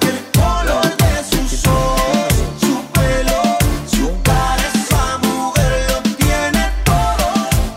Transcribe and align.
Que 0.00 0.08
el 0.08 0.20
color 0.32 0.96
de 0.96 1.24
sus 1.24 1.66
ojos, 1.66 2.34
su 2.60 2.84
pelo, 2.92 3.42
su 3.86 4.22
cara, 4.22 4.62
esa 4.74 5.18
mujer 5.18 5.86
lo 5.88 6.02
tiene 6.16 6.70
todo. 6.84 7.28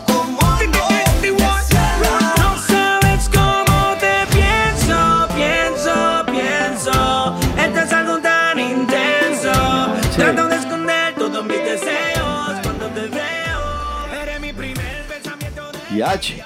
Como 0.06 0.42
no 0.74 0.88
desearla. 1.22 2.34
No 2.38 2.58
sabes 2.58 3.30
cómo 3.32 3.96
te 3.98 4.26
pienso, 4.36 5.28
pienso, 5.34 6.26
pienso. 6.26 7.36
Esto 7.58 7.80
es 7.80 7.92
algo 7.92 8.18
tan 8.18 8.58
intenso. 8.60 9.52
Trato 10.14 10.48
de 10.48 10.56
esconder 10.56 11.14
todos 11.14 11.44
mis 11.44 11.64
deseos 11.64 12.52
cuando 12.62 12.86
te 12.88 13.06
veo. 13.08 14.22
Eres 14.22 14.40
mi 14.40 14.52
primer 14.52 15.04
pensamiento 15.06 15.72
de. 15.72 15.96
Y 15.96 16.02
H. 16.02 16.37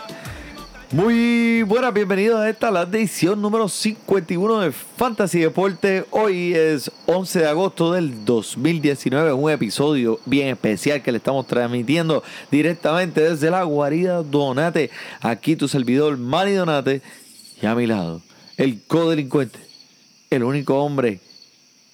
Muy 0.93 1.63
buenas, 1.63 1.95
bienvenidos 1.95 2.39
a 2.39 2.51
esta, 2.51 2.71
la 2.71 2.83
edición 2.83 3.41
número 3.41 3.67
51 3.67 4.61
de 4.61 4.73
Fantasy 4.73 5.41
Deporte. 5.41 6.05
Hoy 6.11 6.53
es 6.53 6.91
11 7.07 7.39
de 7.39 7.49
agosto 7.49 7.93
del 7.93 8.27
2019, 8.27 9.33
un 9.33 9.51
episodio 9.51 10.21
bien 10.27 10.49
especial 10.49 11.03
que 11.03 11.11
le 11.11 11.17
estamos 11.17 11.47
transmitiendo 11.47 12.23
directamente 12.51 13.23
desde 13.23 13.51
la 13.51 13.63
guarida 13.63 14.23
Donate. 14.23 14.91
Aquí 15.23 15.57
tu 15.57 15.67
servidor, 15.67 16.19
Manny 16.19 16.53
Donate, 16.53 17.01
y 17.63 17.65
a 17.65 17.75
mi 17.75 17.87
lado, 17.87 18.21
el 18.59 18.83
codelincuente, 18.87 19.61
el 20.29 20.45
único 20.45 20.77
hombre 20.77 21.21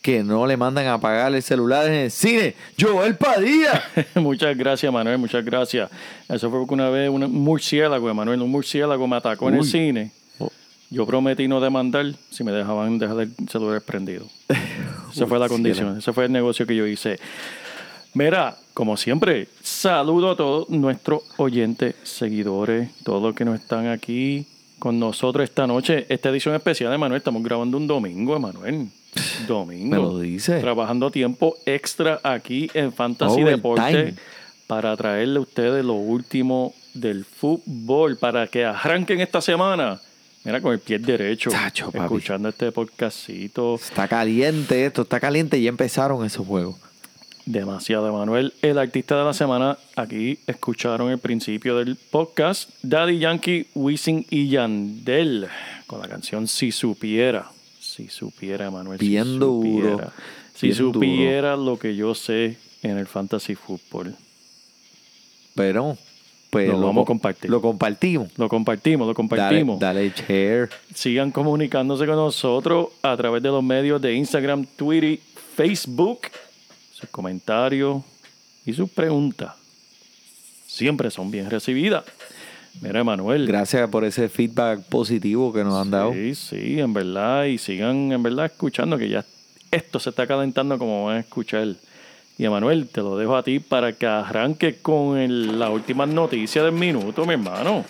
que 0.03 0.23
no 0.23 0.47
le 0.47 0.57
mandan 0.57 0.87
a 0.87 0.95
apagar 0.95 1.35
el 1.35 1.43
celular 1.43 1.87
en 1.87 1.95
el 1.95 2.11
cine, 2.11 2.55
Joel 2.79 3.17
Padilla. 3.17 3.83
muchas 4.15 4.57
gracias, 4.57 4.93
Manuel, 4.93 5.19
muchas 5.19 5.45
gracias. 5.45 5.91
Eso 6.29 6.51
fue 6.51 6.61
porque 6.61 6.75
una 6.75 6.89
vez 6.91 7.11
un 7.11 7.31
murciélago, 7.33 8.13
Manuel, 8.15 8.43
un 8.43 8.51
murciélago 8.51 9.07
me 9.07 9.17
atacó 9.17 9.49
en 9.49 9.57
el 9.57 9.65
cine. 9.65 10.13
Oh. 10.39 10.51
Yo 10.91 11.07
prometí 11.07 11.49
no 11.49 11.61
demandar 11.61 12.07
si 12.31 12.45
me 12.45 12.53
dejaban 12.53 12.99
dejar 12.99 13.21
el 13.21 13.33
celular 13.49 13.83
prendido. 13.83 14.27
Esa 15.13 15.27
fue 15.27 15.39
la 15.39 15.49
condición, 15.49 15.97
ese 15.99 16.13
fue 16.13 16.27
el 16.27 16.33
negocio 16.33 16.67
que 16.67 16.77
yo 16.77 16.87
hice. 16.87 17.19
Mira, 18.13 18.57
como 18.75 18.97
siempre, 18.97 19.49
saludo 19.63 20.33
a 20.33 20.37
todos 20.37 20.69
nuestros 20.69 21.23
oyentes, 21.39 21.95
seguidores, 22.03 22.91
todos 23.05 23.23
los 23.23 23.35
que 23.35 23.45
nos 23.45 23.59
están 23.59 23.89
aquí 23.89 24.47
con 24.79 24.99
nosotros 24.99 25.45
esta 25.45 25.67
noche. 25.67 26.07
Esta 26.09 26.29
edición 26.29 26.55
especial 26.55 26.91
de 26.91 26.99
Manuel, 26.99 27.19
estamos 27.19 27.43
grabando 27.43 27.77
un 27.77 27.87
domingo, 27.87 28.37
Emanuel. 28.37 28.89
Domingo. 29.47 29.97
Me 29.97 30.03
lo 30.03 30.19
dice. 30.19 30.61
Trabajando 30.61 31.11
tiempo 31.11 31.57
extra 31.67 32.21
aquí 32.23 32.71
en 32.75 32.93
Fantasy 32.93 33.43
Overtime. 33.43 33.53
Deporte 33.57 34.15
para 34.69 34.97
traerle 34.97 35.39
a 35.39 35.43
ustedes 35.43 35.85
lo 35.85 35.95
último 35.95 36.75
del 36.95 37.25
fútbol 37.25 38.19
para 38.19 38.47
que 38.47 38.65
arranquen 38.65 39.21
esta 39.21 39.41
semana. 39.41 40.01
Mira, 40.45 40.61
con 40.61 40.73
el 40.73 40.79
pie 40.79 40.99
derecho, 40.99 41.51
Chacho, 41.51 41.91
escuchando 41.93 42.51
este 42.51 42.71
podcastito. 42.71 43.75
Está 43.75 44.07
caliente 44.07 44.87
esto, 44.87 45.03
está 45.03 45.19
caliente 45.19 45.59
y 45.59 45.65
ya 45.65 45.69
empezaron 45.71 46.25
esos 46.25 46.47
juegos. 46.47 46.77
Demasiado, 47.45 48.13
Manuel. 48.13 48.53
El 48.61 48.79
artista 48.79 49.19
de 49.19 49.25
la 49.25 49.33
semana, 49.33 49.79
aquí 49.97 50.39
escucharon 50.47 51.11
el 51.11 51.19
principio 51.19 51.79
del 51.79 51.97
podcast, 51.97 52.71
Daddy 52.83 53.19
Yankee, 53.19 53.69
Wisin 53.75 54.27
y 54.29 54.51
Yandel, 54.51 55.49
con 55.87 56.01
la 56.01 56.09
canción 56.09 56.47
Si 56.47 56.73
Supiera. 56.73 57.51
Si 57.99 58.09
supiera, 58.09 58.71
Manuel. 58.71 58.97
Bien 58.99 59.25
si 59.25 59.39
duro, 59.39 59.91
supiera. 59.91 60.13
Si 60.55 60.67
bien 60.69 60.79
duro. 60.79 60.93
supiera 60.95 61.57
lo 61.57 61.77
que 61.81 61.97
yo 61.97 62.15
sé 62.15 62.57
en 62.85 62.97
el 62.97 63.09
fantasy 63.09 63.57
fútbol. 63.57 64.15
Pero, 65.57 65.99
pues 66.51 66.69
Lo 66.69 66.81
vamos 66.81 67.03
a 67.03 67.07
compartir. 67.07 67.51
Lo 67.51 67.61
compartimos. 67.61 68.31
Lo 68.39 68.49
compartimos, 68.49 69.01
lo 69.09 69.15
Dale, 69.15 69.17
compartimos. 69.17 69.81
dale 69.81 70.11
share. 70.11 70.71
Sigan 70.95 71.33
comunicándose 71.33 72.07
con 72.07 72.15
nosotros 72.15 72.91
a 73.03 73.17
través 73.17 73.43
de 73.43 73.49
los 73.49 73.65
medios 73.65 74.01
de 74.01 74.15
Instagram, 74.15 74.65
Twitter, 74.77 75.19
Facebook. 75.57 76.21
Sus 76.93 77.11
comentarios 77.11 78.03
y 78.65 78.73
sus 78.75 78.89
preguntas 78.91 79.55
siempre 80.69 81.11
son 81.11 81.33
bien 81.33 81.51
recibidas. 81.51 82.05
Mira, 82.81 83.03
Manuel. 83.03 83.47
Gracias 83.47 83.89
por 83.91 84.05
ese 84.05 84.29
feedback 84.29 84.83
positivo 84.85 85.53
que 85.53 85.65
nos 85.65 85.75
han 85.75 85.91
dado. 85.91 86.13
Sí, 86.13 86.35
sí, 86.35 86.79
en 86.81 86.93
verdad. 86.93 87.45
Y 87.45 87.59
sigan 87.59 88.13
en 88.13 88.23
verdad 88.23 88.47
escuchando 88.47 88.97
que 88.99 89.09
ya 89.09 89.25
esto 89.71 89.99
se 89.99 90.11
está 90.11 90.27
calentando 90.27 90.79
como 90.79 91.07
van 91.07 91.17
a 91.17 91.21
escuchar. 91.21 91.67
Y 92.39 92.45
Emanuel, 92.45 92.89
te 92.89 93.01
lo 93.01 93.17
dejo 93.19 93.37
a 93.37 93.43
ti 93.43 93.59
para 93.59 93.93
que 93.93 94.07
arranque 94.07 94.77
con 94.81 95.19
el- 95.19 95.59
la 95.59 95.71
última 95.71 96.07
noticia 96.07 96.63
del 96.63 96.73
minuto, 96.73 97.27
mi 97.27 97.33
hermano. 97.35 97.85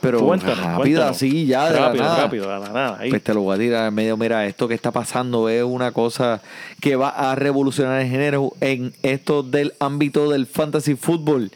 Pero 0.00 0.20
Cuéntanos, 0.24 0.60
rápido 0.60 1.04
así, 1.04 1.46
ya 1.46 1.68
de 1.72 1.76
rápido, 1.80 2.04
la 2.04 2.08
nada. 2.10 2.22
rápido, 2.22 2.42
de 2.44 2.60
la 2.60 2.68
nada. 2.72 2.96
ahí. 3.00 3.10
Pues 3.10 3.24
te 3.24 3.34
lo 3.34 3.40
voy 3.42 3.56
a 3.56 3.58
tirar 3.58 3.88
en 3.88 3.94
medio. 3.94 4.16
Mira, 4.16 4.46
esto 4.46 4.68
que 4.68 4.74
está 4.74 4.92
pasando 4.92 5.48
es 5.48 5.64
una 5.64 5.90
cosa 5.90 6.40
que 6.80 6.94
va 6.94 7.08
a 7.08 7.34
revolucionar 7.34 8.00
el 8.00 8.08
género 8.08 8.52
en 8.60 8.92
esto 9.02 9.42
del 9.42 9.74
ámbito 9.80 10.30
del 10.30 10.46
fantasy 10.46 10.94
fútbol. 10.94 11.50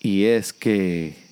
Y 0.00 0.24
es 0.24 0.52
que. 0.52 1.27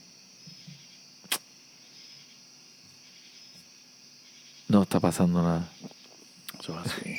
No 4.69 4.83
está 4.83 5.01
pasando 5.01 5.43
nada. 5.43 5.69
Eso 6.61 6.79
es 6.85 6.93
así. 6.93 7.17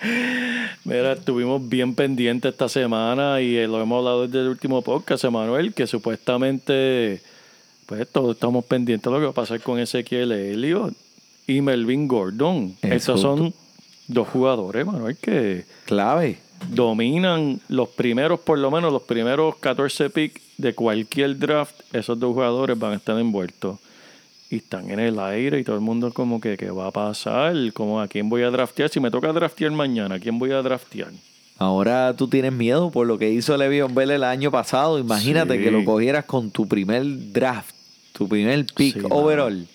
Mira, 0.84 1.12
estuvimos 1.12 1.68
bien 1.68 1.94
pendientes 1.94 2.52
esta 2.52 2.68
semana 2.68 3.40
y 3.40 3.56
eh, 3.56 3.66
lo 3.66 3.80
hemos 3.82 3.98
hablado 3.98 4.26
desde 4.26 4.40
el 4.40 4.48
último 4.48 4.80
podcast, 4.82 5.24
Emanuel, 5.24 5.74
que 5.74 5.86
supuestamente, 5.86 7.20
pues 7.86 8.08
todos 8.10 8.34
estamos 8.34 8.64
pendientes 8.64 9.04
de 9.04 9.10
lo 9.10 9.18
que 9.18 9.24
va 9.26 9.30
a 9.32 9.34
pasar 9.34 9.60
con 9.60 9.78
Ezequiel 9.78 10.32
Elliott 10.32 10.94
y 11.46 11.60
Melvin 11.60 12.08
Gordon. 12.08 12.76
Eso. 12.80 12.94
Estos 12.94 13.20
son 13.20 13.52
dos 14.06 14.28
jugadores, 14.28 14.86
Manuel, 14.86 15.16
que 15.18 15.64
Clave. 15.84 16.38
dominan 16.70 17.60
los 17.68 17.88
primeros, 17.90 18.40
por 18.40 18.58
lo 18.58 18.70
menos 18.70 18.92
los 18.92 19.02
primeros 19.02 19.56
14 19.56 20.08
picks 20.10 20.40
de 20.56 20.74
cualquier 20.74 21.38
draft. 21.38 21.74
Esos 21.92 22.18
dos 22.18 22.32
jugadores 22.32 22.78
van 22.78 22.92
a 22.92 22.96
estar 22.96 23.18
envueltos. 23.18 23.78
Y 24.50 24.56
están 24.56 24.90
en 24.90 24.98
el 24.98 25.18
aire 25.20 25.60
y 25.60 25.64
todo 25.64 25.76
el 25.76 25.82
mundo 25.82 26.12
como 26.12 26.40
que, 26.40 26.56
¿qué 26.56 26.70
va 26.70 26.86
a 26.86 26.90
pasar? 26.90 27.54
Como, 27.74 28.00
¿A 28.00 28.08
quién 28.08 28.30
voy 28.30 28.42
a 28.42 28.50
draftear? 28.50 28.88
Si 28.88 28.98
me 28.98 29.10
toca 29.10 29.30
draftear 29.32 29.70
mañana, 29.72 30.14
¿a 30.14 30.18
quién 30.20 30.38
voy 30.38 30.52
a 30.52 30.62
draftear? 30.62 31.10
Ahora 31.58 32.14
tú 32.16 32.28
tienes 32.28 32.52
miedo 32.52 32.90
por 32.90 33.06
lo 33.06 33.18
que 33.18 33.30
hizo 33.30 33.56
Le'Veon 33.56 33.94
Bell 33.94 34.12
el 34.12 34.24
año 34.24 34.50
pasado. 34.50 34.98
Imagínate 34.98 35.58
Sí. 35.58 35.64
que 35.64 35.70
lo 35.70 35.84
cogieras 35.84 36.24
con 36.24 36.50
tu 36.50 36.66
primer 36.66 37.02
draft, 37.32 37.74
tu 38.12 38.26
primer 38.28 38.64
pick 38.74 38.94
Sí, 39.00 39.06
overall 39.10 39.66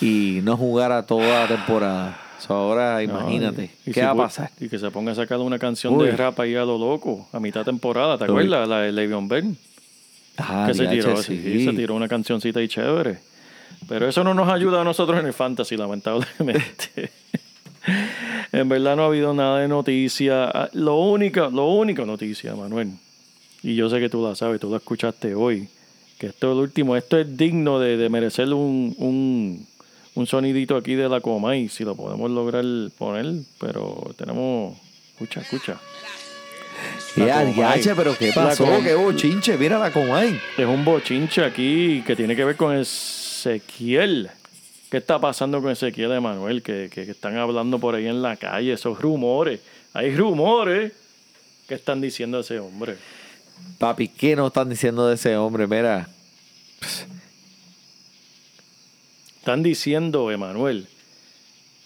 y 0.00 0.40
no 0.42 0.56
jugara 0.56 1.04
toda 1.04 1.42
la 1.42 1.48
temporada. 1.48 2.20
Ahora 2.48 3.02
imagínate, 3.02 3.70
Y 3.86 3.92
¿qué 3.92 4.02
va 4.02 4.10
a 4.12 4.16
pasar? 4.16 4.50
Y 4.58 4.68
que 4.68 4.78
se 4.78 4.90
ponga 4.90 5.12
a 5.12 5.14
sacar 5.14 5.38
una 5.40 5.58
canción 5.58 5.94
Uy. 5.94 6.06
de 6.06 6.16
rap 6.16 6.40
ahí 6.40 6.54
a 6.56 6.64
lo 6.64 6.78
loco, 6.78 7.28
a 7.32 7.38
mitad 7.38 7.64
temporada, 7.64 8.16
¿te 8.16 8.24
Uy. 8.24 8.30
acuerdas? 8.30 8.66
La 8.68 8.80
de 8.80 8.92
Le'Veon 8.92 9.28
Bell. 9.28 9.56
Ah, 10.38 10.64
que 10.66 10.74
se 10.74 10.86
tiró, 10.86 11.16
sí, 11.22 11.64
se 11.64 11.72
tiró 11.74 11.94
una 11.94 12.08
cancioncita 12.08 12.62
y 12.62 12.68
chévere. 12.68 13.18
Pero 13.88 14.08
eso 14.08 14.22
no 14.24 14.34
nos 14.34 14.48
ayuda 14.48 14.80
a 14.80 14.84
nosotros 14.84 15.18
en 15.18 15.26
el 15.26 15.32
fantasy, 15.32 15.76
lamentablemente. 15.76 17.10
en 18.52 18.68
verdad 18.68 18.96
no 18.96 19.04
ha 19.04 19.06
habido 19.06 19.34
nada 19.34 19.60
de 19.60 19.68
noticia. 19.68 20.44
Ah, 20.44 20.68
Lo 20.72 20.96
única, 20.96 21.48
lo 21.48 21.66
única 21.68 22.04
noticia, 22.04 22.54
Manuel, 22.54 22.90
y 23.62 23.74
yo 23.74 23.88
sé 23.90 24.00
que 24.00 24.08
tú 24.08 24.22
la 24.26 24.34
sabes, 24.34 24.60
tú 24.60 24.70
la 24.70 24.78
escuchaste 24.78 25.34
hoy, 25.34 25.68
que 26.18 26.28
esto 26.28 26.50
es 26.50 26.56
lo 26.56 26.62
último, 26.62 26.96
esto 26.96 27.18
es 27.18 27.36
digno 27.36 27.78
de, 27.78 27.96
de 27.96 28.08
merecer 28.08 28.52
un, 28.52 28.94
un, 28.98 29.66
un 30.14 30.26
sonidito 30.26 30.76
aquí 30.76 30.94
de 30.94 31.08
la 31.08 31.20
coma 31.20 31.56
y 31.56 31.68
si 31.68 31.84
lo 31.84 31.94
podemos 31.94 32.30
lograr 32.30 32.64
poner, 32.98 33.26
pero 33.58 34.14
tenemos... 34.16 34.76
Escucha, 35.12 35.40
escucha. 35.40 35.80
Ya, 37.16 37.44
Comay. 37.44 37.82
DH, 37.82 37.94
pero 37.94 38.16
¿qué 38.16 38.32
pasó? 38.32 38.66
¿Qué 38.82 38.94
bochinche? 38.94 39.58
Mira 39.58 39.78
la 39.78 39.90
Comay. 39.90 40.40
Es 40.56 40.66
un 40.66 40.82
bochinche 40.84 41.44
aquí 41.44 42.02
que 42.06 42.16
tiene 42.16 42.34
que 42.34 42.44
ver 42.44 42.56
con 42.56 42.74
Ezequiel. 43.46 44.30
¿Qué 44.90 44.98
está 44.98 45.18
pasando 45.18 45.62
con 45.62 45.70
Ezequiel 45.70 46.12
Emanuel? 46.12 46.62
Que, 46.62 46.90
que, 46.92 47.04
que 47.04 47.10
están 47.12 47.36
hablando 47.36 47.78
por 47.78 47.94
ahí 47.94 48.06
en 48.06 48.22
la 48.22 48.36
calle, 48.36 48.72
esos 48.72 49.00
rumores. 49.00 49.60
Hay 49.94 50.14
rumores. 50.14 50.92
¿Qué 51.68 51.74
están 51.74 52.00
diciendo 52.00 52.40
ese 52.40 52.58
hombre? 52.58 52.96
Papi, 53.78 54.08
¿qué 54.08 54.34
nos 54.34 54.48
están 54.48 54.68
diciendo 54.68 55.06
de 55.06 55.14
ese 55.14 55.36
hombre? 55.36 55.66
Mira, 55.66 56.08
Están 59.38 59.62
diciendo, 59.62 60.30
Emanuel, 60.30 60.86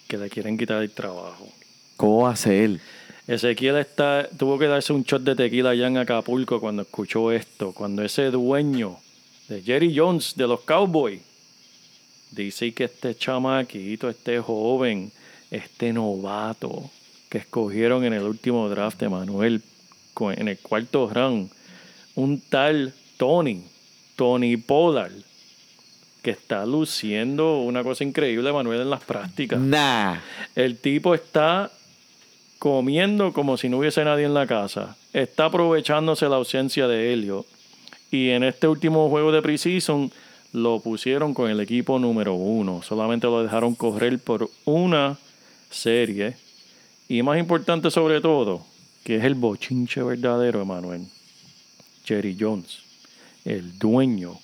que 0.09 0.17
le 0.19 0.29
quieren 0.29 0.59
quitar 0.59 0.83
el 0.83 0.91
trabajo. 0.91 1.49
¿Cómo 1.97 2.27
hace 2.27 2.65
él? 2.65 2.81
Ezequiel 3.27 3.77
está, 3.77 4.29
tuvo 4.37 4.59
que 4.59 4.67
darse 4.67 4.93
un 4.93 5.05
shot 5.05 5.23
de 5.23 5.37
tequila 5.37 5.71
allá 5.71 5.87
en 5.87 5.99
Acapulco 5.99 6.61
cuando 6.61 6.83
escuchó 6.83 7.31
esto, 7.31 7.73
cuando 7.73 8.03
ese 8.03 8.31
dueño 8.31 8.99
de 9.49 9.62
Jerry 9.62 9.97
Jones 9.97 10.35
de 10.37 10.47
los 10.47 10.61
Cowboys 10.62 11.21
dice 12.35 12.73
que 12.73 12.85
este 12.85 13.15
chamaquito, 13.15 14.09
este 14.09 14.41
joven, 14.41 15.13
este 15.51 15.93
novato 15.93 16.91
que 17.29 17.39
escogieron 17.39 18.05
en 18.05 18.13
el 18.13 18.23
último 18.23 18.69
draft 18.69 19.01
de 19.01 19.09
Manuel 19.09 19.63
en 20.37 20.49
el 20.49 20.59
cuarto 20.59 21.11
round, 21.13 21.51
un 22.15 22.41
tal 22.41 22.95
Tony, 23.17 23.63
Tony 24.17 24.57
Pollard, 24.57 25.13
que 26.23 26.31
está 26.31 26.65
luciendo 26.65 27.59
una 27.59 27.83
cosa 27.83 28.05
increíble, 28.05 28.53
Manuel, 28.53 28.83
en 28.83 28.91
las 28.91 29.05
prácticas. 29.05 29.61
Nah. 29.61 30.17
El 30.55 30.79
tipo 30.79 31.15
está 31.15 31.71
comiendo 32.59 33.33
como 33.33 33.57
si 33.57 33.69
no 33.69 33.79
hubiese 33.79 34.05
nadie 34.05 34.25
en 34.25 34.35
la 34.35 34.47
casa. 34.47 34.97
Está 35.13 35.47
aprovechándose 35.47 36.29
la 36.29 36.37
ausencia 36.37 36.89
de 36.89 37.13
Helio. 37.13 37.45
Y 38.11 38.31
en 38.31 38.45
este 38.45 38.69
último 38.69 39.09
juego 39.11 39.33
de 39.33 39.43
preseason 39.43 40.11
lo 40.55 40.79
pusieron 40.81 41.35
con 41.35 41.51
el 41.51 41.59
equipo 41.61 41.99
número 41.99 42.35
uno. 42.35 42.81
Solamente 42.83 43.27
lo 43.27 43.43
dejaron 43.43 43.75
correr 43.75 44.19
por 44.21 44.49
una 44.65 45.19
serie. 45.69 46.37
Y 47.09 47.23
más 47.23 47.39
importante 47.39 47.91
sobre 47.91 48.21
todo, 48.21 48.65
que 49.03 49.17
es 49.17 49.25
el 49.25 49.35
bochinche 49.35 50.01
verdadero, 50.03 50.62
Emanuel. 50.62 51.03
Jerry 52.05 52.37
Jones, 52.39 52.79
el 53.45 53.77
dueño 53.79 54.39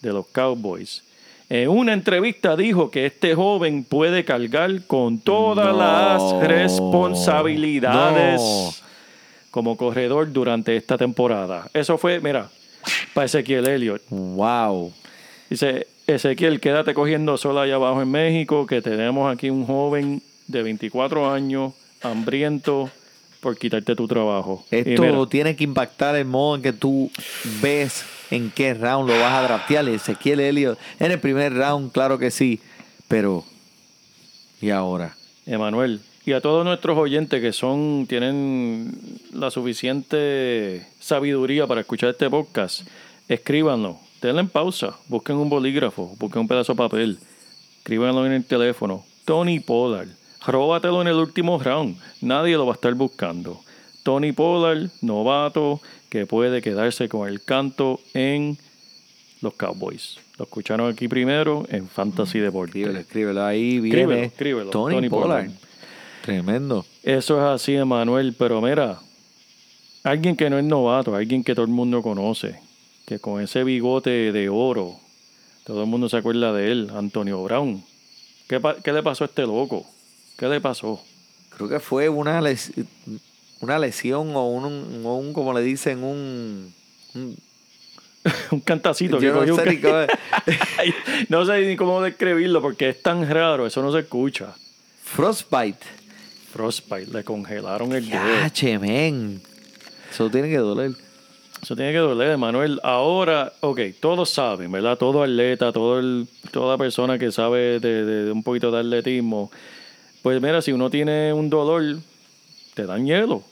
de 0.00 0.12
los 0.12 0.26
Cowboys, 0.26 1.04
en 1.48 1.68
una 1.68 1.92
entrevista 1.92 2.56
dijo 2.56 2.90
que 2.90 3.06
este 3.06 3.34
joven 3.36 3.84
puede 3.84 4.24
cargar 4.24 4.84
con 4.86 5.18
todas 5.20 5.68
No. 5.68 5.78
las 5.78 6.48
responsabilidades 6.48 8.40
No. 8.40 8.72
como 9.52 9.76
corredor 9.76 10.32
durante 10.32 10.74
esta 10.76 10.98
temporada. 10.98 11.68
Eso 11.72 11.98
fue, 11.98 12.18
mira, 12.20 12.50
para 13.14 13.26
Ezequiel 13.26 13.68
Elliott. 13.68 14.02
Wow. 14.10 14.92
Dice, 15.52 15.86
Ezequiel, 16.06 16.60
quédate 16.60 16.94
cogiendo 16.94 17.36
sol 17.36 17.58
allá 17.58 17.74
abajo 17.74 18.00
en 18.00 18.10
México, 18.10 18.66
que 18.66 18.80
tenemos 18.80 19.30
aquí 19.30 19.50
un 19.50 19.66
joven 19.66 20.22
de 20.46 20.62
24 20.62 21.30
años, 21.30 21.74
hambriento, 22.00 22.88
por 23.40 23.58
quitarte 23.58 23.94
tu 23.94 24.08
trabajo. 24.08 24.64
Esto 24.70 25.02
mira, 25.02 25.26
tiene 25.26 25.54
que 25.54 25.64
impactar 25.64 26.16
el 26.16 26.24
modo 26.24 26.56
en 26.56 26.62
que 26.62 26.72
tú 26.72 27.10
ves 27.60 28.06
en 28.30 28.50
qué 28.50 28.72
round 28.72 29.10
lo 29.10 29.20
vas 29.20 29.34
a 29.34 29.42
draftear. 29.42 29.86
Ezequiel 29.90 30.40
Elliott 30.40 30.78
en 30.98 31.12
el 31.12 31.20
primer 31.20 31.52
round, 31.52 31.92
claro 31.92 32.18
que 32.18 32.30
sí. 32.30 32.58
Pero, 33.06 33.44
¿y 34.62 34.70
ahora? 34.70 35.14
Emanuel, 35.44 36.00
y 36.24 36.32
a 36.32 36.40
todos 36.40 36.64
nuestros 36.64 36.96
oyentes 36.96 37.42
que 37.42 37.52
son, 37.52 38.06
tienen 38.08 38.90
la 39.34 39.50
suficiente 39.50 40.86
sabiduría 40.98 41.66
para 41.66 41.82
escuchar 41.82 42.08
este 42.08 42.30
podcast, 42.30 42.88
escríbanlo, 43.28 43.98
denle 44.28 44.40
en 44.40 44.48
pausa, 44.48 44.96
busquen 45.08 45.36
un 45.36 45.48
bolígrafo, 45.48 46.14
busquen 46.18 46.42
un 46.42 46.48
pedazo 46.48 46.72
de 46.72 46.76
papel, 46.76 47.18
escríbanlo 47.78 48.24
en 48.26 48.32
el 48.32 48.44
teléfono. 48.44 49.04
Tony 49.24 49.60
Pollard, 49.60 50.08
róbatelo 50.46 51.02
en 51.02 51.08
el 51.08 51.16
último 51.16 51.58
round, 51.58 51.96
nadie 52.20 52.56
lo 52.56 52.66
va 52.66 52.72
a 52.72 52.74
estar 52.74 52.94
buscando. 52.94 53.60
Tony 54.02 54.32
Pollard, 54.32 54.90
novato, 55.00 55.80
que 56.08 56.26
puede 56.26 56.60
quedarse 56.62 57.08
con 57.08 57.28
el 57.28 57.42
canto 57.42 58.00
en 58.14 58.58
los 59.40 59.54
Cowboys. 59.54 60.18
Lo 60.38 60.44
escucharon 60.44 60.90
aquí 60.90 61.08
primero 61.08 61.64
en 61.68 61.88
Fantasy 61.88 62.38
Deportes. 62.38 62.76
Escríbelo, 62.76 63.00
escríbelo. 63.00 63.44
Ahí 63.44 63.80
viene 63.80 64.00
Escríbelo, 64.00 64.22
escríbelo, 64.26 64.70
Tony, 64.70 64.94
Tony 64.96 65.08
Pollard. 65.08 65.46
Pollard. 65.46 65.58
Tremendo. 66.22 66.86
Eso 67.02 67.38
es 67.38 67.44
así, 67.44 67.74
Emanuel, 67.74 68.34
pero 68.38 68.60
mira, 68.60 68.98
alguien 70.04 70.36
que 70.36 70.48
no 70.48 70.58
es 70.58 70.64
novato, 70.64 71.14
alguien 71.14 71.42
que 71.42 71.54
todo 71.54 71.64
el 71.64 71.72
mundo 71.72 72.02
conoce, 72.02 72.60
que 73.06 73.18
con 73.18 73.40
ese 73.42 73.64
bigote 73.64 74.32
de 74.32 74.48
oro, 74.48 74.96
todo 75.64 75.82
el 75.82 75.88
mundo 75.88 76.08
se 76.08 76.16
acuerda 76.16 76.52
de 76.52 76.70
él, 76.72 76.90
Antonio 76.94 77.42
Brown. 77.42 77.82
¿Qué, 78.48 78.60
qué 78.84 78.92
le 78.92 79.02
pasó 79.02 79.24
a 79.24 79.26
este 79.26 79.42
loco? 79.42 79.86
¿Qué 80.36 80.48
le 80.48 80.60
pasó? 80.60 81.02
Creo 81.56 81.68
que 81.68 81.80
fue 81.80 82.08
una, 82.08 82.40
les- 82.40 82.72
una 83.60 83.78
lesión 83.78 84.34
o 84.34 84.48
un, 84.48 85.02
o 85.04 85.16
un, 85.16 85.32
como 85.32 85.52
le 85.52 85.62
dicen, 85.62 86.02
un... 86.02 86.72
un- 87.14 87.36
Un 88.52 88.60
cantacito 88.60 89.18
que 89.18 89.26
yo 89.26 89.32
no 89.34 89.40
un 89.54 89.58
sé 89.58 89.64
no 91.28 91.44
sé 91.44 91.66
ni 91.66 91.74
cómo 91.76 92.00
describirlo 92.02 92.62
porque 92.62 92.90
es 92.90 93.02
tan 93.02 93.28
raro, 93.28 93.66
eso 93.66 93.82
no 93.82 93.90
se 93.92 93.98
escucha. 94.00 94.54
Frostbite. 95.02 95.80
Frostbite, 96.52 97.10
le 97.12 97.24
congelaron 97.24 97.92
el 97.92 98.08
dedo. 98.08 98.20
Eso 100.08 100.30
tiene 100.30 100.48
que 100.48 100.58
doler. 100.58 100.92
Eso 101.62 101.76
tiene 101.76 101.92
que 101.92 101.98
doler, 101.98 102.36
Manuel. 102.38 102.80
Ahora, 102.82 103.52
ok, 103.60 103.80
todos 104.00 104.30
saben, 104.30 104.72
¿verdad? 104.72 104.98
Todo 104.98 105.22
atleta, 105.22 105.70
todo 105.72 106.00
el, 106.00 106.26
toda 106.50 106.76
persona 106.76 107.18
que 107.18 107.30
sabe 107.30 107.78
de, 107.78 108.04
de- 108.04 108.24
de 108.24 108.32
un 108.32 108.42
poquito 108.42 108.70
de 108.72 108.80
atletismo. 108.80 109.50
Pues 110.22 110.42
mira, 110.42 110.60
si 110.60 110.72
uno 110.72 110.90
tiene 110.90 111.32
un 111.32 111.48
dolor, 111.48 111.98
te 112.74 112.84
dan 112.84 113.06
hielo. 113.06 113.42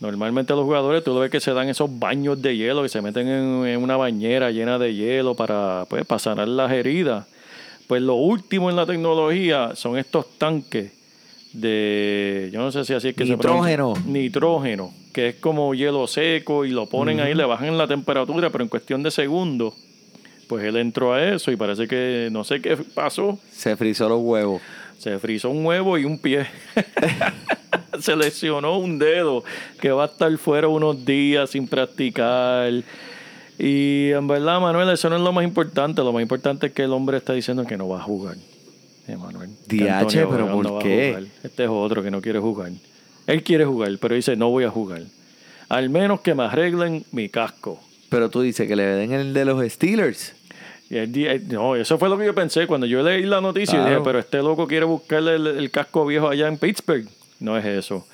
Normalmente 0.00 0.52
los 0.52 0.64
jugadores, 0.64 1.02
tú 1.02 1.14
lo 1.14 1.20
ves 1.20 1.30
que 1.30 1.40
se 1.40 1.54
dan 1.54 1.70
esos 1.70 1.98
baños 1.98 2.42
de 2.42 2.54
hielo, 2.58 2.82
que 2.82 2.90
se 2.90 3.00
meten 3.00 3.26
en, 3.26 3.66
en 3.66 3.82
una 3.82 3.96
bañera 3.96 4.50
llena 4.50 4.78
de 4.78 4.94
hielo 4.94 5.34
para, 5.34 5.86
pues, 5.88 6.04
para 6.04 6.18
sanar 6.18 6.48
las 6.48 6.70
heridas. 6.72 7.26
Pues 7.86 8.02
lo 8.02 8.16
último 8.16 8.68
en 8.68 8.76
la 8.76 8.84
tecnología 8.84 9.74
son 9.74 9.96
estos 9.96 10.26
tanques 10.36 10.92
de, 11.54 12.50
yo 12.52 12.60
no 12.60 12.70
sé 12.70 12.84
si 12.84 12.92
así 12.92 13.08
es 13.08 13.14
que 13.14 13.24
Nitrógeno. 13.24 13.64
se 13.64 13.74
pronuncia. 14.02 14.12
Nitrógeno, 14.12 14.92
que 15.16 15.28
es 15.28 15.36
como 15.36 15.72
hielo 15.72 16.06
seco 16.06 16.66
y 16.66 16.70
lo 16.72 16.90
ponen 16.90 17.20
ahí, 17.20 17.32
le 17.32 17.46
bajan 17.46 17.78
la 17.78 17.86
temperatura, 17.86 18.50
pero 18.50 18.62
en 18.62 18.68
cuestión 18.68 19.02
de 19.02 19.10
segundos, 19.10 19.72
pues 20.46 20.62
él 20.62 20.76
entró 20.76 21.14
a 21.14 21.24
eso 21.24 21.50
y 21.50 21.56
parece 21.56 21.88
que 21.88 22.28
no 22.30 22.44
sé 22.44 22.60
qué 22.60 22.76
pasó, 22.76 23.38
Se 23.50 23.74
frizó 23.78 24.10
los 24.10 24.20
huevos. 24.20 24.60
se 24.98 25.18
frizó 25.18 25.48
un 25.48 25.64
huevo 25.64 25.96
y 25.96 26.04
un 26.04 26.18
pie. 26.18 26.44
se 27.98 28.14
lesionó 28.14 28.76
un 28.78 28.98
dedo 28.98 29.42
que 29.80 29.90
va 29.90 30.02
a 30.02 30.06
estar 30.08 30.36
fuera 30.36 30.68
unos 30.68 31.06
días 31.06 31.48
sin 31.48 31.66
practicar. 31.66 32.70
Y 33.58 34.10
en 34.10 34.28
verdad, 34.28 34.60
Manuel, 34.60 34.90
eso 34.90 35.08
no 35.08 35.16
es 35.16 35.22
lo 35.22 35.32
más 35.32 35.44
importante. 35.44 36.02
Lo 36.02 36.12
más 36.12 36.20
importante 36.20 36.66
es 36.66 36.74
que 36.74 36.82
el 36.82 36.92
hombre 36.92 37.16
está 37.16 37.32
diciendo 37.32 37.64
que 37.64 37.78
no 37.78 37.88
va 37.88 38.00
a 38.00 38.02
jugar. 38.02 38.36
Eh, 39.08 39.16
Manuel. 39.16 39.48
Que 39.66 39.76
DH, 39.84 40.28
pero 40.30 40.52
¿por 40.52 40.74
va 40.74 40.78
a 40.78 40.82
qué? 40.82 41.14
jugar. 41.16 41.30
Este 41.42 41.64
es 41.64 41.70
otro 41.70 42.02
que 42.02 42.10
no 42.10 42.20
quiere 42.20 42.38
jugar. 42.38 42.72
Él 43.26 43.42
quiere 43.42 43.64
jugar, 43.64 43.90
pero 44.00 44.14
dice 44.14 44.36
no 44.36 44.50
voy 44.50 44.64
a 44.64 44.70
jugar. 44.70 45.02
Al 45.68 45.90
menos 45.90 46.20
que 46.20 46.34
me 46.34 46.44
arreglen 46.44 47.04
mi 47.12 47.28
casco. 47.28 47.80
Pero 48.08 48.30
tú 48.30 48.40
dices 48.40 48.68
que 48.68 48.76
le 48.76 48.84
den 48.84 49.12
el 49.12 49.34
de 49.34 49.44
los 49.44 49.64
Steelers. 49.72 50.32
Di- 50.88 51.26
no, 51.48 51.74
eso 51.74 51.98
fue 51.98 52.08
lo 52.08 52.16
que 52.16 52.26
yo 52.26 52.34
pensé 52.34 52.68
cuando 52.68 52.86
yo 52.86 53.02
leí 53.02 53.24
la 53.24 53.40
noticia. 53.40 53.80
y 53.80 53.84
dije, 53.84 54.00
pero 54.04 54.20
este 54.20 54.38
loco 54.38 54.68
quiere 54.68 54.84
buscarle 54.86 55.34
el, 55.34 55.46
el 55.48 55.70
casco 55.72 56.06
viejo 56.06 56.28
allá 56.28 56.46
en 56.46 56.58
Pittsburgh. 56.58 57.08
No 57.40 57.58
es 57.58 57.64
eso. 57.64 58.06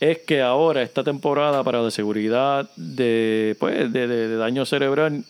Es 0.00 0.18
que 0.18 0.42
ahora, 0.42 0.82
esta 0.82 1.04
temporada, 1.04 1.62
para 1.62 1.80
la 1.80 1.90
seguridad 1.92 2.68
de, 2.76 3.56
pues, 3.60 3.92
de, 3.92 4.06
de- 4.08 4.28
de 4.28 4.36
daño 4.36 4.64
cerebral, 4.66 5.24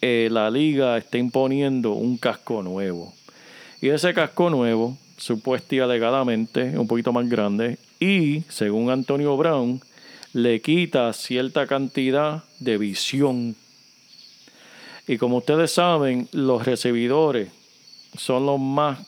eh, 0.00 0.28
la 0.30 0.50
liga 0.50 0.96
está 0.96 1.18
imponiendo 1.18 1.92
un 1.92 2.16
casco 2.16 2.62
nuevo. 2.62 3.12
Y 3.82 3.90
ese 3.90 4.14
casco 4.14 4.48
nuevo, 4.48 4.96
supuesta 5.24 5.74
y 5.74 5.78
alegadamente, 5.80 6.76
un 6.78 6.86
poquito 6.86 7.12
más 7.12 7.28
grande, 7.28 7.78
y 7.98 8.42
según 8.50 8.90
Antonio 8.90 9.36
Brown, 9.36 9.80
le 10.34 10.60
quita 10.60 11.12
cierta 11.14 11.66
cantidad 11.66 12.44
de 12.60 12.76
visión 12.76 13.56
y 15.06 15.16
como 15.18 15.36
ustedes 15.38 15.70
saben, 15.72 16.28
los 16.32 16.64
recibidores 16.64 17.48
son 18.16 18.46
los 18.46 18.58
más 18.58 18.98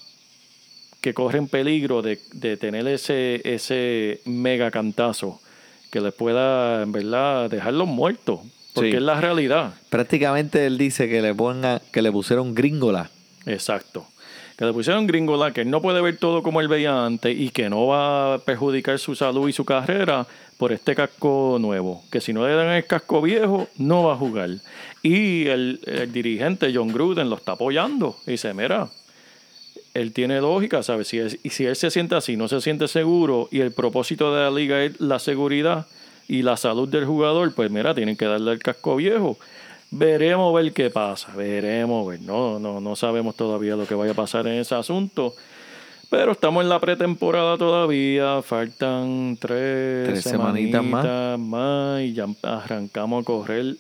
que 1.01 1.15
corren 1.15 1.49
peligro 1.49 2.03
de, 2.03 2.19
de 2.33 2.57
tener 2.57 2.87
ese, 2.87 3.41
ese 3.45 4.21
mega 4.27 4.71
cantazo 4.71 5.41
que 5.91 6.01
les 6.01 6.13
pueda, 6.13 6.83
en 6.83 6.93
verdad, 6.93 7.49
dejarlos 7.49 7.89
muertos. 7.89 8.41
Porque 8.75 8.91
Sí. 8.91 8.97
es 8.97 9.03
la 9.03 9.19
realidad. 9.19 9.73
Prácticamente 9.89 10.67
él 10.67 10.77
dice 10.77 11.09
que 11.09 11.23
le 11.23 11.35
ponga, 11.35 11.81
que 11.93 12.03
le 12.03 12.13
pusieron 12.13 12.55
gringola. 12.55 13.09
Exacto. 13.47 14.07
Que 14.57 14.65
le 14.65 14.73
pusieron 14.73 15.07
gringola, 15.07 15.53
que 15.53 15.61
él 15.63 15.71
no 15.71 15.83
puede 15.83 16.01
ver 16.01 16.17
todo 16.17 16.43
como 16.43 16.61
él 16.61 16.69
veía 16.69 17.05
antes 17.05 17.39
y 17.39 17.51
que 17.51 17.69
no 17.69 17.87
va 17.89 18.35
a 18.35 18.39
perjudicar 18.39 18.99
su 18.99 19.15
salud 19.15 19.49
y 19.49 19.53
su 19.53 19.65
carrera 19.65 20.27
por 20.57 20.73
este 20.73 20.95
casco 20.95 21.59
nuevo. 21.61 22.03
Que 22.11 22.23
si 22.23 22.33
no 22.33 22.47
le 22.47 22.55
dan 22.55 22.69
el 22.69 22.87
casco 22.87 23.21
viejo, 23.21 23.69
no 23.77 24.05
va 24.05 24.15
a 24.15 24.17
jugar. 24.17 24.51
Y 25.03 25.47
el, 25.49 25.81
el 25.85 26.11
dirigente 26.11 26.73
John 26.75 26.89
Gruden 26.89 27.29
lo 27.29 27.37
está 27.37 27.53
apoyando. 27.53 28.17
Y 28.27 28.33
dice, 28.33 28.55
mira, 28.55 28.89
él 29.97 30.13
tiene 30.13 30.41
lógica, 30.41 30.83
¿sabes? 30.83 31.09
Si, 31.09 31.19
y 31.43 31.51
si 31.51 31.65
él 31.65 31.77
se 31.77 31.91
siente 31.91 32.15
así, 32.15 32.37
no 32.37 32.49
se 32.49 32.61
siente 32.61 32.87
seguro 32.89 33.49
y 33.51 33.61
el 33.61 33.73
propósito 33.73 34.35
de 34.35 34.41
la 34.43 34.51
liga 34.51 34.83
es 34.83 35.01
la 35.01 35.19
seguridad 35.19 35.87
y 36.29 36.43
la 36.43 36.57
salud 36.57 36.89
del 36.89 37.05
jugador, 37.05 37.55
pues 37.55 37.71
mira, 37.71 37.95
tienen 37.95 38.17
que 38.17 38.27
darle 38.27 38.53
el 38.53 38.59
casco 38.59 38.97
viejo. 38.97 39.39
Veremos 39.91 40.53
ver 40.55 40.73
qué 40.73 40.91
pasa, 40.91 41.33
veremos 41.37 42.07
ver. 42.09 42.21
No, 42.21 42.59
no, 42.59 42.81
no 42.81 42.97
sabemos 42.97 43.35
todavía 43.37 43.77
lo 43.77 43.87
que 43.87 43.95
vaya 43.95 44.13
a 44.13 44.17
pasar 44.17 44.47
en 44.47 44.55
ese 44.61 44.75
asunto. 44.75 45.35
Pero 46.11 46.33
estamos 46.33 46.63
en 46.63 46.69
la 46.69 46.79
pretemporada 46.81 47.57
todavía, 47.59 48.41
faltan 48.43 49.37
tres, 49.41 50.09
Tres 50.09 50.23
semanitas 50.23 50.85
más. 50.85 51.03
semanitas 51.05 51.39
más 51.41 52.03
y 52.03 52.13
ya 52.15 52.27
arrancamos 52.43 53.23
a 53.23 53.25
correr 53.25 53.77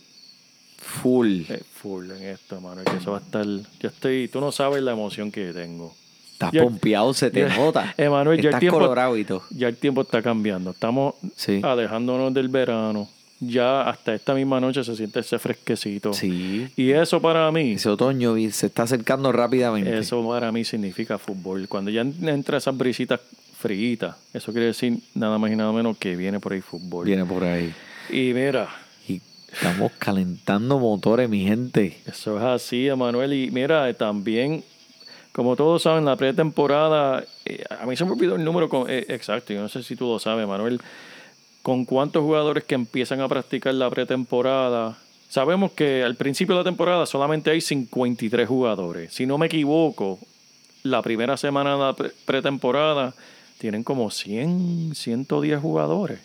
Full. 0.78 1.42
eh, 1.48 1.62
full 1.74 2.10
en 2.10 2.22
esto, 2.24 2.60
mano. 2.60 2.82
Que 2.84 2.96
eso 2.96 3.12
va 3.12 3.18
a 3.18 3.20
estar. 3.20 3.44
Yo 3.44 3.88
estoy. 3.88 4.28
Tú 4.28 4.40
no 4.40 4.52
sabes 4.52 4.82
la 4.82 4.92
emoción 4.92 5.30
que 5.32 5.52
tengo. 5.52 5.94
Estás 6.32 6.52
Ya- 6.52 6.62
pompeado, 6.64 7.12
se 7.14 7.30
te 7.30 7.40
ya- 7.40 7.56
nota. 7.56 7.94
Emanuel, 7.98 8.40
ya 8.40 8.50
el 8.50 8.58
tiempo- 8.58 8.78
colorado 8.78 9.16
y 9.16 9.24
todo. 9.24 9.42
Ya 9.50 9.68
el 9.68 9.76
tiempo 9.76 10.02
está 10.02 10.22
cambiando. 10.22 10.70
Estamos 10.70 11.14
Sí. 11.36 11.60
alejándonos 11.62 12.32
del 12.34 12.48
verano. 12.48 13.08
Ya 13.38 13.82
hasta 13.88 14.14
esta 14.14 14.32
misma 14.34 14.60
noche 14.60 14.82
se 14.82 14.96
siente 14.96 15.20
ese 15.20 15.38
fresquecito. 15.38 16.12
Sí. 16.14 16.68
Y 16.76 16.90
eso 16.92 17.20
para 17.20 17.50
mí, 17.52 17.72
Ese 17.72 17.90
otoño 17.90 18.34
se 18.50 18.66
está 18.66 18.84
acercando 18.84 19.30
rápidamente. 19.32 19.98
eso 19.98 20.26
para 20.26 20.50
mí 20.52 20.64
significa 20.64 21.18
fútbol. 21.18 21.68
Cuando 21.68 21.90
ya 21.90 22.00
entra 22.00 22.56
esas 22.58 22.76
brisitas 22.76 23.20
fritas, 23.58 24.16
eso 24.32 24.52
quiere 24.52 24.68
decir 24.68 24.98
nada 25.14 25.36
más 25.38 25.50
y 25.50 25.56
nada 25.56 25.70
menos 25.72 25.98
que 25.98 26.16
viene 26.16 26.40
por 26.40 26.52
ahí 26.54 26.60
fútbol. 26.62 27.04
Viene 27.06 27.24
por 27.26 27.44
ahí. 27.44 27.74
Y 28.10 28.32
mira, 28.32 28.68
Y 29.06 29.20
estamos 29.52 29.92
calentando 29.98 30.78
motores, 30.78 31.28
mi 31.28 31.44
gente. 31.44 31.98
Eso 32.06 32.38
es 32.38 32.42
así, 32.44 32.88
Emanuel. 32.88 33.32
Y 33.34 33.50
mira, 33.50 33.92
también, 33.94 34.62
como 35.32 35.56
todos 35.56 35.82
saben, 35.82 36.04
la 36.06 36.16
pretemporada, 36.16 37.22
eh, 37.44 37.64
a 37.68 37.84
mí 37.86 37.96
se 37.96 38.04
me 38.06 38.12
olvidó 38.12 38.36
el 38.36 38.44
número 38.44 38.68
con- 38.70 38.88
eh, 38.88 39.04
exacto, 39.08 39.52
yo 39.52 39.60
no 39.60 39.68
sé 39.68 39.82
si 39.82 39.94
tú 39.96 40.06
lo 40.06 40.18
sabes, 40.18 40.46
Manuel, 40.48 40.80
con 41.66 41.84
cuántos 41.84 42.22
jugadores 42.22 42.62
que 42.62 42.76
empiezan 42.76 43.20
a 43.20 43.26
practicar 43.26 43.74
la 43.74 43.90
pretemporada. 43.90 44.96
Sabemos 45.28 45.72
que 45.72 46.04
al 46.04 46.14
principio 46.14 46.54
de 46.54 46.60
la 46.60 46.64
temporada 46.70 47.06
solamente 47.06 47.50
hay 47.50 47.60
53 47.60 48.46
jugadores. 48.48 49.12
Si 49.12 49.26
no 49.26 49.36
me 49.36 49.46
equivoco, 49.46 50.20
la 50.84 51.02
primera 51.02 51.36
semana 51.36 51.72
de 51.72 51.78
la 51.80 51.92
pre- 51.94 52.12
pretemporada 52.24 53.14
tienen 53.58 53.82
como 53.82 54.12
100, 54.12 54.92
110 54.94 55.60
jugadores. 55.60 56.20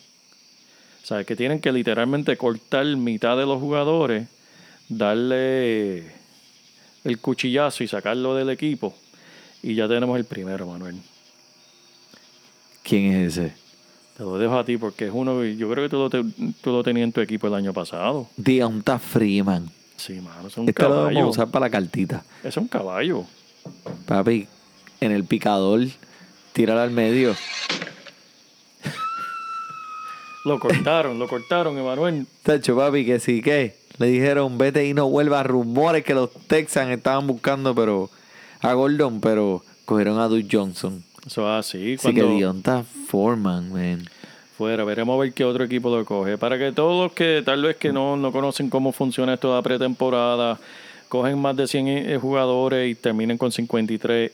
O 1.02 1.06
sea, 1.06 1.24
que 1.24 1.34
tienen 1.34 1.60
que 1.60 1.72
literalmente 1.72 2.36
cortar 2.36 2.86
mitad 2.94 3.36
de 3.36 3.44
los 3.44 3.58
jugadores, 3.58 4.28
darle 4.88 6.06
el 7.02 7.18
cuchillazo 7.20 7.82
y 7.82 7.88
sacarlo 7.88 8.36
del 8.36 8.48
equipo. 8.50 8.94
Y 9.60 9.74
ya 9.74 9.88
tenemos 9.88 10.16
el 10.16 10.24
primero, 10.24 10.68
Manuel. 10.68 10.98
¿Quién 12.84 13.12
es 13.12 13.36
ese? 13.38 13.61
Te 14.22 14.26
lo 14.28 14.38
dejo 14.38 14.56
a 14.56 14.64
ti 14.64 14.76
porque 14.76 15.06
es 15.06 15.10
uno 15.12 15.42
yo 15.42 15.68
creo 15.68 15.84
que 15.84 15.88
tú 15.90 15.96
lo, 15.98 16.08
te- 16.08 16.22
tú 16.60 16.70
lo 16.70 16.84
tenías 16.84 17.06
en 17.06 17.12
tu 17.12 17.20
equipo 17.20 17.48
el 17.48 17.54
año 17.54 17.72
pasado. 17.72 18.28
Deonta 18.36 19.00
Freeman. 19.00 19.68
Sí, 19.96 20.20
mano, 20.20 20.46
es 20.46 20.56
un 20.56 20.68
Este 20.68 20.80
lo 20.84 20.90
vamos 20.90 21.04
a 21.06 21.08
caballo. 21.08 21.28
usar 21.28 21.48
para 21.50 21.66
la 21.66 21.70
cartita. 21.70 22.22
Es 22.44 22.56
un 22.56 22.68
caballo. 22.68 23.24
Papi, 24.06 24.46
en 25.00 25.10
el 25.10 25.24
picador, 25.24 25.80
tirar 26.52 26.78
al 26.78 26.92
medio. 26.92 27.34
Lo 30.44 30.60
cortaron, 30.60 31.18
lo 31.18 31.26
cortaron, 31.26 31.76
Emanuel. 31.76 32.26
Tacho, 32.44 32.76
papi, 32.76 33.04
que 33.04 33.18
sí, 33.18 33.42
que 33.42 33.74
le 33.98 34.06
dijeron, 34.06 34.56
vete 34.56 34.86
y 34.86 34.94
no 34.94 35.08
vuelvas. 35.08 35.44
Rumores 35.46 36.04
que 36.04 36.14
los 36.14 36.30
Texans 36.46 36.90
estaban 36.92 37.26
buscando 37.26 37.74
pero 37.74 38.08
a 38.60 38.72
Gordon, 38.74 39.20
pero 39.20 39.64
cogieron 39.84 40.20
a 40.20 40.28
Duke 40.28 40.46
Johnson. 40.50 41.02
Eso 41.26 41.42
es 41.58 41.66
así. 41.66 41.94
Así 41.94 42.14
que 42.14 42.22
Deonta 42.22 42.84
Foreman, 43.08 43.72
man. 43.72 44.08
Fuera, 44.62 44.84
veremos 44.84 45.14
a 45.14 45.20
ver 45.20 45.32
qué 45.32 45.44
otro 45.44 45.64
equipo 45.64 45.90
lo 45.90 46.04
coge. 46.04 46.38
Para 46.38 46.56
que 46.56 46.70
todos 46.70 47.04
los 47.04 47.12
que 47.12 47.42
tal 47.44 47.62
vez 47.62 47.76
que 47.76 47.92
no, 47.92 48.16
no 48.16 48.30
conocen 48.30 48.70
cómo 48.70 48.92
funciona 48.92 49.34
esto 49.34 49.48
de 49.48 49.56
la 49.56 49.62
pretemporada, 49.62 50.58
cogen 51.08 51.36
más 51.40 51.56
de 51.56 51.66
100 51.66 51.88
eh, 51.88 52.18
jugadores 52.18 52.88
y 52.88 52.94
terminen 52.94 53.36
con 53.36 53.50
53. 53.50 54.30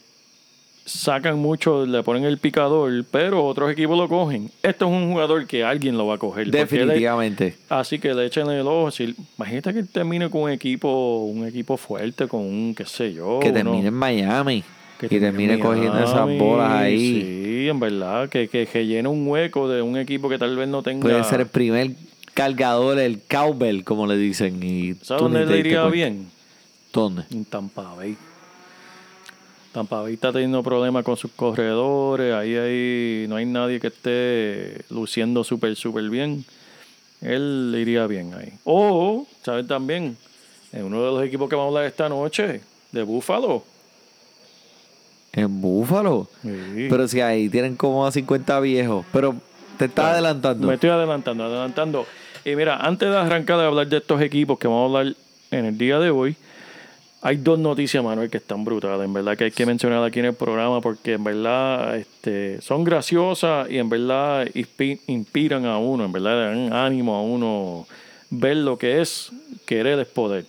Sacan 0.84 1.38
mucho, 1.38 1.86
le 1.86 2.02
ponen 2.02 2.24
el 2.24 2.36
picador, 2.36 2.92
pero 3.10 3.44
otros 3.46 3.70
equipos 3.72 3.96
lo 3.96 4.06
cogen. 4.06 4.50
Esto 4.62 4.86
es 4.86 4.90
un 4.90 5.10
jugador 5.12 5.46
que 5.46 5.64
alguien 5.64 5.96
lo 5.96 6.06
va 6.06 6.16
a 6.16 6.18
coger. 6.18 6.50
Definitivamente. 6.50 7.56
Así 7.70 7.98
que 7.98 8.12
le 8.12 8.26
echen 8.26 8.50
el 8.50 8.66
ojo. 8.66 8.90
Si, 8.90 9.14
imagínate 9.38 9.72
que 9.72 9.78
él 9.78 9.88
termine 9.88 10.28
con 10.28 10.42
un 10.42 10.50
equipo, 10.50 11.24
un 11.24 11.46
equipo 11.46 11.78
fuerte, 11.78 12.28
con 12.28 12.40
un, 12.40 12.74
qué 12.74 12.84
sé 12.84 13.14
yo. 13.14 13.40
que 13.40 13.50
termine 13.50 13.88
en 13.88 13.94
Miami. 13.94 14.62
Que 14.98 15.06
y 15.06 15.20
termine 15.20 15.54
en 15.54 15.60
cogiendo 15.60 15.98
esas 15.98 16.14
Miami, 16.26 16.38
bolas 16.38 16.72
ahí. 16.72 17.22
Sí, 17.22 17.68
en 17.68 17.80
verdad. 17.80 18.28
Que, 18.28 18.48
que, 18.48 18.66
que 18.66 18.86
llene 18.86 19.08
un 19.08 19.26
hueco 19.28 19.68
de 19.68 19.80
un 19.82 19.96
equipo 19.96 20.28
que 20.28 20.38
tal 20.38 20.56
vez 20.56 20.68
no 20.68 20.82
tenga. 20.82 21.02
Puede 21.02 21.22
ser 21.24 21.40
el 21.40 21.46
primer 21.46 21.92
cargador, 22.34 22.98
el 22.98 23.20
cowbell, 23.20 23.82
como 23.84 24.06
le 24.06 24.16
dicen. 24.16 24.62
Y 24.62 24.94
¿Sabes 25.02 25.22
dónde 25.22 25.46
le 25.46 25.58
iría 25.58 25.84
bien? 25.86 26.28
¿Dónde? 26.92 27.22
En 27.30 27.44
Tampa 27.44 27.94
Bay. 27.94 28.16
Tampa 29.72 30.02
Bay 30.02 30.14
está 30.14 30.32
teniendo 30.32 30.62
problemas 30.62 31.04
con 31.04 31.16
sus 31.16 31.30
corredores. 31.32 32.34
Ahí, 32.34 32.56
ahí 32.56 33.26
no 33.28 33.36
hay 33.36 33.46
nadie 33.46 33.78
que 33.78 33.88
esté 33.88 34.84
luciendo 34.90 35.44
súper, 35.44 35.76
súper 35.76 36.08
bien. 36.10 36.44
Él 37.20 37.72
le 37.72 37.80
iría 37.80 38.06
bien 38.06 38.34
ahí. 38.34 38.52
O, 38.64 39.26
¿sabes 39.42 39.66
también? 39.66 40.16
En 40.72 40.84
uno 40.84 41.04
de 41.04 41.10
los 41.10 41.24
equipos 41.24 41.48
que 41.48 41.56
vamos 41.56 41.74
a 41.74 41.78
hablar 41.78 41.90
esta 41.90 42.08
noche, 42.08 42.60
de 42.92 43.02
Búfalo. 43.02 43.64
En 45.32 45.60
Búfalo. 45.60 46.28
Sí. 46.42 46.86
Pero 46.90 47.06
si 47.08 47.20
ahí 47.20 47.48
tienen 47.48 47.76
como 47.76 48.06
a 48.06 48.12
50 48.12 48.60
viejos. 48.60 49.04
Pero 49.12 49.36
te 49.76 49.84
estás 49.86 50.06
adelantando. 50.06 50.66
Me 50.66 50.74
estoy 50.74 50.90
adelantando, 50.90 51.44
adelantando. 51.44 52.06
Y 52.44 52.56
mira, 52.56 52.76
antes 52.76 53.08
de 53.10 53.16
arrancar 53.16 53.58
de 53.58 53.64
hablar 53.66 53.86
de 53.88 53.98
estos 53.98 54.20
equipos 54.22 54.58
que 54.58 54.66
vamos 54.68 54.94
a 54.94 54.98
hablar 55.00 55.14
en 55.50 55.64
el 55.66 55.76
día 55.78 55.98
de 55.98 56.10
hoy, 56.10 56.34
hay 57.20 57.36
dos 57.36 57.58
noticias, 57.58 58.02
Manuel, 58.02 58.30
que 58.30 58.36
están 58.38 58.64
brutales. 58.64 59.04
En 59.04 59.12
verdad 59.12 59.36
que 59.36 59.44
hay 59.44 59.50
que 59.50 59.66
mencionar 59.66 60.02
aquí 60.04 60.20
en 60.20 60.26
el 60.26 60.34
programa 60.34 60.80
porque 60.80 61.14
en 61.14 61.24
verdad 61.24 61.96
este, 61.96 62.60
son 62.62 62.84
graciosas 62.84 63.68
y 63.70 63.78
en 63.78 63.88
verdad 63.88 64.46
inspi- 64.54 65.00
inspiran 65.08 65.66
a 65.66 65.78
uno, 65.78 66.04
en 66.04 66.12
verdad 66.12 66.52
dan 66.54 66.72
ánimo 66.72 67.16
a 67.16 67.22
uno 67.22 67.86
ver 68.30 68.56
lo 68.58 68.78
que 68.78 69.00
es 69.00 69.30
querer 69.66 69.98
es 69.98 70.06
poder. 70.06 70.44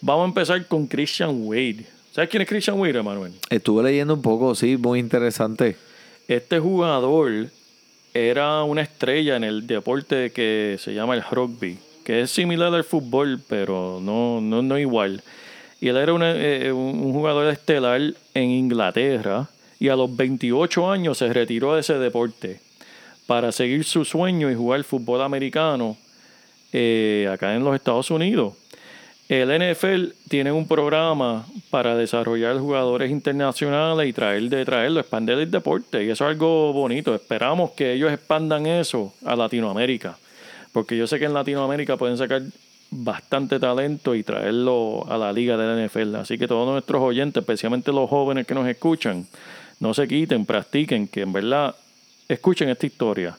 Vamos 0.00 0.24
a 0.24 0.28
empezar 0.28 0.66
con 0.66 0.86
Christian 0.86 1.30
Wade. 1.46 1.84
¿Sabes 2.18 2.30
quién 2.30 2.42
es 2.42 2.48
Christian 2.48 2.80
Wade, 2.80 3.00
Manuel? 3.00 3.30
Estuve 3.48 3.80
leyendo 3.84 4.12
un 4.12 4.22
poco, 4.22 4.52
sí, 4.56 4.76
muy 4.76 4.98
interesante. 4.98 5.76
Este 6.26 6.58
jugador 6.58 7.46
era 8.12 8.64
una 8.64 8.82
estrella 8.82 9.36
en 9.36 9.44
el 9.44 9.68
deporte 9.68 10.32
que 10.32 10.78
se 10.80 10.94
llama 10.94 11.14
el 11.14 11.22
rugby, 11.22 11.78
que 12.02 12.22
es 12.22 12.32
similar 12.32 12.74
al 12.74 12.82
fútbol, 12.82 13.40
pero 13.48 14.00
no, 14.02 14.40
no, 14.40 14.62
no 14.62 14.76
igual. 14.80 15.22
Y 15.80 15.86
él 15.90 15.96
era 15.96 16.12
una- 16.12 16.32
eh, 16.34 16.72
un 16.72 16.98
un 17.06 17.12
jugador 17.12 17.52
estelar 17.52 18.00
en 18.34 18.50
Inglaterra 18.50 19.48
y 19.78 19.88
a 19.88 19.94
los 19.94 20.16
28 20.16 20.90
años 20.90 21.18
se 21.18 21.32
retiró 21.32 21.74
de 21.76 21.82
ese 21.82 22.00
deporte 22.00 22.60
para 23.28 23.52
seguir 23.52 23.84
su 23.84 24.04
sueño 24.04 24.50
y 24.50 24.56
jugar 24.56 24.82
fútbol 24.82 25.22
americano 25.22 25.96
eh, 26.72 27.28
acá 27.32 27.54
en 27.54 27.62
los 27.62 27.76
Estados 27.76 28.10
Unidos. 28.10 28.54
El 29.28 29.50
NFL 29.50 30.12
tiene 30.28 30.52
un 30.52 30.66
programa 30.66 31.44
para 31.68 31.94
desarrollar 31.94 32.58
jugadores 32.58 33.10
internacionales 33.10 34.08
y 34.08 34.14
traer 34.14 34.44
de 34.44 34.64
traerlo, 34.64 35.00
expandir 35.00 35.36
el 35.36 35.50
deporte. 35.50 36.02
Y 36.02 36.08
eso 36.08 36.24
es 36.24 36.30
algo 36.30 36.72
bonito. 36.72 37.14
Esperamos 37.14 37.72
que 37.72 37.92
ellos 37.92 38.10
expandan 38.10 38.66
eso 38.66 39.12
a 39.26 39.36
Latinoamérica. 39.36 40.16
Porque 40.72 40.96
yo 40.96 41.06
sé 41.06 41.18
que 41.18 41.26
en 41.26 41.34
Latinoamérica 41.34 41.98
pueden 41.98 42.16
sacar 42.16 42.40
bastante 42.90 43.60
talento 43.60 44.14
y 44.14 44.22
traerlo 44.22 45.04
a 45.06 45.18
la 45.18 45.30
liga 45.30 45.58
de 45.58 45.66
la 45.66 45.86
NFL. 45.86 46.16
Así 46.16 46.38
que 46.38 46.48
todos 46.48 46.66
nuestros 46.66 47.02
oyentes, 47.02 47.42
especialmente 47.42 47.92
los 47.92 48.08
jóvenes 48.08 48.46
que 48.46 48.54
nos 48.54 48.66
escuchan, 48.66 49.26
no 49.78 49.92
se 49.92 50.08
quiten, 50.08 50.46
practiquen, 50.46 51.06
que 51.06 51.20
en 51.20 51.34
verdad 51.34 51.74
escuchen 52.28 52.70
esta 52.70 52.86
historia. 52.86 53.36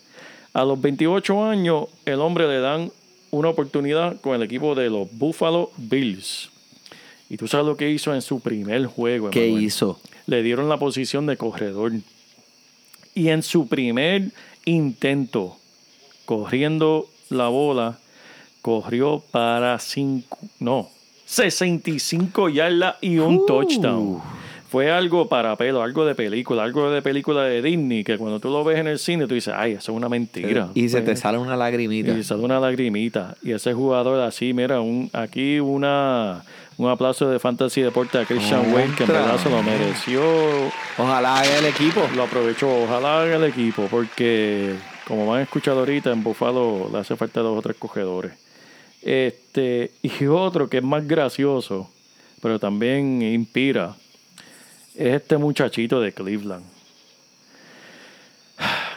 A 0.53 0.63
los 0.63 0.79
28 0.79 1.46
años, 1.46 1.86
el 2.05 2.22
hombre 2.22 2.48
le 2.48 2.60
dan 2.60 2.91
una 3.31 3.50
oportunidad 3.50 4.19
con 4.21 4.36
el 4.36 4.43
equipo 4.43 4.75
de 4.75 4.89
los 4.89 5.07
Buffalo 5.12 5.71
Bills. 5.77 6.50
Y 7.29 7.38
tú 7.38 7.48
sabes 7.48 7.65
lo 7.67 7.77
que 7.77 7.89
hizo 7.91 8.13
en 8.13 8.21
su 8.21 8.39
primer 8.39 8.86
juego. 8.88 9.29
¿Qué 9.29 9.48
hizo? 9.48 10.00
Le 10.25 10.41
dieron 10.43 10.67
la 10.69 10.77
posición 10.77 11.25
de 11.27 11.38
corredor. 11.38 11.91
Y 13.13 13.29
en 13.29 13.43
su 13.43 13.67
primer 13.67 14.31
intento, 14.65 15.57
corriendo 16.25 17.07
la 17.29 17.48
bola, 17.50 18.00
corrió 18.62 19.24
para 19.31 19.77
cinco, 19.79 20.38
no, 20.59 20.89
65 21.25 22.50
yardas 22.50 22.95
y 23.01 23.19
un 23.19 23.38
Uh. 23.38 23.45
touchdown. 23.45 24.21
Fue 24.69 24.91
algo 24.91 25.27
para 25.27 25.55
pelo, 25.55 25.81
algo 25.81 26.05
de 26.05 26.13
película, 26.13 26.63
algo 26.63 26.91
de 26.91 27.01
película 27.01 27.43
de 27.43 27.61
Disney, 27.61 28.03
que 28.03 28.17
cuando 28.19 28.39
tú 28.39 28.49
lo 28.51 28.63
ves 28.63 28.77
en 28.77 28.88
el 28.88 28.99
cine, 28.99 29.25
tú 29.25 29.33
dices, 29.33 29.53
ay, 29.57 29.71
eso 29.73 29.91
es 29.91 29.97
una 29.97 30.07
mentira. 30.09 30.69
Y 30.75 30.89
se 30.89 30.99
te 30.99 31.05
Pues, 31.07 31.19
sale 31.21 31.39
una 31.39 31.57
lagrimita. 31.57 32.11
y 32.11 32.23
sale 32.23 32.43
una 32.43 32.59
lagrimita. 32.59 33.35
Y 33.41 33.51
ese 33.51 33.73
jugador 33.73 34.19
así, 34.21 34.53
mira, 34.53 34.79
un, 34.79 35.09
aquí 35.11 35.59
una, 35.59 36.43
un 36.77 36.88
aplauso 36.88 37.27
de 37.29 37.39
Fantasy 37.39 37.81
Deporte 37.81 38.19
a 38.19 38.25
Christian 38.25 38.71
Wayne, 38.71 38.93
que 38.95 39.03
en 39.05 39.09
verdad 39.09 39.38
se 39.39 39.49
lo 39.49 39.63
mereció. 39.63 40.21
Ojalá 40.99 41.39
haga 41.39 41.57
el 41.57 41.65
equipo. 41.65 42.01
Lo 42.15 42.23
aprovechó. 42.23 42.69
Ojalá 42.83 43.23
haga 43.23 43.38
el 43.38 43.45
equipo, 43.45 43.88
porque 43.89 44.75
como 45.07 45.25
van 45.25 45.39
a 45.39 45.43
escuchar 45.43 45.75
ahorita, 45.77 46.11
en 46.11 46.21
Buffalo 46.21 46.89
le 46.93 46.99
hace 46.99 47.15
falta 47.15 47.39
dos 47.41 47.57
o 47.57 47.61
tres 47.63 47.75
cogedores. 47.79 48.33
Este, 49.01 49.91
y 50.03 50.25
otro 50.27 50.69
que 50.69 50.77
es 50.77 50.83
más 50.83 51.07
gracioso, 51.07 51.89
pero 52.41 52.59
también 52.59 53.21
inspira, 53.21 53.95
es 54.96 55.15
este 55.15 55.38
muchachito 55.38 56.00
de 56.01 56.12
Cleveland. 56.13 56.65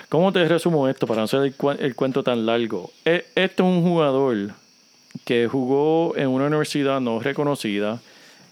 ¿Cómo 0.09 0.33
te 0.33 0.47
resumo 0.47 0.89
esto 0.89 1.07
para 1.07 1.19
no 1.21 1.25
hacer 1.25 1.41
el, 1.43 1.57
cuen- 1.57 1.79
el 1.81 1.95
cuento 1.95 2.23
tan 2.23 2.45
largo? 2.45 2.93
E- 3.05 3.25
Este 3.35 3.63
es 3.63 3.69
un 3.69 3.83
jugador 3.83 4.53
que 5.25 5.47
jugó 5.49 6.15
en 6.17 6.29
una 6.29 6.47
universidad 6.47 7.01
no 7.01 7.19
reconocida. 7.21 8.01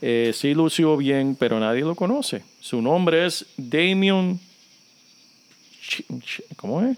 Eh, 0.01 0.33
sí 0.35 0.55
lució 0.55 0.97
bien, 0.97 1.37
pero 1.39 1.61
nadie 1.61 1.83
lo 1.83 1.95
conoce. 1.95 2.43
Su 2.61 2.81
nombre 2.81 3.27
es 3.27 3.45
Damian. 3.59 4.41
¿Cómo 6.57 6.83
es? 6.83 6.97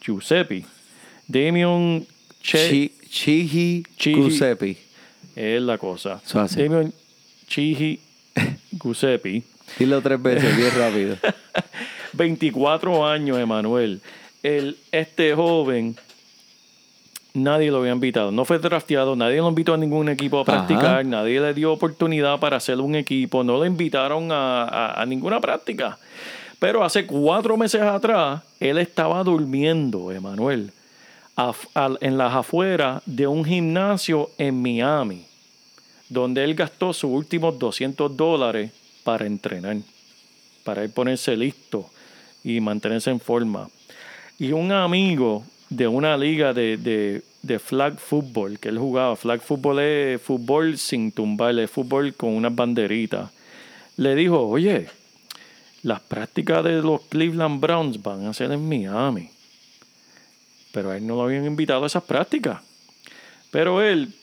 Giuseppe. 0.00 0.64
Damian 1.28 2.04
Che. 2.42 2.68
Chi- 2.68 2.92
Chihi. 3.08 3.84
Giuseppe. 3.96 4.76
Es 5.36 5.62
la 5.62 5.78
cosa. 5.78 6.20
Damian 6.62 6.92
Chihi 7.46 8.00
Giuseppe. 8.72 9.42
Dilo 9.78 10.00
tres 10.02 10.20
veces, 10.22 10.56
bien 10.56 10.70
rápido. 10.76 11.16
24 12.12 13.06
años, 13.06 13.38
Emanuel. 13.38 14.00
El, 14.42 14.76
este 14.92 15.34
joven, 15.34 15.96
nadie 17.34 17.70
lo 17.70 17.78
había 17.78 17.92
invitado. 17.92 18.32
No 18.32 18.44
fue 18.44 18.58
drafteado, 18.58 19.14
nadie 19.16 19.36
lo 19.38 19.48
invitó 19.48 19.74
a 19.74 19.76
ningún 19.76 20.08
equipo 20.08 20.40
a 20.40 20.44
practicar, 20.44 20.84
Ajá. 20.86 21.02
nadie 21.04 21.40
le 21.40 21.54
dio 21.54 21.72
oportunidad 21.72 22.38
para 22.40 22.56
hacer 22.56 22.78
un 22.78 22.94
equipo, 22.94 23.44
no 23.44 23.56
lo 23.58 23.64
invitaron 23.64 24.32
a, 24.32 24.64
a- 24.64 25.00
a 25.02 25.06
ninguna 25.06 25.40
práctica. 25.40 25.98
Pero 26.58 26.84
hace 26.84 27.06
cuatro 27.06 27.56
meses 27.56 27.80
atrás, 27.80 28.42
él 28.60 28.76
estaba 28.78 29.22
durmiendo, 29.24 30.10
Emanuel, 30.12 30.72
en 32.00 32.18
las 32.18 32.34
afueras 32.34 33.02
de 33.06 33.26
un 33.26 33.44
gimnasio 33.46 34.30
en 34.36 34.60
Miami, 34.60 35.24
donde 36.10 36.44
él 36.44 36.54
gastó 36.54 36.92
sus 36.92 37.10
últimos 37.10 37.58
200 37.58 38.14
dólares 38.14 38.72
para 39.10 39.26
entrenar 39.26 39.76
para 40.62 40.86
ponerse 40.86 41.36
listo 41.36 41.90
y 42.44 42.60
mantenerse 42.60 43.10
en 43.10 43.18
forma. 43.18 43.68
Y 44.38 44.52
un 44.52 44.70
amigo 44.70 45.44
de 45.68 45.88
una 45.88 46.16
liga 46.16 46.52
de, 46.52 46.76
de, 46.76 47.22
de 47.42 47.58
flag 47.58 47.98
football 47.98 48.58
que 48.60 48.68
él 48.68 48.78
jugaba, 48.78 49.16
flag 49.16 49.40
football 49.40 49.80
es 49.80 50.22
fútbol 50.22 50.78
sin 50.78 51.10
tumbar, 51.10 51.58
es 51.58 51.70
fútbol 51.70 52.14
con 52.14 52.30
unas 52.30 52.54
banderitas, 52.54 53.30
le 53.96 54.14
dijo, 54.14 54.46
oye, 54.46 54.86
las 55.82 56.00
prácticas 56.00 56.62
de 56.62 56.82
los 56.82 57.00
Cleveland 57.08 57.60
Browns 57.60 58.00
van 58.00 58.26
a 58.26 58.34
ser 58.34 58.52
en 58.52 58.68
Miami. 58.68 59.28
Pero 60.72 60.90
a 60.90 60.96
él 60.96 61.04
no 61.04 61.16
lo 61.16 61.22
habían 61.22 61.46
invitado 61.46 61.82
a 61.82 61.88
esas 61.88 62.04
prácticas. 62.04 62.60
Pero 63.50 63.82
él, 63.82 64.14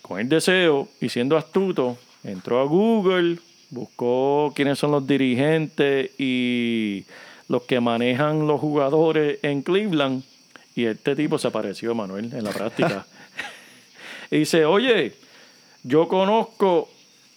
con 0.00 0.20
el 0.20 0.28
deseo 0.28 0.88
y 1.00 1.08
siendo 1.08 1.36
astuto, 1.36 1.98
entró 2.22 2.60
a 2.60 2.64
Google, 2.64 3.38
buscó 3.70 4.52
quiénes 4.54 4.78
son 4.78 4.92
los 4.92 5.06
dirigentes 5.06 6.10
y 6.18 7.04
los 7.48 7.62
que 7.62 7.80
manejan 7.80 8.46
los 8.46 8.60
jugadores 8.60 9.38
en 9.42 9.62
Cleveland. 9.62 10.22
Y 10.74 10.84
este 10.84 11.16
tipo 11.16 11.38
se 11.38 11.48
apareció, 11.48 11.94
Manuel, 11.94 12.32
en 12.32 12.44
la 12.44 12.50
práctica. 12.50 13.06
y 14.30 14.38
dice, 14.38 14.64
oye, 14.64 15.14
yo 15.82 16.06
conozco 16.06 16.88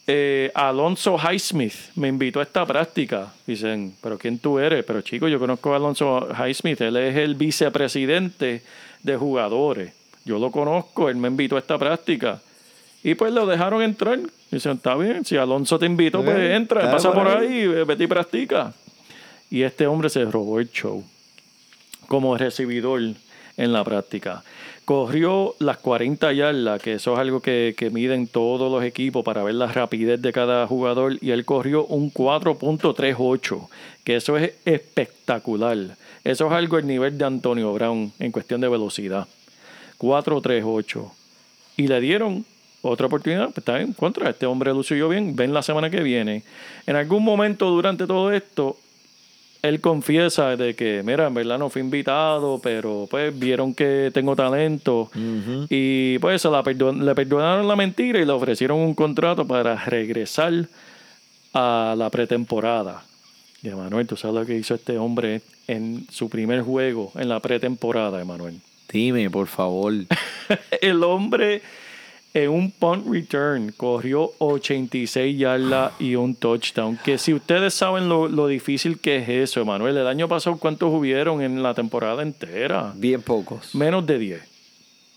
eh, 0.07 0.51
a 0.53 0.69
Alonso 0.69 1.17
Highsmith, 1.17 1.73
me 1.95 2.07
invitó 2.07 2.39
a 2.39 2.43
esta 2.43 2.65
práctica. 2.65 3.33
Dicen, 3.47 3.95
pero 4.01 4.17
¿quién 4.17 4.39
tú 4.39 4.59
eres? 4.59 4.83
Pero 4.83 5.01
chico, 5.01 5.27
yo 5.27 5.39
conozco 5.39 5.73
a 5.73 5.77
Alonso 5.77 6.27
Highsmith, 6.29 6.81
él 6.81 6.97
es 6.97 7.15
el 7.15 7.35
vicepresidente 7.35 8.61
de 9.03 9.15
jugadores. 9.15 9.93
Yo 10.25 10.37
lo 10.37 10.51
conozco, 10.51 11.09
él 11.09 11.15
me 11.15 11.29
invitó 11.29 11.55
a 11.55 11.59
esta 11.59 11.77
práctica. 11.77 12.41
Y 13.03 13.15
pues 13.15 13.33
lo 13.33 13.45
dejaron 13.45 13.81
entrar. 13.81 14.19
Dicen, 14.51 14.73
está 14.73 14.95
bien, 14.95 15.25
si 15.25 15.37
Alonso 15.37 15.79
te 15.79 15.85
invitó, 15.85 16.23
pues 16.23 16.37
entra, 16.51 16.91
pasa 16.91 17.11
por 17.11 17.27
ahí. 17.27 17.61
ahí, 17.61 17.67
vete 17.85 18.03
y 18.03 18.07
practica. 18.07 18.73
Y 19.49 19.63
este 19.63 19.87
hombre 19.87 20.09
se 20.09 20.23
robó 20.25 20.59
el 20.59 20.69
show 20.71 21.03
como 22.07 22.37
recibidor 22.37 23.01
en 23.57 23.73
la 23.73 23.83
práctica. 23.83 24.43
Corrió 24.85 25.55
las 25.59 25.77
40 25.77 26.33
yardas, 26.33 26.81
que 26.81 26.93
eso 26.93 27.13
es 27.13 27.19
algo 27.19 27.39
que, 27.39 27.73
que 27.77 27.89
miden 27.89 28.27
todos 28.27 28.71
los 28.71 28.83
equipos 28.83 29.23
para 29.23 29.43
ver 29.43 29.55
la 29.55 29.67
rapidez 29.67 30.21
de 30.21 30.33
cada 30.33 30.67
jugador, 30.67 31.17
y 31.21 31.31
él 31.31 31.45
corrió 31.45 31.85
un 31.85 32.11
4.38, 32.11 33.69
que 34.03 34.17
eso 34.17 34.37
es 34.37 34.53
espectacular. 34.65 35.77
Eso 36.23 36.47
es 36.47 36.51
algo 36.51 36.77
al 36.77 36.85
nivel 36.85 37.17
de 37.17 37.25
Antonio 37.25 37.73
Brown 37.73 38.11
en 38.19 38.31
cuestión 38.31 38.61
de 38.61 38.67
velocidad. 38.67 39.27
4.38. 39.97 41.11
Y 41.77 41.87
le 41.87 42.01
dieron 42.01 42.45
otra 42.81 43.07
oportunidad. 43.07 43.45
Pues 43.45 43.59
está 43.59 43.79
en 43.81 43.93
contra. 43.93 44.29
Este 44.29 44.45
hombre 44.45 44.71
lució 44.73 45.07
bien. 45.09 45.35
Ven 45.35 45.53
la 45.53 45.61
semana 45.61 45.89
que 45.89 46.01
viene. 46.01 46.43
En 46.87 46.95
algún 46.95 47.23
momento 47.23 47.69
durante 47.69 48.07
todo 48.07 48.31
esto, 48.31 48.77
él 49.61 49.79
confiesa 49.79 50.55
de 50.55 50.75
que, 50.75 51.03
mira, 51.05 51.27
en 51.27 51.33
verdad 51.35 51.59
no 51.59 51.69
fui 51.69 51.81
invitado, 51.83 52.59
pero 52.63 53.07
pues 53.09 53.37
vieron 53.37 53.75
que 53.75 54.09
tengo 54.11 54.35
talento 54.35 55.11
y 55.69 56.17
pues 56.17 56.41
se 56.41 56.49
la 56.49 56.63
perdon- 56.63 57.03
le 57.03 57.13
perdonaron 57.13 57.67
la 57.67 57.75
mentira 57.75 58.19
y 58.19 58.25
le 58.25 58.31
ofrecieron 58.31 58.79
un 58.79 58.95
contrato 58.95 59.45
para 59.45 59.75
regresar 59.85 60.67
a 61.53 61.93
la 61.95 62.09
pretemporada. 62.09 63.03
Y 63.61 63.67
Emanuel, 63.69 64.07
tú 64.07 64.17
sabes 64.17 64.35
lo 64.35 64.45
que 64.47 64.55
hizo 64.57 64.73
este 64.73 64.97
hombre 64.97 65.41
en 65.67 66.07
su 66.09 66.27
primer 66.29 66.61
juego 66.63 67.11
en 67.15 67.29
la 67.29 67.39
pretemporada, 67.39 68.19
Emanuel. 68.19 68.59
Dime, 68.91 69.29
por 69.29 69.45
favor. 69.45 69.93
El 70.81 71.03
hombre 71.03 71.61
en 72.33 72.49
un 72.49 72.71
punt 72.71 73.05
return 73.07 73.73
corrió 73.75 74.31
86 74.37 75.37
yardas 75.37 75.93
y 75.99 76.15
un 76.15 76.35
touchdown. 76.35 76.97
Que 77.03 77.17
si 77.17 77.33
ustedes 77.33 77.73
saben 77.73 78.07
lo, 78.07 78.27
lo 78.27 78.47
difícil 78.47 78.99
que 78.99 79.17
es 79.17 79.29
eso, 79.29 79.61
Emanuel, 79.61 79.97
el 79.97 80.07
año 80.07 80.27
pasado, 80.27 80.57
¿cuántos 80.57 80.93
hubieron 80.93 81.41
en 81.41 81.61
la 81.61 81.73
temporada 81.73 82.21
entera? 82.21 82.93
Bien 82.95 83.21
pocos. 83.21 83.75
Menos 83.75 84.05
de 84.05 84.17
10. 84.17 84.41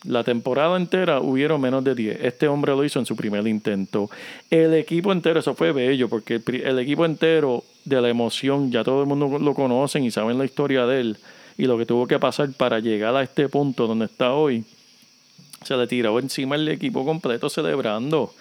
La 0.05 0.22
temporada 0.22 0.77
entera 0.77 1.20
hubieron 1.20 1.61
menos 1.61 1.83
de 1.83 1.94
10. 1.94 2.18
Este 2.22 2.48
hombre 2.48 2.72
lo 2.72 2.85
hizo 2.85 2.98
en 2.98 3.07
su 3.07 3.16
primer 3.16 3.46
intento. 3.46 4.11
El 4.50 4.74
equipo 4.74 5.12
entero, 5.12 5.40
eso 5.40 5.55
fue 5.55 5.72
bello, 5.72 6.09
porque 6.09 6.42
el, 6.44 6.62
el 6.62 6.79
equipo 6.79 7.07
entero 7.07 7.64
de 7.85 8.03
la 8.03 8.11
emoción, 8.11 8.70
ya 8.70 8.85
todo 8.85 9.00
el 9.00 9.07
mundo 9.07 9.38
lo 9.38 9.55
conocen 9.55 10.05
y 10.05 10.11
saben 10.11 10.37
la 10.37 10.44
historia 10.44 10.85
de 10.85 11.00
él 11.00 11.18
y 11.57 11.64
lo 11.64 11.79
que 11.79 11.87
tuvo 11.87 12.07
que 12.07 12.18
pasar 12.18 12.50
para 12.53 12.81
llegar 12.81 13.14
a 13.16 13.22
este 13.22 13.48
punto 13.48 13.87
donde 13.87 14.07
está 14.07 14.33
hoy. 14.35 14.64
Se 15.64 15.77
le 15.77 15.87
tiró 15.87 16.18
encima 16.18 16.55
el 16.57 16.68
equipo 16.68 17.05
completo 17.05 17.48
celebrando. 17.48 18.33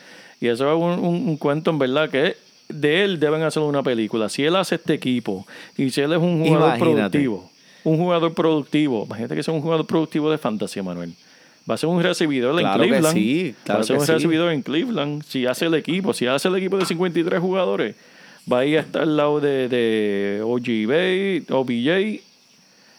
Y 0.42 0.48
eso 0.48 0.70
es 0.70 0.76
un, 0.82 1.04
un- 1.06 1.28
un 1.30 1.38
cuento 1.38 1.72
en 1.72 1.80
verdad 1.80 2.10
que 2.10 2.36
de 2.70 3.04
él 3.04 3.20
deben 3.20 3.42
hacer 3.44 3.62
una 3.64 3.84
película. 3.84 4.30
Si 4.30 4.44
él 4.44 4.56
hace 4.56 4.76
este 4.76 4.94
equipo 4.94 5.46
y 5.78 5.90
si 5.90 6.02
él 6.02 6.12
es 6.14 6.20
un 6.20 6.40
jugador 6.46 6.78
Imagínate. 6.78 6.94
productivo, 7.20 7.50
un 7.84 7.98
jugador 7.98 8.34
productivo, 8.34 9.04
imagínate 9.06 9.36
que 9.36 9.44
sea 9.44 9.54
un 9.54 9.62
jugador 9.62 9.86
productivo 9.86 10.32
de 10.32 10.38
fantasía, 10.38 10.84
Manuel. 10.84 11.14
Va 11.70 11.76
a 11.76 11.78
ser 11.78 11.88
un 11.90 12.02
recibidor 12.04 12.58
Claro 12.60 12.84
en 12.84 12.90
que 12.90 12.96
Cleveland. 12.98 13.16
sí, 13.18 13.56
claro 13.64 13.78
va 13.80 13.82
a 13.84 13.88
ser 13.88 13.98
un 13.98 14.06
sí. 14.06 14.12
recibidor 14.12 14.52
en 14.52 14.62
Cleveland. 14.64 15.24
Si 15.24 15.46
hace 15.46 15.66
el 15.68 15.76
equipo, 15.76 16.14
si 16.14 16.28
hace 16.28 16.48
el 16.50 16.56
equipo 16.58 16.78
de 16.78 16.86
53 16.86 17.40
jugadores, 17.40 17.96
va 18.52 18.60
a 18.60 18.66
ir 18.66 18.78
a 18.78 18.82
estar 18.82 19.04
al 19.04 19.16
lado 19.16 19.40
de, 19.40 19.70
de 19.70 20.42
OGB, 20.44 21.54
OBJ 21.54 22.22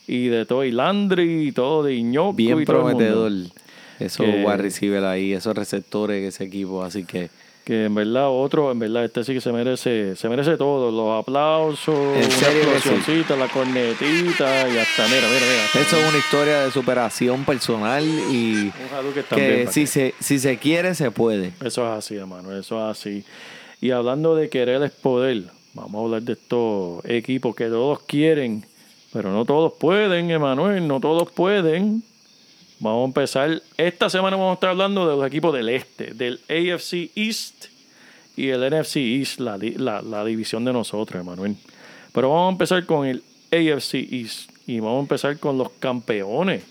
y 0.06 0.26
de 0.28 0.46
Toy 0.46 0.70
Landry 0.70 1.48
y 1.48 1.52
todo 1.52 1.82
de 1.82 1.94
Iñoco 1.94 2.34
Bien 2.34 2.60
y 2.60 2.64
todo 2.64 2.88
el 2.88 2.94
mundo. 2.96 3.50
Esos 4.04 4.26
Que- 4.26 4.44
wide 4.44 4.56
ahí, 5.10 5.32
esos 5.32 5.54
receptores, 5.56 6.22
ese 6.34 6.44
equipo. 6.44 6.82
Así 6.82 7.04
que, 7.04 7.30
Que 7.64 7.86
en 7.86 7.94
verdad 7.94 8.28
otro, 8.28 8.70
en 8.70 8.78
verdad 8.78 9.06
este 9.06 9.24
sí 9.24 9.32
que 9.32 9.40
se 9.40 9.50
merece, 9.50 10.16
se 10.16 10.28
merece 10.28 10.58
todo, 10.58 10.90
los 10.90 11.18
aplausos, 11.22 11.94
En 11.96 12.24
una 12.24 12.28
que 12.28 12.80
sí. 12.82 12.90
la 13.38 13.48
cornetita 13.48 14.68
y 14.68 14.76
hasta, 14.78 15.06
mira, 15.08 15.26
mira, 15.28 15.46
mira. 15.46 15.86
eso 15.86 15.96
es 15.96 16.08
una 16.08 16.18
historia 16.18 16.60
de 16.60 16.70
superación 16.70 17.44
personal 17.46 18.04
y 18.04 18.64
Un 18.66 18.70
que 19.14 19.22
para 19.22 19.72
si 19.72 19.80
que- 19.80 19.86
se, 19.86 20.14
si 20.20 20.38
se 20.38 20.58
quiere, 20.58 20.94
se 20.94 21.10
puede. 21.10 21.52
Eso 21.64 21.84
es 21.90 21.98
así, 21.98 22.16
hermano, 22.16 22.52
eso 22.54 22.76
es 22.90 22.98
así. 22.98 23.24
Y 23.80 23.92
hablando 23.92 24.34
de 24.36 24.50
querer 24.50 24.82
es 24.82 24.90
poder, 24.92 25.44
vamos 25.72 25.94
a 25.94 26.04
hablar 26.04 26.22
de 26.22 26.34
estos 26.34 27.02
equipos 27.06 27.56
que 27.56 27.66
todos 27.68 28.00
quieren, 28.02 28.62
pero 29.12 29.30
no 29.32 29.46
todos 29.46 29.72
pueden, 29.80 30.30
Emanuel, 30.30 30.86
no 30.86 31.00
todos 31.00 31.30
pueden. 31.30 32.02
Vamos 32.84 33.00
a 33.00 33.06
empezar. 33.06 33.62
Esta 33.78 34.10
semana 34.10 34.36
vamos 34.36 34.50
a 34.50 34.54
estar 34.54 34.68
hablando 34.68 35.08
de 35.08 35.16
los 35.16 35.26
equipos 35.26 35.54
del 35.54 35.70
este, 35.70 36.12
del 36.12 36.38
AFC 36.50 37.10
East 37.16 37.68
y 38.36 38.48
el 38.48 38.60
NFC 38.60 38.96
East, 38.96 39.40
la, 39.40 39.56
la 40.02 40.22
división 40.22 40.66
de 40.66 40.74
nosotros, 40.74 41.18
Emanuel. 41.18 41.56
Pero 42.12 42.28
vamos 42.28 42.48
a 42.48 42.52
empezar 42.52 42.84
con 42.84 43.06
el 43.06 43.22
AFC 43.50 43.94
East 43.94 44.50
y 44.66 44.80
vamos 44.80 44.98
a 44.98 45.00
empezar 45.00 45.38
con 45.38 45.56
los 45.56 45.70
campeones 45.80 46.62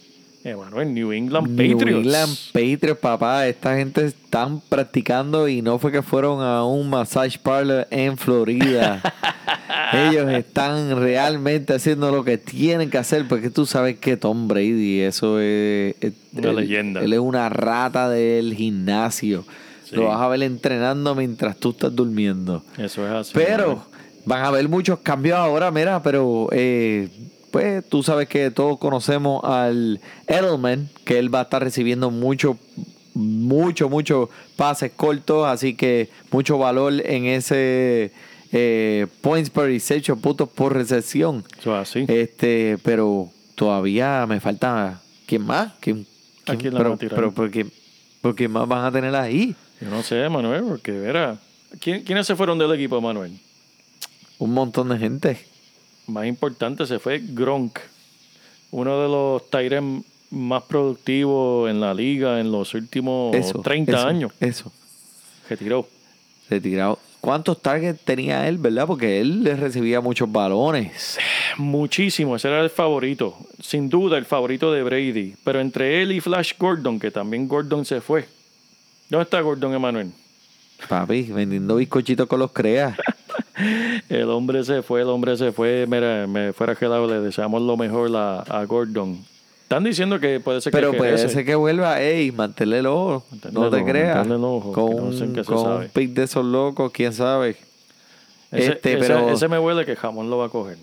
New 0.44 1.14
England 1.14 1.48
New 1.50 1.78
Patriots. 1.78 2.06
England 2.06 2.38
Patriots, 2.52 3.00
papá. 3.00 3.48
Esta 3.48 3.78
gente 3.78 4.06
están 4.06 4.60
practicando 4.68 5.48
y 5.48 5.62
no 5.62 5.80
fue 5.80 5.92
que 5.92 6.02
fueron 6.02 6.42
a 6.44 6.66
un 6.66 6.90
massage 6.90 7.40
parlor 7.40 7.88
en 7.90 8.18
Florida. 8.18 9.02
Ellos 9.94 10.30
están 10.32 11.00
realmente 11.00 11.74
haciendo 11.74 12.12
lo 12.12 12.24
que 12.26 12.38
tienen 12.38 12.90
que 12.90 12.98
hacer 12.98 13.28
porque 13.28 13.50
tú 13.50 13.66
sabes 13.66 13.98
que 14.00 14.18
Tom 14.18 14.48
Brady, 14.48 15.02
eso 15.02 15.40
es... 15.40 15.96
es- 16.02 16.14
Una 16.34 16.50
él- 16.50 16.56
leyenda. 16.58 17.02
Él 17.02 17.14
es 17.14 17.20
una 17.20 17.48
rata 17.50 18.10
del 18.10 18.54
gimnasio. 18.54 19.46
Sí. 19.86 19.96
Lo 19.96 20.08
vas 20.08 20.20
a 20.20 20.28
ver 20.28 20.42
entrenando 20.44 21.14
mientras 21.16 21.56
tú 21.58 21.70
estás 21.72 21.96
durmiendo. 21.96 22.64
Eso 22.78 23.06
es 23.08 23.14
así. 23.14 23.32
Pero 23.34 23.86
van 24.26 24.42
a 24.44 24.48
haber 24.48 24.68
muchos 24.68 25.00
cambios 25.00 25.38
ahora, 25.38 25.70
mira, 25.72 26.02
pero 26.02 26.48
eh, 26.52 27.10
pues 27.54 27.88
tú 27.88 28.02
sabes 28.02 28.28
que 28.28 28.50
todos 28.50 28.80
conocemos 28.80 29.44
al 29.44 30.02
Edelman, 30.26 30.90
que 31.06 31.20
él 31.20 31.32
va 31.32 31.42
a 31.42 31.44
estar 31.44 31.62
recibiendo 31.64 32.10
mucho, 32.10 32.58
mucho, 33.14 33.90
mucho 33.90 34.32
pases 34.56 34.92
cortos, 34.96 35.46
así 35.46 35.76
que 35.76 36.10
mucho 36.32 36.58
valor 36.58 36.94
en 37.06 37.26
ese 37.26 38.12
eh, 38.52 39.06
points 39.22 39.52
per 39.52 39.66
reception, 39.66 40.20
puntos 40.20 40.50
por 40.50 40.74
recepción. 40.74 41.44
Eso 41.60 41.76
así. 41.76 42.06
Este, 42.08 42.80
pero 42.84 43.30
todavía 43.54 44.26
me 44.26 44.40
falta 44.40 45.00
¿quién 45.28 45.44
más? 45.46 45.74
¿Quién, 45.80 46.08
¿A 46.48 46.56
quién- 46.56 46.60
quién 46.60 46.74
le 46.74 46.78
pero, 46.80 46.90
van 46.90 46.96
a 46.96 47.00
tirar? 47.00 47.16
pero 47.16 47.32
¿por 47.34 47.52
qué, 47.52 47.68
por 48.24 48.34
qué 48.36 48.48
más 48.48 48.68
van 48.68 48.84
a 48.86 48.92
tener 48.92 49.14
ahí? 49.16 49.56
Yo 49.80 49.90
no 49.92 50.02
sé, 50.02 50.28
Manuel, 50.28 50.64
porque 50.68 50.92
verá. 50.92 51.38
¿quién- 51.80 52.02
¿Quiénes 52.04 52.26
se 52.26 52.36
fueron 52.36 52.58
del 52.58 52.74
equipo, 52.74 53.00
Manuel? 53.00 53.38
Un 54.40 54.54
montón 54.56 54.90
de 54.90 54.98
gente. 54.98 55.53
Más 56.08 56.26
importante 56.26 56.86
se 56.86 57.00
fue 57.00 57.22
Gronk, 57.24 57.80
uno 58.72 59.02
de 59.02 59.08
los 59.08 59.50
Tyrens 59.50 60.04
más 60.32 60.64
productivos 60.64 61.70
en 61.70 61.80
la 61.80 61.94
liga 61.94 62.40
en 62.40 62.52
los 62.52 62.74
últimos 62.74 63.36
Eso, 63.36 63.62
30 63.62 63.92
eso, 63.92 64.08
años. 64.08 64.32
Eso. 64.40 64.72
Retiró. 65.50 65.88
retirado. 66.50 67.00
¿Cuántos 67.22 67.62
targets 67.62 68.02
tenía 68.04 68.50
él, 68.50 68.58
verdad? 68.58 68.86
Porque 68.86 69.22
él 69.22 69.44
le 69.44 69.56
recibía 69.56 70.02
muchos 70.02 70.30
balones. 70.30 71.18
Muchísimo, 71.58 72.36
ese 72.36 72.50
era 72.50 72.60
el 72.62 72.70
favorito. 72.70 73.38
Sin 73.62 73.88
duda 73.90 74.18
el 74.18 74.26
favorito 74.26 74.74
de 74.74 74.84
Brady. 74.84 75.36
Pero 75.44 75.62
entre 75.62 76.02
él 76.02 76.12
y 76.12 76.20
Flash 76.20 76.54
Gordon, 76.60 77.00
que 77.00 77.12
también 77.12 77.48
Gordon 77.48 77.86
se 77.86 78.02
fue. 78.02 78.28
¿Dónde 79.10 79.24
está 79.24 79.40
Gordon 79.40 79.74
Emanuel? 79.74 80.12
Papi, 80.88 81.24
vendiendo 81.24 81.76
bizcochitos 81.78 82.28
con 82.28 82.40
los 82.40 82.52
creas. 82.52 82.98
El 84.10 84.30
hombre 84.30 84.64
se 84.64 84.82
fue, 84.82 85.02
el 85.02 85.08
hombre 85.10 85.38
se 85.38 85.52
fue. 85.52 85.86
Mira, 85.88 86.28
me 86.28 86.54
fuera 86.54 86.76
que 86.76 86.88
le 86.88 87.20
deseamos 87.22 87.62
lo 87.62 87.78
mejor 87.78 88.16
a, 88.16 88.40
a 88.42 88.66
Gordon. 88.66 89.20
Están 89.64 89.84
diciendo 89.84 90.20
que 90.20 90.40
puede 90.40 90.62
ser 90.62 90.72
que 90.72 90.78
Pero 90.78 90.94
puede 90.94 91.18
ser 91.18 91.46
que 91.46 91.56
vuelva, 91.56 92.00
ey, 92.02 92.32
manténle 92.32 92.80
el 92.80 92.86
ojo. 92.88 93.24
Manténle 93.32 93.60
No 93.60 93.70
te 93.70 93.78
ojo, 93.78 93.86
creas. 93.86 94.16
manténle 94.18 94.36
el 94.38 94.44
ojo, 94.44 94.72
Con, 94.72 94.96
no 94.98 95.12
sé 95.14 95.34
se 95.34 95.44
con 95.46 95.64
sabe. 95.64 95.86
un 95.86 95.92
pick 95.92 96.12
de 96.12 96.24
esos 96.24 96.46
locos, 96.46 96.92
quién 96.92 97.14
sabe. 97.14 97.56
Ese, 98.52 98.74
este, 98.74 98.94
ese- 98.94 99.00
pero- 99.00 99.30
ese 99.32 99.48
me 99.48 99.58
huele 99.58 99.86
que 99.86 99.96
jamón 99.96 100.30
lo 100.30 100.38
va 100.38 100.46
a 100.48 100.50
coger. 100.50 100.78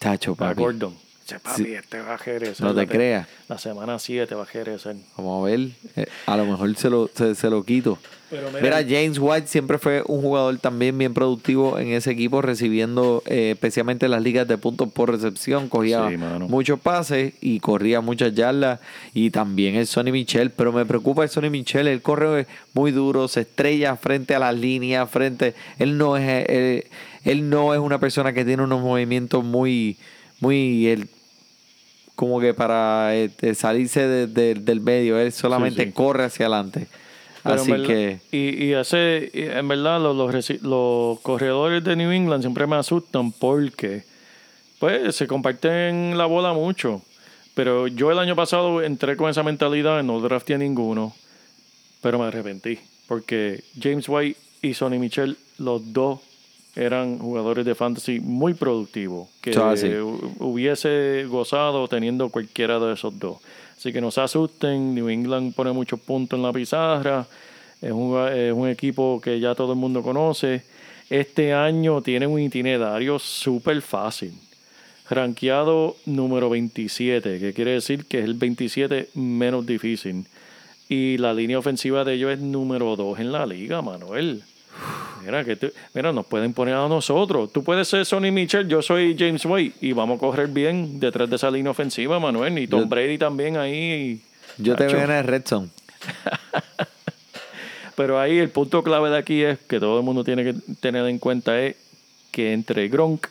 Chacho, 0.00 0.32
A 0.32 0.36
papi. 0.36 0.60
Gordon. 0.62 0.94
Dice, 1.28 1.40
papi, 1.40 1.64
Sí. 1.64 1.74
este 1.74 2.00
va 2.00 2.14
a 2.14 2.16
regresar. 2.16 2.66
No 2.66 2.74
te 2.74 2.80
La 2.80 2.86
te- 2.86 2.94
creas. 2.94 3.28
La 3.48 3.58
semana 3.58 3.98
7 3.98 4.34
va 4.34 4.42
a 4.44 4.46
regresar. 4.46 4.96
Vamos 5.16 5.42
a 5.42 5.50
ver. 5.50 5.60
Eh, 5.96 6.06
A 6.24 6.36
lo 6.38 6.46
mejor 6.46 6.74
se 6.76 6.88
lo, 6.88 7.10
se, 7.14 7.34
se 7.34 7.50
lo 7.50 7.62
quito. 7.64 7.98
Pero 8.30 8.48
mira- 8.48 8.62
Mira, 8.62 8.76
James 8.82 9.18
White 9.18 9.46
siempre 9.46 9.76
fue 9.78 10.02
un 10.06 10.22
jugador 10.22 10.56
también 10.58 10.96
bien 10.96 11.12
productivo 11.12 11.78
en 11.78 11.88
ese 11.92 12.12
equipo, 12.12 12.40
recibiendo 12.40 13.22
eh, 13.26 13.50
especialmente 13.52 14.08
las 14.08 14.22
ligas 14.22 14.48
de 14.48 14.56
puntos 14.56 14.90
por 14.90 15.10
recepción. 15.10 15.68
Cogía 15.68 16.08
Sí, 16.08 16.16
muchos 16.16 16.80
pases 16.80 17.34
y 17.42 17.60
corría 17.60 18.00
muchas 18.00 18.34
yardas. 18.34 18.80
Y 19.12 19.30
también 19.30 19.74
el 19.76 19.86
Sonny 19.86 20.12
Michel. 20.12 20.50
Pero 20.50 20.72
me 20.72 20.86
preocupa 20.86 21.24
el 21.24 21.28
Sonny 21.28 21.50
Michel. 21.50 21.88
Él 21.88 22.00
corre 22.00 22.46
muy 22.72 22.90
duro, 22.90 23.28
se 23.28 23.42
estrella 23.42 23.96
frente 23.96 24.34
a 24.34 24.38
las 24.38 24.56
líneas, 24.56 25.10
frente. 25.10 25.54
Él 25.78 25.98
no 25.98 26.16
es, 26.16 26.48
él, 26.48 26.84
él 27.24 27.50
no 27.50 27.74
es 27.74 27.80
una 27.80 27.98
persona 28.00 28.32
que 28.32 28.46
tiene 28.46 28.62
unos 28.62 28.80
movimientos 28.80 29.44
muy, 29.44 29.98
muy. 30.40 30.86
él- 30.88 31.08
como 32.18 32.40
que 32.40 32.52
para 32.52 33.14
este, 33.14 33.54
salirse 33.54 34.08
de- 34.08 34.26
de- 34.26 34.54
del 34.54 34.80
medio, 34.80 35.20
él 35.20 35.30
solamente 35.30 35.84
sí. 35.84 35.92
corre 35.92 36.24
hacia 36.24 36.46
adelante. 36.46 36.88
Pero 37.44 37.54
Así 37.54 37.70
verdad- 37.70 37.86
que 37.86 38.18
Y, 38.32 38.64
y 38.64 38.72
y 38.72 39.42
en 39.44 39.68
verdad, 39.68 40.00
los, 40.02 40.16
los 40.62 41.20
corredores 41.20 41.84
de 41.84 41.94
New 41.94 42.10
England 42.10 42.42
siempre 42.42 42.66
me 42.66 42.74
asustan 42.74 43.30
porque 43.30 44.02
pues 44.80 45.14
se 45.14 45.28
comparten 45.28 46.18
la 46.18 46.26
bola 46.26 46.52
mucho. 46.52 47.02
Pero 47.54 47.86
yo 47.86 48.10
el 48.10 48.18
año 48.18 48.34
pasado 48.34 48.82
entré 48.82 49.16
con 49.16 49.30
esa 49.30 49.44
mentalidad, 49.44 50.02
no 50.02 50.20
drafté 50.20 50.54
a 50.54 50.58
ninguno, 50.58 51.14
pero 52.02 52.18
me 52.18 52.24
arrepentí. 52.26 52.80
Porque 53.06 53.62
James 53.80 54.08
White 54.08 54.36
y 54.60 54.74
Sonny 54.74 54.98
Michel, 54.98 55.36
los 55.58 55.92
dos 55.92 56.18
eran 56.78 57.18
jugadores 57.18 57.64
de 57.66 57.74
fantasy 57.74 58.20
muy 58.20 58.54
productivos, 58.54 59.28
que 59.40 59.52
hu- 60.00 60.34
hubiese 60.40 61.24
gozado 61.28 61.86
teniendo 61.88 62.28
cualquiera 62.30 62.78
de 62.78 62.94
esos 62.94 63.18
dos. 63.18 63.38
Así 63.76 63.92
que 63.92 64.00
no 64.00 64.10
se 64.10 64.20
asusten, 64.20 64.94
New 64.94 65.08
England 65.08 65.54
pone 65.54 65.72
muchos 65.72 66.00
puntos 66.00 66.36
en 66.38 66.42
la 66.42 66.52
pizarra, 66.52 67.26
es 67.80 67.92
un, 67.92 68.18
es 68.28 68.52
un 68.52 68.68
equipo 68.68 69.20
que 69.22 69.38
ya 69.38 69.54
todo 69.54 69.72
el 69.72 69.78
mundo 69.78 70.02
conoce. 70.02 70.62
Este 71.10 71.52
año 71.54 72.02
tiene 72.02 72.26
un 72.26 72.40
itinerario 72.40 73.18
súper 73.18 73.80
fácil. 73.82 74.32
Rankeado 75.08 75.96
número 76.06 76.50
27, 76.50 77.38
que 77.38 77.52
quiere 77.54 77.70
decir 77.72 78.04
que 78.04 78.18
es 78.18 78.24
el 78.24 78.34
27 78.34 79.08
menos 79.14 79.64
difícil. 79.64 80.26
Y 80.88 81.16
la 81.18 81.32
línea 81.32 81.58
ofensiva 81.58 82.04
de 82.04 82.14
ellos 82.14 82.32
es 82.32 82.40
número 82.40 82.94
2 82.96 83.20
en 83.20 83.32
la 83.32 83.46
liga, 83.46 83.80
Manuel. 83.80 84.42
Mira, 85.24 85.44
que 85.44 85.56
tú- 85.56 85.72
mira, 85.94 86.12
nos 86.12 86.26
pueden 86.26 86.52
poner 86.54 86.74
a 86.74 86.86
nosotros. 86.88 87.52
Tú 87.52 87.62
puedes 87.64 87.88
ser 87.88 88.04
Sonny 88.06 88.30
Mitchell, 88.30 88.68
yo 88.68 88.80
soy 88.82 89.16
James 89.18 89.44
White 89.44 89.76
y 89.80 89.92
vamos 89.92 90.16
a 90.16 90.20
correr 90.20 90.48
bien 90.48 91.00
detrás 91.00 91.28
de 91.28 91.36
esa 91.36 91.50
línea 91.50 91.70
ofensiva, 91.72 92.18
Manuel. 92.20 92.58
Y 92.58 92.66
Tom 92.66 92.80
Yo- 92.82 92.86
Brady 92.86 93.18
también 93.18 93.56
ahí. 93.56 94.20
yo 94.56 94.74
te 94.76 94.86
veo 94.86 95.02
en 95.02 95.10
el 95.10 95.24
Red 95.24 95.42
Zone. 95.46 95.68
Pero 97.96 98.20
ahí 98.20 98.38
el 98.38 98.50
punto 98.50 98.82
clave 98.84 99.10
de 99.10 99.18
aquí 99.18 99.42
es 99.42 99.58
que 99.58 99.80
todo 99.80 99.98
el 99.98 100.04
mundo 100.04 100.22
tiene 100.22 100.44
que 100.44 100.54
tener 100.80 101.04
en 101.06 101.18
cuenta 101.18 101.60
es 101.60 101.74
que 102.30 102.52
entre 102.52 102.86
Gronk 102.88 103.26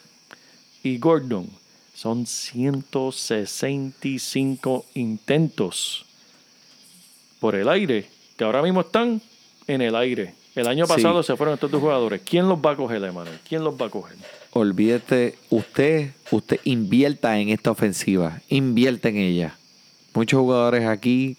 y 0.84 0.98
Gordon 0.98 1.48
son 1.96 2.26
165 2.28 4.86
intentos 4.94 6.06
por 7.40 7.56
el 7.56 7.70
aire, 7.70 8.10
que 8.36 8.44
ahora 8.44 8.62
mismo 8.62 8.82
están 8.82 9.22
en 9.68 9.82
el 9.82 9.96
aire. 9.96 10.36
El 10.58 10.68
año 10.68 10.86
Sí. 10.88 10.94
pasado 10.94 11.22
se 11.24 11.36
fueron 11.36 11.54
estos 11.54 11.70
dos 11.72 11.80
jugadores. 11.82 12.22
¿Quién 12.26 12.48
los 12.50 12.58
va 12.60 12.72
a 12.72 12.76
coger, 12.76 13.04
hermano? 13.04 13.30
¿Quién 13.48 13.64
los 13.64 13.76
va 13.80 13.86
a 13.86 13.90
coger? 13.90 14.18
Olvídate, 14.52 15.36
usted, 15.50 16.12
usted 16.32 16.60
invierta 16.64 17.40
en 17.40 17.50
esta 17.50 17.70
ofensiva, 17.72 18.42
invierta 18.50 19.10
en 19.10 19.18
ella. 19.18 19.56
Muchos 20.14 20.40
jugadores 20.40 20.88
aquí 20.88 21.38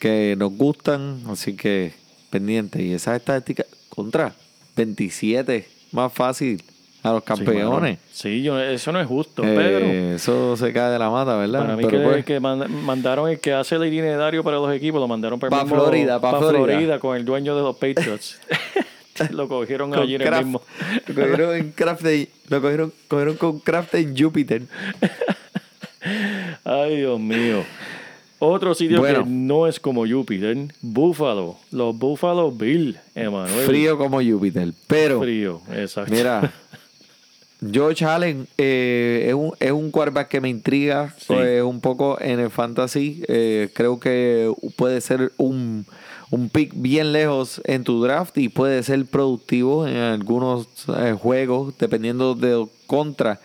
que 0.00 0.34
nos 0.36 0.52
gustan, 0.52 1.22
así 1.28 1.54
que 1.54 1.92
pendiente. 2.30 2.82
Y 2.82 2.92
esa 2.92 3.14
estadística 3.14 3.64
contra 3.88 4.34
27, 4.76 5.68
más 5.92 6.12
fácil 6.12 6.62
a 7.06 7.12
los 7.12 7.22
campeones. 7.24 7.98
Sí, 8.12 8.42
yo- 8.42 8.60
eso 8.60 8.92
no 8.92 9.00
es 9.00 9.06
justo, 9.06 9.42
Eh, 9.44 9.52
pero 9.54 9.86
eso 9.86 10.56
se 10.56 10.72
cae 10.72 10.90
de 10.92 10.98
la 10.98 11.10
mata, 11.10 11.36
¿verdad? 11.36 11.60
para 11.60 11.76
mí 11.76 11.84
Pero 11.84 11.98
que, 11.98 12.04
pues, 12.04 12.24
que 12.24 12.40
mand- 12.40 12.68
mandaron 12.68 13.28
el 13.30 13.38
que 13.40 13.52
hace 13.52 13.76
el 13.76 13.84
itinerario 13.86 14.42
para 14.44 14.56
los 14.56 14.72
equipos, 14.74 15.00
lo 15.00 15.08
mandaron 15.08 15.38
para, 15.38 15.54
el 15.54 15.58
Pa' 15.60 15.64
mismo- 15.64 15.80
Florida, 15.82 16.20
pa' 16.20 16.32
pa' 16.32 16.48
Florida. 16.50 16.98
con 16.98 17.16
el 17.16 17.24
dueño 17.24 17.54
de 17.56 17.62
los 17.62 17.76
Patriots. 17.76 18.38
lo 19.30 19.48
cogieron 19.48 19.90
con 19.90 20.00
allí 20.00 20.14
en 20.16 20.20
el 20.22 20.26
Kraft. 20.28 20.44
mismo. 20.44 20.62
Lo 21.06 21.14
cogieron 21.14 21.56
en 21.56 21.70
Kraft 21.72 22.02
de- 22.02 22.28
lo 22.48 22.60
cogieron, 22.60 22.92
cogieron 23.08 23.36
con 23.36 23.60
Kraft 23.60 23.94
en 23.94 24.16
Júpiter. 24.16 24.62
Ay, 26.64 26.96
Dios 26.98 27.18
mío. 27.18 27.64
Otro 28.38 28.74
sitio 28.74 28.98
Bueno. 28.98 29.24
que 29.24 29.30
no 29.30 29.66
es 29.66 29.80
como 29.80 30.06
Júpiter, 30.06 30.56
Buffalo. 30.82 31.56
Los 31.72 31.96
Buffalo 31.98 32.50
Bill, 32.52 32.98
Emanuel. 33.14 33.64
Frío 33.64 33.96
como 33.96 34.20
Júpiter. 34.22 34.72
Pero, 34.86 35.20
Frío, 35.20 35.62
exacto. 35.72 36.12
mira, 36.12 36.52
George 37.72 38.04
Allen 38.04 38.46
eh, 38.58 39.26
es, 39.28 39.34
un, 39.34 39.52
es 39.60 39.72
un 39.72 39.90
quarterback 39.90 40.28
que 40.28 40.40
me 40.40 40.48
intriga 40.48 41.14
Sí. 41.18 41.24
pues, 41.28 41.62
un 41.62 41.80
poco 41.80 42.18
en 42.20 42.40
el 42.40 42.50
fantasy. 42.50 43.22
Eh, 43.28 43.70
creo 43.74 43.98
que 44.00 44.52
puede 44.76 45.00
ser 45.00 45.32
un, 45.36 45.86
un 46.30 46.48
pick 46.48 46.72
bien 46.74 47.12
lejos 47.12 47.60
en 47.64 47.84
tu 47.84 48.02
draft 48.02 48.36
y 48.38 48.48
puede 48.48 48.82
ser 48.82 49.04
productivo 49.06 49.86
en 49.86 49.96
algunos 49.96 50.66
eh, 50.98 51.14
juegos, 51.20 51.74
dependiendo 51.78 52.34
de 52.34 52.66
contra 52.86 53.40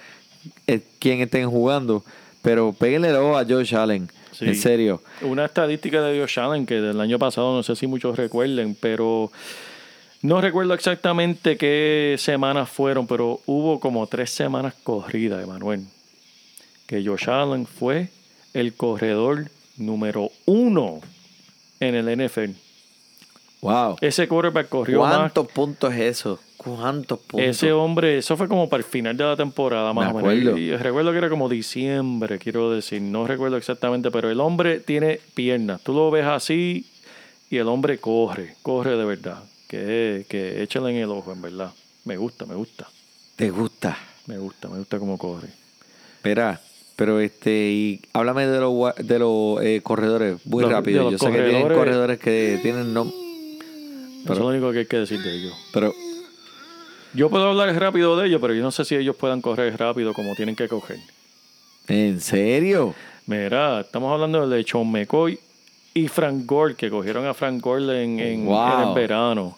eh, 0.68 0.82
quién 1.00 1.22
estén 1.22 1.50
jugando. 1.50 2.04
Pero 2.42 2.74
péguenle 2.74 3.10
el 3.10 3.16
ojo 3.18 3.38
a 3.38 3.46
George 3.46 3.76
Allen. 3.76 4.10
Sí. 4.32 4.46
En 4.46 4.56
serio. 4.56 5.02
Una 5.22 5.46
estadística 5.46 6.02
de 6.02 6.20
Josh 6.20 6.40
Allen 6.40 6.66
que 6.66 6.76
del 6.82 7.00
año 7.00 7.20
pasado, 7.20 7.54
no 7.54 7.62
sé 7.62 7.76
si 7.76 7.86
muchos 7.86 8.18
recuerden, 8.18 8.76
pero 8.80 9.30
no 10.22 10.42
recuerdo 10.42 10.74
exactamente 10.74 11.58
qué 11.58 12.16
semanas 12.18 12.70
fueron, 12.70 13.08
pero 13.08 13.42
hubo 13.46 13.80
como 13.80 14.06
tres 14.08 14.30
semanas 14.30 14.76
corridas, 14.84 15.44
Emanuel. 15.44 15.86
Que 16.86 17.04
Josh 17.06 17.30
Allen 17.30 17.66
fue 17.66 18.10
el 18.54 18.74
corredor 18.74 19.50
número 19.78 20.30
uno 20.46 21.00
en 21.80 21.96
el 21.96 22.28
NFL. 22.28 22.52
Wow. 23.62 23.98
Ese 24.02 24.28
quarterback 24.28 24.70
corrió 24.70 25.02
más. 25.02 25.18
¿Cuántos 25.18 25.48
puntos 25.48 25.94
es 25.94 26.18
eso? 26.18 26.40
¿Cuántos 26.58 27.20
puntos? 27.20 27.48
Ese 27.48 27.72
hombre, 27.72 28.18
eso 28.18 28.38
fue 28.38 28.48
como 28.48 28.70
para 28.70 28.82
el 28.82 28.90
final 28.90 29.18
de 29.18 29.24
la 29.24 29.36
temporada, 29.36 29.94
más 29.94 30.14
Me 30.14 30.20
o 30.20 30.24
menos. 30.24 30.60
Y 30.60 30.76
recuerdo 30.76 31.12
que 31.12 31.18
era 31.18 31.30
como 31.30 31.50
diciembre, 31.50 32.38
quiero 32.38 32.72
decir. 32.72 33.02
No 33.02 33.26
recuerdo 33.26 33.58
exactamente, 33.58 34.12
pero 34.12 34.30
el 34.30 34.40
hombre 34.40 34.80
tiene 34.80 35.20
piernas. 35.34 35.82
Tú 35.82 35.94
lo 35.94 36.12
ves 36.12 36.26
así 36.26 36.86
y 37.50 37.58
el 37.58 37.68
hombre 37.68 37.98
corre, 38.00 38.56
corre 38.62 38.98
de 38.98 39.06
verdad. 39.06 39.44
Que, 39.72 40.26
que 40.28 40.62
échale 40.64 40.90
en 40.92 40.98
el 40.98 41.10
ojo, 41.10 41.32
en 41.32 41.42
verdad. 41.42 41.72
Me 42.04 42.18
gusta, 42.18 42.46
me 42.46 42.56
gusta. 42.56 42.88
¿Te 43.38 43.50
gusta? 43.50 43.98
Me 44.28 44.38
gusta, 44.38 44.68
me 44.68 44.78
gusta 44.80 45.00
cómo 45.00 45.18
corre. 45.18 45.48
Espera, 46.18 46.60
pero 46.98 47.22
este, 47.22 47.52
y 47.72 48.02
háblame 48.12 48.48
de 48.48 48.60
los 48.60 48.72
gua- 48.74 48.96
de 48.96 49.18
los 49.18 49.62
eh, 49.64 49.80
corredores, 49.82 50.46
muy 50.46 50.64
Los- 50.64 50.72
rápido. 50.74 51.10
Yo 51.10 51.18
sé 51.18 51.26
que 51.32 51.42
tienen 51.42 51.62
corredores- 51.70 52.20
que 52.20 52.60
tienen 52.62 52.94
no, 52.94 53.04
Eso 54.26 54.34
es 54.34 54.40
lo 54.40 54.48
único 54.48 54.74
que 54.74 54.80
hay 54.80 54.86
que 54.88 54.98
decir 54.98 55.22
de 55.24 55.34
ellos. 55.38 55.54
pero 55.74 55.94
Yo 57.14 57.30
puedo 57.30 57.50
hablar 57.50 57.74
rápido 57.80 58.18
de 58.18 58.28
ellos, 58.28 58.42
pero 58.42 58.54
yo 58.54 58.62
no 58.64 58.72
sé 58.72 58.84
si 58.84 58.96
ellos 58.96 59.16
puedan 59.16 59.42
correr 59.42 59.78
rápido 59.78 60.14
como 60.14 60.36
tienen 60.36 60.56
que 60.58 60.68
coger. 60.68 60.98
¿en 61.88 62.20
serio? 62.20 62.94
Mira, 63.26 63.80
estamos 63.82 64.12
hablando 64.14 64.48
de 64.50 64.64
Sean 64.66 64.92
McCoy 64.92 65.40
y 65.94 66.08
Frank 66.10 66.46
Gore, 66.46 66.76
que 66.76 66.90
cogieron 66.90 67.26
a 67.26 67.34
Frank 67.34 67.62
Gore 67.62 68.04
en, 68.04 68.20
en- 68.20 68.46
Wow. 68.46 68.82
en 68.84 68.90
el 68.90 68.96
verano. 68.96 69.58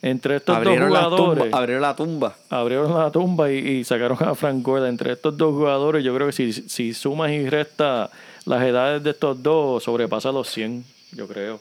Entre 0.00 0.36
estos 0.36 0.54
Abrieron 0.56 0.90
dos 0.90 0.98
la, 0.98 1.04
tumba, 1.04 1.16
jugadores, 1.16 1.54
abrieron 1.54 1.82
la 1.82 1.96
tumba. 1.96 2.36
abrieron 2.50 2.94
la 2.94 3.10
tumba 3.10 3.50
y, 3.52 3.56
y 3.58 3.84
sacaron 3.84 4.16
a 4.20 4.34
Frank 4.36 4.62
Gore. 4.62 4.88
Entre 4.88 5.12
estos 5.12 5.36
dos 5.36 5.52
jugadores, 5.54 6.04
yo 6.04 6.14
creo 6.14 6.28
que 6.28 6.32
si, 6.32 6.52
si 6.52 6.94
sumas 6.94 7.32
y 7.32 7.48
restas 7.50 8.10
las 8.44 8.62
edades 8.62 9.02
de 9.02 9.10
estos 9.10 9.42
dos, 9.42 9.82
sobrepasa 9.82 10.30
los 10.30 10.48
100, 10.50 10.84
yo 11.12 11.26
creo. 11.26 11.60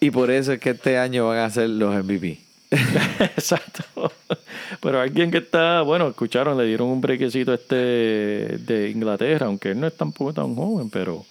Y 0.00 0.10
por 0.10 0.30
eso 0.30 0.52
es 0.54 0.60
que 0.60 0.70
este 0.70 0.96
año 0.98 1.28
van 1.28 1.38
a 1.38 1.50
ser 1.50 1.68
los 1.70 1.94
MVP. 2.04 2.38
Exacto. 3.20 3.84
Pero 4.80 5.00
alguien 5.00 5.30
que 5.30 5.38
está, 5.38 5.82
bueno, 5.82 6.08
escucharon, 6.08 6.56
le 6.58 6.64
dieron 6.64 6.88
un 6.88 7.00
brequecito 7.00 7.52
este 7.54 7.76
de 7.76 8.90
Inglaterra, 8.94 9.46
aunque 9.46 9.70
él 9.70 9.80
no 9.80 9.86
es 9.86 9.96
tampoco 9.96 10.32
tan 10.32 10.54
joven, 10.54 10.90
pero 10.90 11.24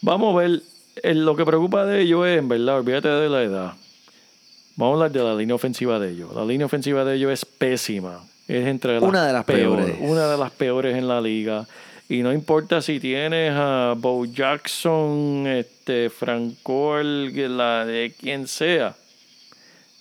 vamos 0.00 0.34
a 0.34 0.38
ver. 0.38 0.60
El- 1.02 1.24
lo 1.24 1.34
que 1.34 1.44
preocupa 1.44 1.84
de 1.86 2.02
ellos 2.02 2.26
es, 2.26 2.38
en 2.38 2.48
verdad, 2.48 2.76
olvídate 2.78 3.08
de 3.08 3.28
la 3.28 3.42
edad. 3.42 3.72
Vamos 4.76 4.92
a 4.92 5.04
hablar 5.04 5.12
de 5.12 5.22
la 5.22 5.34
línea 5.34 5.54
ofensiva 5.54 5.98
de 5.98 6.10
ellos. 6.10 6.34
La 6.34 6.44
línea 6.44 6.66
ofensiva 6.66 7.04
de 7.04 7.16
ellos 7.16 7.32
es 7.32 7.44
pésima. 7.44 8.20
Es 8.48 8.66
entre 8.66 8.94
las 8.94 9.02
Una 9.02 9.26
de 9.26 9.32
las 9.32 9.44
peores. 9.44 9.96
Una 10.00 10.28
de 10.28 10.36
las 10.36 10.50
peores 10.50 10.96
en 10.96 11.08
la 11.08 11.20
liga. 11.20 11.66
Y 12.08 12.22
no 12.22 12.32
importa 12.32 12.82
si 12.82 13.00
tienes 13.00 13.52
a 13.54 13.94
Bo 13.96 14.26
Jackson, 14.26 15.46
este, 15.46 16.10
que 16.24 17.48
la 17.48 17.86
de 17.86 18.14
quien 18.18 18.46
sea. 18.46 18.94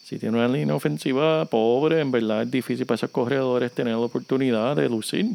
Si 0.04 0.20
tiene 0.20 0.38
una 0.38 0.50
línea 0.50 0.76
ofensiva 0.76 1.46
pobre, 1.46 2.02
en 2.02 2.12
verdad 2.12 2.42
es 2.42 2.52
difícil 2.52 2.86
para 2.86 2.96
esos 2.96 3.10
corredores 3.10 3.72
tener 3.72 3.94
la 3.94 4.00
oportunidad 4.00 4.76
de 4.76 4.90
lucir. 4.90 5.28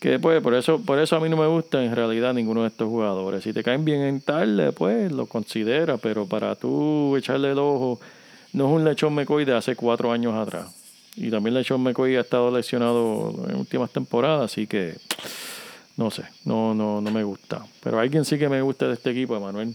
Que 0.00 0.18
pues 0.18 0.42
por 0.42 0.54
eso, 0.54 0.80
por 0.80 0.98
eso 0.98 1.16
a 1.16 1.20
mí 1.20 1.28
no 1.28 1.36
me 1.36 1.46
gusta 1.46 1.82
en 1.82 1.94
realidad 1.94 2.34
ninguno 2.34 2.62
de 2.62 2.68
estos 2.68 2.88
jugadores. 2.88 3.44
Si 3.44 3.52
te 3.52 3.62
caen 3.62 3.84
bien 3.84 4.02
en 4.02 4.20
tarde, 4.20 4.72
pues 4.72 5.12
lo 5.12 5.26
considera, 5.26 5.98
pero 5.98 6.26
para 6.26 6.56
tú 6.56 7.16
echarle 7.16 7.52
el 7.52 7.58
ojo, 7.58 8.00
no 8.56 8.68
es 8.68 8.72
un 8.72 8.84
lechón 8.84 9.14
McCoy 9.14 9.44
de 9.44 9.54
hace 9.54 9.76
cuatro 9.76 10.10
años 10.10 10.34
atrás. 10.34 10.74
Y 11.14 11.30
también 11.30 11.54
lechón 11.54 11.82
McCoy 11.82 12.16
ha 12.16 12.20
estado 12.20 12.50
lesionado 12.50 13.34
en 13.48 13.56
últimas 13.56 13.90
temporadas, 13.90 14.50
así 14.50 14.66
que 14.66 14.94
no 15.98 16.10
sé, 16.10 16.24
no, 16.46 16.74
no, 16.74 17.02
no 17.02 17.10
me 17.10 17.22
gusta. 17.22 17.66
Pero 17.82 18.00
alguien 18.00 18.24
sí 18.24 18.38
que 18.38 18.48
me 18.48 18.62
gusta 18.62 18.88
de 18.88 18.94
este 18.94 19.10
equipo, 19.10 19.36
Emanuel. 19.36 19.74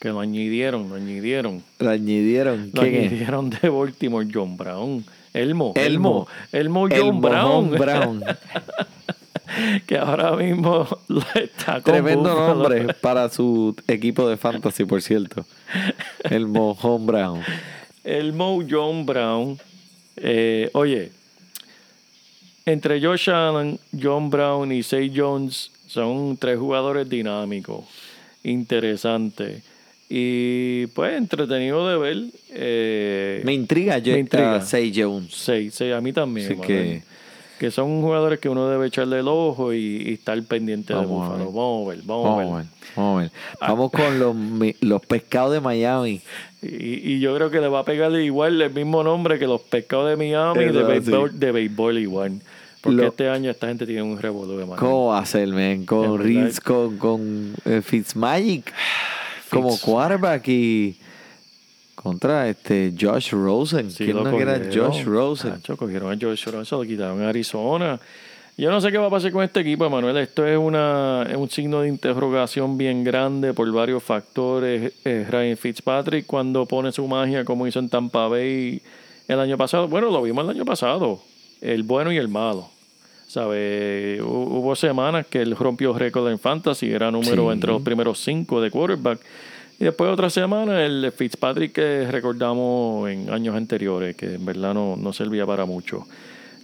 Que 0.00 0.10
lo 0.10 0.20
añadieron, 0.20 0.88
lo 0.88 0.94
añadieron. 0.94 1.64
Lo 1.80 1.90
añadieron. 1.90 2.70
Lo 2.72 2.82
añadieron 2.82 3.50
de 3.50 3.68
Baltimore, 3.68 4.28
John 4.32 4.56
Brown. 4.56 5.04
Elmo. 5.34 5.72
Elmo. 5.74 6.28
Elmo, 6.52 6.88
John 6.88 7.16
El 7.16 7.20
Brown. 7.20 7.64
Mojón 7.64 7.78
Brown. 7.78 8.24
que 9.86 9.96
ahora 9.98 10.36
mismo 10.36 10.86
lo 11.08 11.22
está 11.34 11.74
con 11.80 11.92
Tremendo 11.92 12.30
Buffalo. 12.30 12.54
nombre 12.54 12.94
para 12.94 13.28
su 13.28 13.74
equipo 13.86 14.28
de 14.28 14.36
fantasy, 14.36 14.84
por 14.84 15.02
cierto. 15.02 15.44
El 16.24 16.46
Mojón 16.46 17.06
Brown. 17.06 17.42
Elmo 18.04 18.62
John 18.68 19.04
Brown. 19.06 19.58
Eh, 20.16 20.70
oye, 20.72 21.12
entre 22.66 23.00
Josh 23.00 23.30
Allen, 23.30 23.78
John 24.00 24.30
Brown 24.30 24.72
y 24.72 24.82
Say 24.82 25.12
Jones 25.14 25.70
son 25.86 26.36
tres 26.36 26.58
jugadores 26.58 27.08
dinámicos, 27.08 27.84
interesantes 28.44 29.62
y 30.10 30.86
pues 30.88 31.16
entretenido 31.16 31.86
de 31.88 31.96
ver. 31.98 32.24
Eh, 32.50 33.42
Me 33.44 33.52
intriga 33.52 33.98
yo 33.98 34.12
Me 34.14 34.20
intriga. 34.20 34.60
Say 34.62 34.92
Jones. 34.94 35.32
Sí, 35.34 35.70
sí, 35.70 35.90
a 35.92 36.00
mí 36.00 36.12
también. 36.12 36.52
Así 36.52 36.60
que- 36.60 37.02
que 37.58 37.70
son 37.70 38.00
jugadores 38.02 38.38
que 38.38 38.48
uno 38.48 38.68
debe 38.68 38.86
echarle 38.86 39.18
el 39.20 39.28
ojo 39.28 39.72
y, 39.72 40.02
y 40.06 40.12
estar 40.14 40.40
pendiente 40.44 40.92
de 40.94 41.00
Vamos 41.00 41.26
a 41.26 41.36
Búfalo. 41.36 41.52
Vamos 41.52 41.86
a 41.86 41.90
ver, 41.90 42.02
vamos, 42.04 42.24
Vamos 42.24 42.52
a 42.54 42.56
ver. 42.58 42.66
Vamos 42.96 43.18
a 43.18 43.20
ver. 43.22 43.30
Vamos 43.60 43.90
con 43.90 44.18
los, 44.18 44.36
los 44.80 45.06
pescados 45.06 45.52
de 45.52 45.60
Miami. 45.60 46.20
Y, 46.62 47.12
y 47.14 47.20
yo 47.20 47.34
creo 47.34 47.50
que 47.50 47.60
le 47.60 47.68
va 47.68 47.80
a 47.80 47.84
pegarle 47.84 48.24
igual 48.24 48.60
el 48.62 48.72
mismo 48.72 49.02
nombre 49.02 49.38
que 49.38 49.46
los 49.46 49.60
pescados 49.60 50.08
de 50.08 50.16
Miami 50.16 50.64
Eso 50.64 50.72
de 50.72 51.52
béisbol, 51.52 51.94
de 51.94 52.00
igual. 52.00 52.40
Porque 52.80 52.96
Lo- 53.02 53.08
este 53.08 53.28
año 53.28 53.50
esta 53.50 53.66
gente 53.68 53.86
tiene 53.86 54.02
un 54.02 54.18
revolú 54.18 54.56
de 54.56 54.64
mano. 54.64 54.76
¿Cómo 54.76 55.06
va 55.08 55.18
a 55.18 55.26
ser, 55.26 55.48
man? 55.48 55.84
Con. 55.84 56.18
Reeves, 56.22 56.60
con, 56.60 56.96
con 56.96 57.54
eh, 57.64 57.82
Fitzmagic 57.82 58.72
como 59.50 59.76
quarterback 59.78 60.46
y 60.48 60.96
contra 62.02 62.48
este 62.48 62.92
Josh 62.98 63.32
Rosen. 63.32 63.90
Sí, 63.90 64.04
¿Quién 64.04 64.16
lo 64.16 64.24
no 64.24 64.30
cogieron. 64.30 64.62
Josh 64.72 65.04
Rosen? 65.04 65.50
Nacho, 65.52 65.76
cogieron 65.76 66.12
a 66.12 66.16
Josh 66.20 66.44
Rosen, 66.46 66.64
se 66.64 66.74
lo 66.74 66.82
quitaron 66.82 67.22
a 67.22 67.28
Arizona. 67.28 68.00
Yo 68.56 68.70
no 68.70 68.80
sé 68.80 68.90
qué 68.90 68.98
va 68.98 69.06
a 69.06 69.10
pasar 69.10 69.30
con 69.30 69.44
este 69.44 69.60
equipo, 69.60 69.88
Manuel. 69.88 70.16
Esto 70.16 70.44
es, 70.44 70.58
una, 70.58 71.24
es 71.30 71.36
un 71.36 71.48
signo 71.48 71.82
de 71.82 71.88
interrogación 71.88 72.76
bien 72.76 73.04
grande 73.04 73.54
por 73.54 73.70
varios 73.70 74.02
factores. 74.02 74.92
Eh, 75.04 75.26
Ryan 75.30 75.56
Fitzpatrick, 75.56 76.26
cuando 76.26 76.66
pone 76.66 76.90
su 76.90 77.06
magia, 77.06 77.44
como 77.44 77.68
hizo 77.68 77.78
en 77.78 77.88
Tampa 77.88 78.26
Bay 78.26 78.82
el 79.28 79.38
año 79.38 79.56
pasado. 79.56 79.86
Bueno, 79.86 80.10
lo 80.10 80.20
vimos 80.22 80.42
el 80.44 80.50
año 80.50 80.64
pasado. 80.64 81.20
El 81.60 81.84
bueno 81.84 82.10
y 82.10 82.16
el 82.16 82.26
malo. 82.28 82.68
¿Sabe? 83.28 84.18
Hu- 84.22 84.24
Hubo 84.58 84.74
semanas 84.74 85.26
que 85.28 85.40
él 85.42 85.54
rompió 85.54 85.92
récord 85.92 86.28
en 86.30 86.38
fantasy, 86.38 86.90
era 86.90 87.10
número 87.10 87.44
Sí. 87.46 87.52
entre 87.52 87.70
los 87.72 87.82
primeros 87.82 88.18
cinco 88.18 88.60
de 88.60 88.70
quarterback. 88.70 89.20
Y 89.80 89.84
después 89.84 90.10
otra 90.10 90.28
semana 90.28 90.84
el 90.84 91.12
Fitzpatrick 91.12 91.72
que 91.72 92.08
recordamos 92.10 93.08
en 93.08 93.30
años 93.30 93.54
anteriores, 93.54 94.16
que 94.16 94.34
en 94.34 94.44
verdad 94.44 94.74
no, 94.74 94.96
no 94.96 95.12
servía 95.12 95.46
para 95.46 95.66
mucho. 95.66 96.06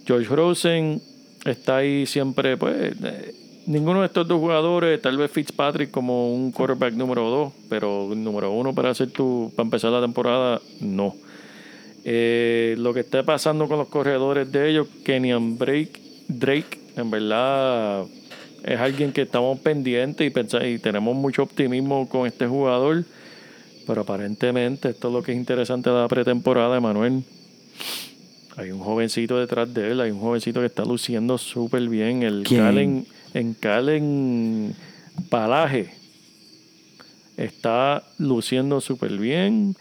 George 0.05 0.27
Rosen 0.35 1.01
está 1.45 1.77
ahí 1.77 2.05
siempre, 2.05 2.57
pues, 2.57 2.93
eh, 3.03 3.33
ninguno 3.67 4.01
de 4.01 4.07
estos 4.07 4.27
dos 4.27 4.39
jugadores, 4.39 5.01
tal 5.01 5.17
vez 5.17 5.31
Fitzpatrick 5.31 5.91
como 5.91 6.33
un 6.33 6.51
quarterback 6.51 6.93
número 6.93 7.29
dos, 7.29 7.53
pero 7.69 8.09
número 8.13 8.51
uno 8.51 8.75
para 8.75 8.89
hacer 8.89 9.11
tu, 9.11 9.51
para 9.55 9.65
empezar 9.65 9.91
la 9.91 10.01
temporada, 10.01 10.61
no. 10.81 11.15
Eh, 12.03 12.75
lo 12.77 12.93
que 12.93 12.99
está 12.99 13.23
pasando 13.23 13.67
con 13.67 13.79
los 13.79 13.87
corredores 13.87 14.51
de 14.51 14.69
ellos, 14.69 14.87
Kenyan 15.03 15.57
Drake, 15.57 16.01
Drake, 16.27 16.79
en 16.97 17.09
verdad 17.09 18.05
es 18.65 18.79
alguien 18.79 19.11
que 19.11 19.21
estamos 19.21 19.59
pendientes 19.59 20.31
y, 20.31 20.65
y 20.65 20.79
tenemos 20.79 21.15
mucho 21.15 21.43
optimismo 21.43 22.09
con 22.09 22.25
este 22.25 22.47
jugador. 22.47 23.03
Pero 23.85 24.01
aparentemente, 24.01 24.89
esto 24.89 25.09
es 25.09 25.13
lo 25.13 25.21
que 25.21 25.31
es 25.31 25.37
interesante 25.37 25.91
de 25.91 25.95
la 25.95 26.07
pretemporada, 26.07 26.75
Emanuel. 26.75 27.23
Hay 28.57 28.71
un 28.71 28.79
jovencito 28.79 29.39
detrás 29.39 29.71
de 29.71 29.91
él, 29.91 30.01
hay 30.01 30.09
un 30.09 30.19
jovencito 30.19 30.61
que 30.61 30.65
está 30.65 30.83
luciendo 30.83 31.37
súper 31.37 31.87
bien. 31.87 32.23
El 32.23 32.43
¿Quién? 32.43 32.61
Calen, 32.61 33.05
en 33.35 33.53
Calen 33.53 34.75
Palaje 35.29 35.93
está 37.37 38.03
luciendo 38.17 38.81
súper 38.81 39.17
bien. 39.17 39.75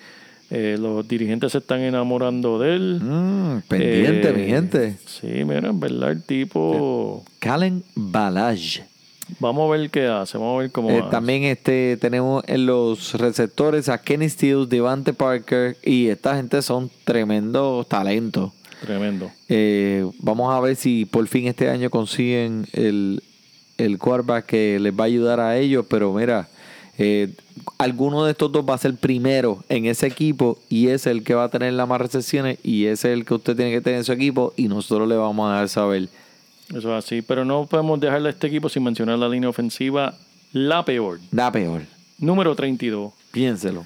Eh, 0.56 0.76
los 0.78 1.06
dirigentes 1.08 1.50
se 1.52 1.58
están 1.58 1.80
enamorando 1.80 2.58
de 2.60 2.76
él. 2.76 3.00
Mm, 3.02 3.62
pendiente, 3.66 4.28
Eh, 4.28 4.32
mi 4.34 4.46
gente. 4.46 4.96
Sí, 5.04 5.26
mira, 5.44 5.68
en 5.70 5.80
verdad 5.80 6.12
el 6.12 6.22
tipo... 6.22 7.24
Calen 7.40 7.82
Balage. 7.96 8.84
Vamos 9.40 9.66
a 9.68 9.76
ver 9.76 9.90
qué 9.90 10.06
hace, 10.06 10.38
vamos 10.38 10.56
a 10.56 10.60
ver 10.62 10.70
cómo 10.70 10.90
Eh, 10.90 10.98
hace. 11.00 11.10
también 11.10 11.42
este, 11.44 11.96
tenemos 11.96 12.44
en 12.46 12.66
los 12.66 13.14
receptores 13.14 13.88
a 13.88 13.98
Kenny 14.00 14.28
Stills, 14.28 14.68
Devante 14.68 15.12
Parker 15.12 15.76
y 15.82 16.08
esta 16.08 16.36
gente 16.36 16.60
son 16.62 16.90
tremendos 17.04 17.88
talentos. 17.88 18.52
Tremendo. 18.82 19.30
Eh, 19.48 20.06
vamos 20.20 20.54
a 20.54 20.60
ver 20.60 20.76
si 20.76 21.06
por 21.06 21.26
fin 21.26 21.46
este 21.48 21.70
año 21.70 21.88
consiguen 21.90 22.66
el, 22.74 23.22
el 23.78 23.98
quarterback 23.98 24.44
que 24.46 24.78
les 24.78 24.92
va 24.92 25.04
a 25.04 25.06
ayudar 25.06 25.40
a 25.40 25.56
ellos. 25.56 25.86
Pero 25.88 26.12
mira, 26.12 26.48
eh, 26.98 27.30
alguno 27.78 28.24
de 28.24 28.32
estos 28.32 28.50
dos 28.50 28.64
va 28.68 28.74
a 28.74 28.78
ser 28.78 28.94
primero 28.94 29.64
en 29.68 29.86
ese 29.86 30.06
equipo 30.06 30.58
y 30.68 30.88
es 30.88 31.06
el 31.06 31.22
que 31.22 31.34
va 31.34 31.44
a 31.44 31.48
tener 31.48 31.72
las 31.72 31.88
más 31.88 32.00
recepciones 32.00 32.58
y 32.62 32.86
ese 32.86 33.12
es 33.12 33.18
el 33.18 33.24
que 33.24 33.34
usted 33.34 33.56
tiene 33.56 33.70
que 33.70 33.80
tener 33.80 33.98
en 33.98 34.04
su 34.04 34.12
equipo 34.12 34.52
y 34.56 34.68
nosotros 34.68 35.08
le 35.08 35.16
vamos 35.16 35.50
a 35.50 35.56
dar 35.56 35.68
saber. 35.68 36.08
Eso 36.68 36.96
es 36.96 37.04
así. 37.04 37.22
Pero 37.22 37.44
no 37.44 37.66
podemos 37.66 38.00
dejarle 38.00 38.28
a 38.28 38.32
este 38.32 38.46
equipo 38.46 38.68
sin 38.68 38.82
mencionar 38.82 39.18
la 39.18 39.28
línea 39.28 39.48
ofensiva 39.48 40.14
la 40.52 40.84
peor. 40.84 41.20
Da 41.30 41.50
peor. 41.50 41.82
Número 42.18 42.54
32. 42.54 43.12
Piénselo. 43.32 43.84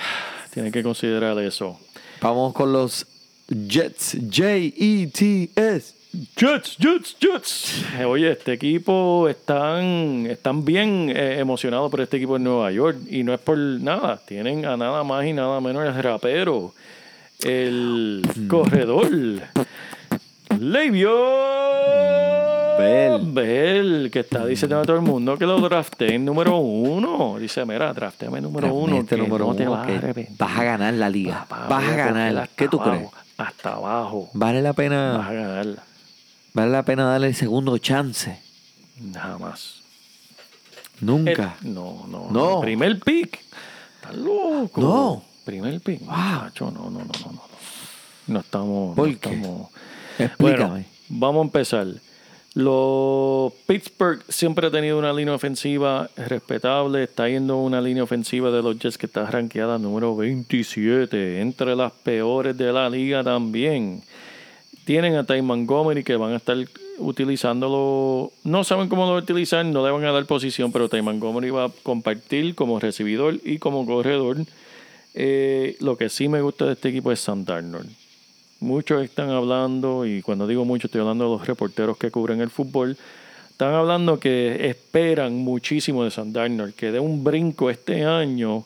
Tienen 0.52 0.72
que 0.72 0.82
considerar 0.82 1.38
eso. 1.38 1.78
Vamos 2.20 2.54
con 2.54 2.72
los 2.72 3.06
Jets. 3.48 4.16
J-E-T-S. 4.32 5.95
Jets, 6.36 6.76
Jets, 6.78 7.16
Jets. 7.20 7.84
Eh, 7.98 8.04
Oye, 8.04 8.30
este 8.32 8.54
equipo 8.54 9.28
están, 9.28 10.26
están 10.26 10.64
bien 10.64 11.12
eh, 11.14 11.38
emocionados 11.38 11.90
por 11.90 12.00
este 12.00 12.16
equipo 12.16 12.34
de 12.34 12.40
Nueva 12.40 12.72
York. 12.72 12.98
Y 13.10 13.22
no 13.22 13.34
es 13.34 13.40
por 13.40 13.58
nada. 13.58 14.18
Tienen 14.26 14.64
a 14.64 14.76
nada 14.76 15.04
más 15.04 15.26
y 15.26 15.32
nada 15.32 15.60
menos 15.60 15.84
el 15.84 16.02
rapero. 16.02 16.72
El 17.42 18.22
corredor. 18.48 19.10
Le'Veon 20.58 21.10
Bell. 22.78 23.20
Bell, 23.32 24.10
que 24.10 24.20
está 24.20 24.46
diciendo 24.46 24.80
a 24.80 24.82
todo 24.84 24.96
el 24.96 25.02
mundo 25.02 25.36
que 25.36 25.44
lo 25.44 25.60
drafté 25.60 26.14
en 26.14 26.24
número 26.24 26.56
uno. 26.58 27.36
Dice, 27.38 27.64
mira, 27.66 27.92
drafteme 27.92 28.40
número 28.40 28.72
uno. 28.72 28.98
Este 28.98 29.16
número 29.16 29.46
no 29.46 29.54
te 29.54 29.62
uno 29.64 29.72
vas 29.72 29.88
a 29.88 30.34
vas 30.38 30.56
ganar 30.64 30.94
la 30.94 31.10
liga. 31.10 31.44
Papá, 31.48 31.66
Vas 31.68 31.84
a 31.84 31.96
ganar. 31.96 32.48
¿Qué 32.56 32.68
tú 32.68 32.78
crees? 32.78 33.08
Hasta 33.36 33.74
abajo. 33.74 34.30
Vale 34.32 34.62
la 34.62 34.70
Vas 34.70 34.76
pena, 34.76 35.26
a 35.26 35.32
ganar. 35.32 35.66
Vale 36.56 36.72
la 36.72 36.84
pena 36.84 37.04
darle 37.04 37.28
el 37.28 37.34
segundo 37.34 37.76
chance. 37.78 38.40
Nada 39.00 39.36
más. 39.38 39.82
Nunca. 41.00 41.56
No, 41.60 42.06
no, 42.08 42.28
No. 42.30 42.60
Primer 42.60 42.98
pick. 43.00 43.40
Estás 43.96 44.16
loco. 44.16 44.80
No. 44.80 45.24
Primer 45.44 45.80
pick. 45.80 46.00
Wow. 46.00 46.14
Muchacho, 46.16 46.70
no, 46.70 46.84
no, 46.90 46.98
no, 47.00 47.04
no, 47.04 47.32
no. 47.32 47.42
No 48.28 48.40
estamos. 48.40 48.96
¿Por 48.96 49.08
no 49.10 49.20
qué? 49.20 49.28
estamos- 49.34 49.68
Explícame. 50.18 50.68
Bueno, 50.68 50.84
vamos 51.10 51.40
a 51.40 51.44
empezar. 51.44 51.86
Los 52.54 53.52
Pittsburgh 53.66 54.24
siempre 54.30 54.66
ha 54.68 54.70
tenido 54.70 54.98
una 54.98 55.12
línea 55.12 55.34
ofensiva 55.34 56.08
respetable. 56.16 57.04
Está 57.04 57.28
yendo 57.28 57.58
una 57.58 57.82
línea 57.82 58.02
ofensiva 58.02 58.50
de 58.50 58.62
los 58.62 58.78
Jets 58.78 58.96
que 58.96 59.04
está 59.04 59.26
rankeada 59.26 59.78
número 59.78 60.16
27, 60.16 61.42
entre 61.42 61.76
las 61.76 61.92
peores 61.92 62.56
de 62.56 62.72
la 62.72 62.88
liga 62.88 63.22
también. 63.22 64.02
Tienen 64.86 65.16
a 65.16 65.24
Ty 65.24 65.42
Montgomery 65.42 66.04
que 66.04 66.14
van 66.14 66.32
a 66.32 66.36
estar 66.36 66.56
utilizándolo. 66.98 68.30
No 68.44 68.62
saben 68.62 68.88
cómo 68.88 69.04
lo 69.04 69.16
utilizar, 69.16 69.66
no 69.66 69.84
le 69.84 69.90
van 69.90 70.04
a 70.04 70.12
dar 70.12 70.24
posición, 70.26 70.70
pero 70.70 70.88
Ty 70.88 71.02
Montgomery 71.02 71.50
va 71.50 71.64
a 71.64 71.70
compartir 71.82 72.54
como 72.54 72.78
recibidor 72.78 73.40
y 73.42 73.58
como 73.58 73.84
corredor. 73.84 74.36
Eh, 75.14 75.76
lo 75.80 75.96
que 75.96 76.08
sí 76.08 76.28
me 76.28 76.40
gusta 76.40 76.66
de 76.66 76.74
este 76.74 76.90
equipo 76.90 77.10
es 77.10 77.18
Sam 77.18 77.44
Darnold. 77.44 77.90
Muchos 78.60 79.02
están 79.02 79.30
hablando, 79.30 80.06
y 80.06 80.22
cuando 80.22 80.46
digo 80.46 80.64
mucho 80.64 80.86
estoy 80.86 81.00
hablando 81.00 81.24
de 81.24 81.30
los 81.30 81.46
reporteros 81.48 81.98
que 81.98 82.12
cubren 82.12 82.40
el 82.40 82.50
fútbol, 82.50 82.96
están 83.50 83.74
hablando 83.74 84.20
que 84.20 84.68
esperan 84.68 85.34
muchísimo 85.34 86.04
de 86.04 86.12
Sam 86.12 86.32
Darnold, 86.32 86.74
que 86.74 86.92
dé 86.92 87.00
un 87.00 87.24
brinco 87.24 87.70
este 87.70 88.04
año. 88.04 88.64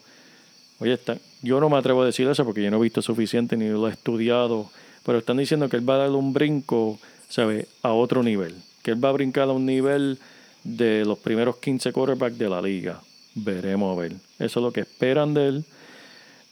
Oye, 0.80 0.92
está, 0.92 1.16
yo 1.40 1.60
no 1.60 1.70
me 1.70 1.78
atrevo 1.78 2.02
a 2.02 2.06
decir 2.06 2.28
eso 2.28 2.44
porque 2.44 2.62
yo 2.62 2.70
no 2.70 2.76
he 2.76 2.82
visto 2.82 3.00
suficiente 3.00 3.56
ni 3.56 3.68
lo 3.68 3.88
he 3.88 3.92
estudiado, 3.92 4.70
pero 5.04 5.18
están 5.18 5.36
diciendo 5.38 5.68
que 5.68 5.76
él 5.76 5.88
va 5.88 5.94
a 5.94 5.98
dar 5.98 6.10
un 6.10 6.32
brinco, 6.32 6.98
¿sabe? 7.28 7.66
A 7.82 7.92
otro 7.92 8.22
nivel. 8.22 8.54
Que 8.82 8.92
él 8.92 9.04
va 9.04 9.10
a 9.10 9.12
brincar 9.12 9.48
a 9.48 9.52
un 9.52 9.66
nivel 9.66 10.18
de 10.64 11.04
los 11.04 11.18
primeros 11.18 11.56
15 11.56 11.92
quarterbacks 11.92 12.38
de 12.38 12.48
la 12.48 12.60
liga. 12.60 13.00
Veremos 13.34 13.96
a 13.96 14.00
ver. 14.00 14.12
Eso 14.38 14.60
es 14.60 14.64
lo 14.64 14.72
que 14.72 14.80
esperan 14.80 15.34
de 15.34 15.48
él. 15.48 15.64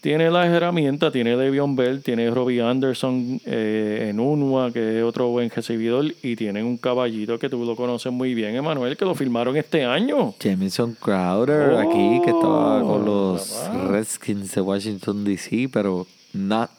Tiene 0.00 0.30
las 0.30 0.46
herramientas, 0.46 1.12
tiene 1.12 1.36
Le'Veon 1.36 1.74
Bell, 1.74 2.02
tiene 2.04 2.30
Robbie 2.30 2.62
Anderson 2.62 3.40
eh, 3.44 4.06
en 4.08 4.20
Unua, 4.20 4.70
que 4.72 4.98
es 4.98 5.04
otro 5.04 5.26
buen 5.28 5.50
recibidor, 5.50 6.04
y 6.22 6.36
tienen 6.36 6.66
un 6.66 6.76
caballito 6.76 7.36
que 7.40 7.48
tú 7.48 7.64
lo 7.64 7.74
conoces 7.74 8.12
muy 8.12 8.32
bien, 8.32 8.54
Emanuel, 8.54 8.96
que 8.96 9.04
lo 9.04 9.16
firmaron 9.16 9.56
este 9.56 9.84
año. 9.84 10.34
Jamison 10.40 10.96
Crowder 11.00 11.72
Oh, 11.72 11.78
aquí 11.80 12.20
que 12.24 12.30
estaba 12.30 12.80
con 12.80 13.04
los 13.04 13.42
papá. 13.48 13.88
Redskins 13.88 14.54
de 14.54 14.60
Washington 14.60 15.24
DC, 15.24 15.68
pero 15.72 16.06
not 16.32 16.70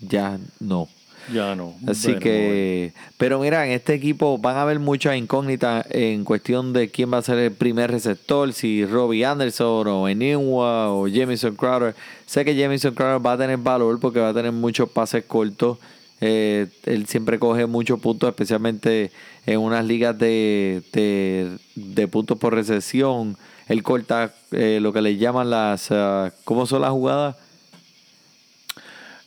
ya 0.00 0.38
no. 0.58 0.88
Ya 1.32 1.54
no. 1.54 1.74
Así 1.86 2.16
que, 2.16 2.92
pero 3.18 3.38
mira, 3.38 3.66
en 3.66 3.72
este 3.72 3.94
equipo 3.94 4.38
van 4.38 4.56
a 4.56 4.62
haber 4.62 4.78
muchas 4.80 5.16
incógnitas 5.16 5.86
en 5.90 6.24
cuestión 6.24 6.72
de 6.72 6.90
quién 6.90 7.12
va 7.12 7.18
a 7.18 7.22
ser 7.22 7.38
el 7.38 7.52
primer 7.52 7.90
receptor, 7.90 8.52
si 8.52 8.84
Robbie 8.86 9.24
Anderson 9.24 9.86
o 9.86 10.08
Enigua 10.08 10.90
o 10.90 11.08
Jamison 11.08 11.54
Crowder. 11.54 11.94
Sé 12.26 12.44
que 12.44 12.60
Jamison 12.60 12.94
Crowder 12.94 13.24
va 13.24 13.34
a 13.34 13.38
tener 13.38 13.58
valor 13.58 14.00
porque 14.00 14.18
va 14.18 14.30
a 14.30 14.34
tener 14.34 14.50
muchos 14.50 14.88
pases 14.88 15.24
cortos. 15.24 15.78
Eh, 16.22 16.66
él 16.84 17.06
siempre 17.06 17.38
coge 17.38 17.66
muchos 17.66 18.00
puntos, 18.00 18.28
especialmente 18.28 19.12
en 19.46 19.60
unas 19.60 19.84
ligas 19.84 20.18
de, 20.18 20.82
de, 20.92 21.58
de 21.74 22.08
puntos 22.08 22.38
por 22.38 22.54
recepción. 22.54 23.36
Él 23.68 23.82
corta 23.82 24.34
eh, 24.50 24.80
lo 24.82 24.92
que 24.92 25.00
le 25.00 25.16
llaman 25.16 25.50
las... 25.50 25.88
ah, 25.90 26.32
¿Cómo 26.44 26.66
son 26.66 26.82
las 26.82 26.90
jugadas? 26.90 27.36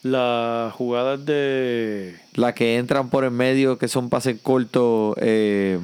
Las 0.04 0.72
jugadas 0.74 1.24
de. 1.24 2.14
Las 2.34 2.52
que 2.54 2.76
entran 2.76 3.08
por 3.10 3.24
en 3.24 3.32
medio, 3.32 3.78
que 3.78 3.88
son 3.88 4.08
pases 4.10 4.40
cortos. 4.40 5.16
Eh, 5.20 5.78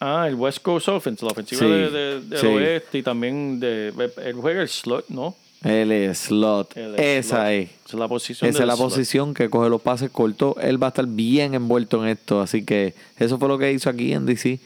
Ah, 0.00 0.26
el 0.28 0.34
West 0.34 0.58
Coast 0.60 0.88
Offense, 0.88 1.24
la 1.24 1.30
ofensiva 1.32 1.60
Sí, 1.60 1.66
de, 1.66 1.88
de- 1.90 2.20
del 2.20 2.38
sí. 2.38 2.46
oeste 2.46 2.98
y 2.98 3.02
también 3.02 3.58
de. 3.60 3.88
Él 4.22 4.34
juega 4.34 4.60
el 4.60 4.68
slot, 4.68 5.06
¿no? 5.08 5.34
el 5.62 6.14
slot. 6.14 6.76
El 6.76 6.94
Esa 6.98 7.36
slot. 7.46 7.48
es. 7.48 7.70
Esa 7.70 7.86
es 7.86 7.94
la 7.94 8.08
posición. 8.08 8.50
Esa 8.50 8.58
es 8.62 8.66
la 8.66 8.76
slot. 8.76 8.88
posición 8.90 9.32
que 9.32 9.48
coge 9.48 9.70
los 9.70 9.80
pases 9.80 10.10
cortos. 10.10 10.56
Él 10.60 10.82
va 10.82 10.88
a 10.88 10.90
estar 10.90 11.06
bien 11.06 11.54
envuelto 11.54 12.02
en 12.04 12.10
esto. 12.10 12.42
Así 12.42 12.64
que 12.66 12.92
eso 13.18 13.38
fue 13.38 13.48
lo 13.48 13.56
que 13.56 13.72
hizo 13.72 13.88
aquí 13.88 14.12
en 14.12 14.26
DC. 14.26 14.58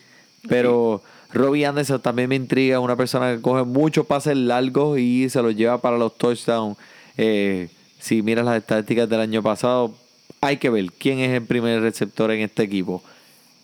Pero 0.48 1.02
Robbie 1.32 1.66
Anderson 1.66 2.00
también 2.00 2.30
me 2.30 2.34
intriga. 2.36 2.80
Una 2.80 2.96
persona 2.96 3.32
que 3.36 3.40
coge 3.40 3.62
muchos 3.64 4.06
pases 4.06 4.36
largos 4.36 4.98
y 4.98 5.28
se 5.28 5.40
los 5.40 5.54
lleva 5.54 5.80
para 5.80 5.98
los 5.98 6.16
touchdowns. 6.18 6.76
Eh, 7.16 7.68
si 7.98 8.22
miras 8.22 8.44
las 8.44 8.56
estadísticas 8.56 9.08
del 9.08 9.20
año 9.20 9.42
pasado, 9.42 9.94
hay 10.40 10.56
que 10.56 10.70
ver 10.70 10.92
quién 10.92 11.18
es 11.18 11.30
el 11.30 11.44
primer 11.44 11.80
receptor 11.80 12.30
en 12.30 12.40
este 12.40 12.62
equipo. 12.62 13.02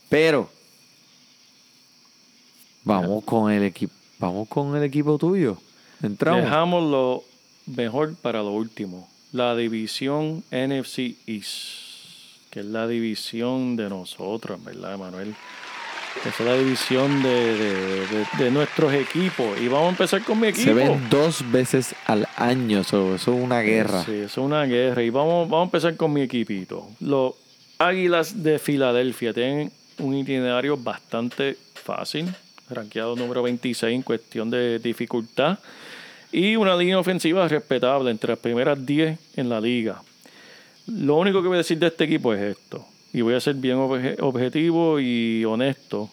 Pero 0.09 0.51
vamos 2.85 3.25
con 3.25 3.51
el 3.51 3.63
equipo. 3.63 3.93
Vamos 4.19 4.49
con 4.49 4.77
el 4.77 4.83
equipo 4.83 5.19
tuyo. 5.19 5.59
Entramos. 6.03 6.43
Dejamos 6.43 6.91
lo 6.91 7.25
mejor 7.67 8.15
para 8.17 8.43
lo 8.43 8.53
último. 8.53 9.09
La 9.33 9.57
división 9.57 10.45
NFC 10.51 11.17
East, 11.27 12.49
que 12.51 12.61
es 12.61 12.67
la 12.67 12.87
división 12.87 13.77
de 13.77 13.89
nosotros, 13.89 14.63
¿verdad, 14.63 14.99
Manuel? 14.99 15.35
Esa 16.21 16.29
es 16.29 16.41
la 16.41 16.57
división 16.57 17.23
de, 17.23 17.29
de- 17.59 18.07
de- 18.07 18.45
de 18.45 18.51
nuestros 18.51 18.93
equipos. 18.95 19.61
Y 19.61 19.69
vamos 19.69 19.89
a 19.89 19.91
empezar 19.91 20.23
con 20.23 20.41
mi 20.41 20.49
equipo. 20.49 20.65
Se 20.65 20.73
ven 20.75 21.09
dos 21.11 21.45
veces 21.51 21.95
al 22.07 22.27
año. 22.37 22.81
Eso, 22.81 23.15
eso 23.15 23.35
es 23.37 23.43
una 23.43 23.61
guerra. 23.61 24.05
Sí, 24.05 24.13
es 24.13 24.37
una 24.39 24.65
guerra. 24.65 25.03
Y 25.03 25.11
vamos, 25.11 25.49
vamos 25.49 25.67
a 25.67 25.69
empezar 25.69 25.97
con 25.97 26.13
mi 26.13 26.23
equipito. 26.23 26.89
Los 27.01 27.35
Águilas 27.79 28.43
de 28.43 28.59
Filadelfia 28.59 29.33
tienen 29.35 29.71
un 29.99 30.15
itinerario 30.17 30.77
bastante 30.77 31.57
fácil, 31.75 32.33
rankeado 32.71 33.17
número 33.17 33.43
26 33.43 33.95
en 33.95 34.03
cuestión 34.03 34.49
de 34.51 34.79
dificultad, 34.79 35.59
y 36.33 36.57
una 36.57 36.75
línea 36.77 36.99
ofensiva 36.99 37.47
respetable 37.49 38.11
entre 38.11 38.31
las 38.31 38.39
primeras 38.39 38.85
10 38.87 39.19
en 39.37 39.49
la 39.49 39.61
liga. 39.61 40.01
Lo 40.87 41.17
único 41.17 41.43
que 41.43 41.49
voy 41.49 41.57
a 41.57 41.59
decir 41.59 41.79
de 41.79 41.87
este 41.89 42.05
equipo 42.05 42.33
es 42.35 42.57
esto, 42.57 42.87
y 43.15 43.23
voy 43.23 43.35
a 43.35 43.41
ser 43.41 43.55
bien 43.55 43.77
obje- 43.77 44.17
objetivo 44.21 44.99
y 45.01 45.45
honesto. 45.45 46.11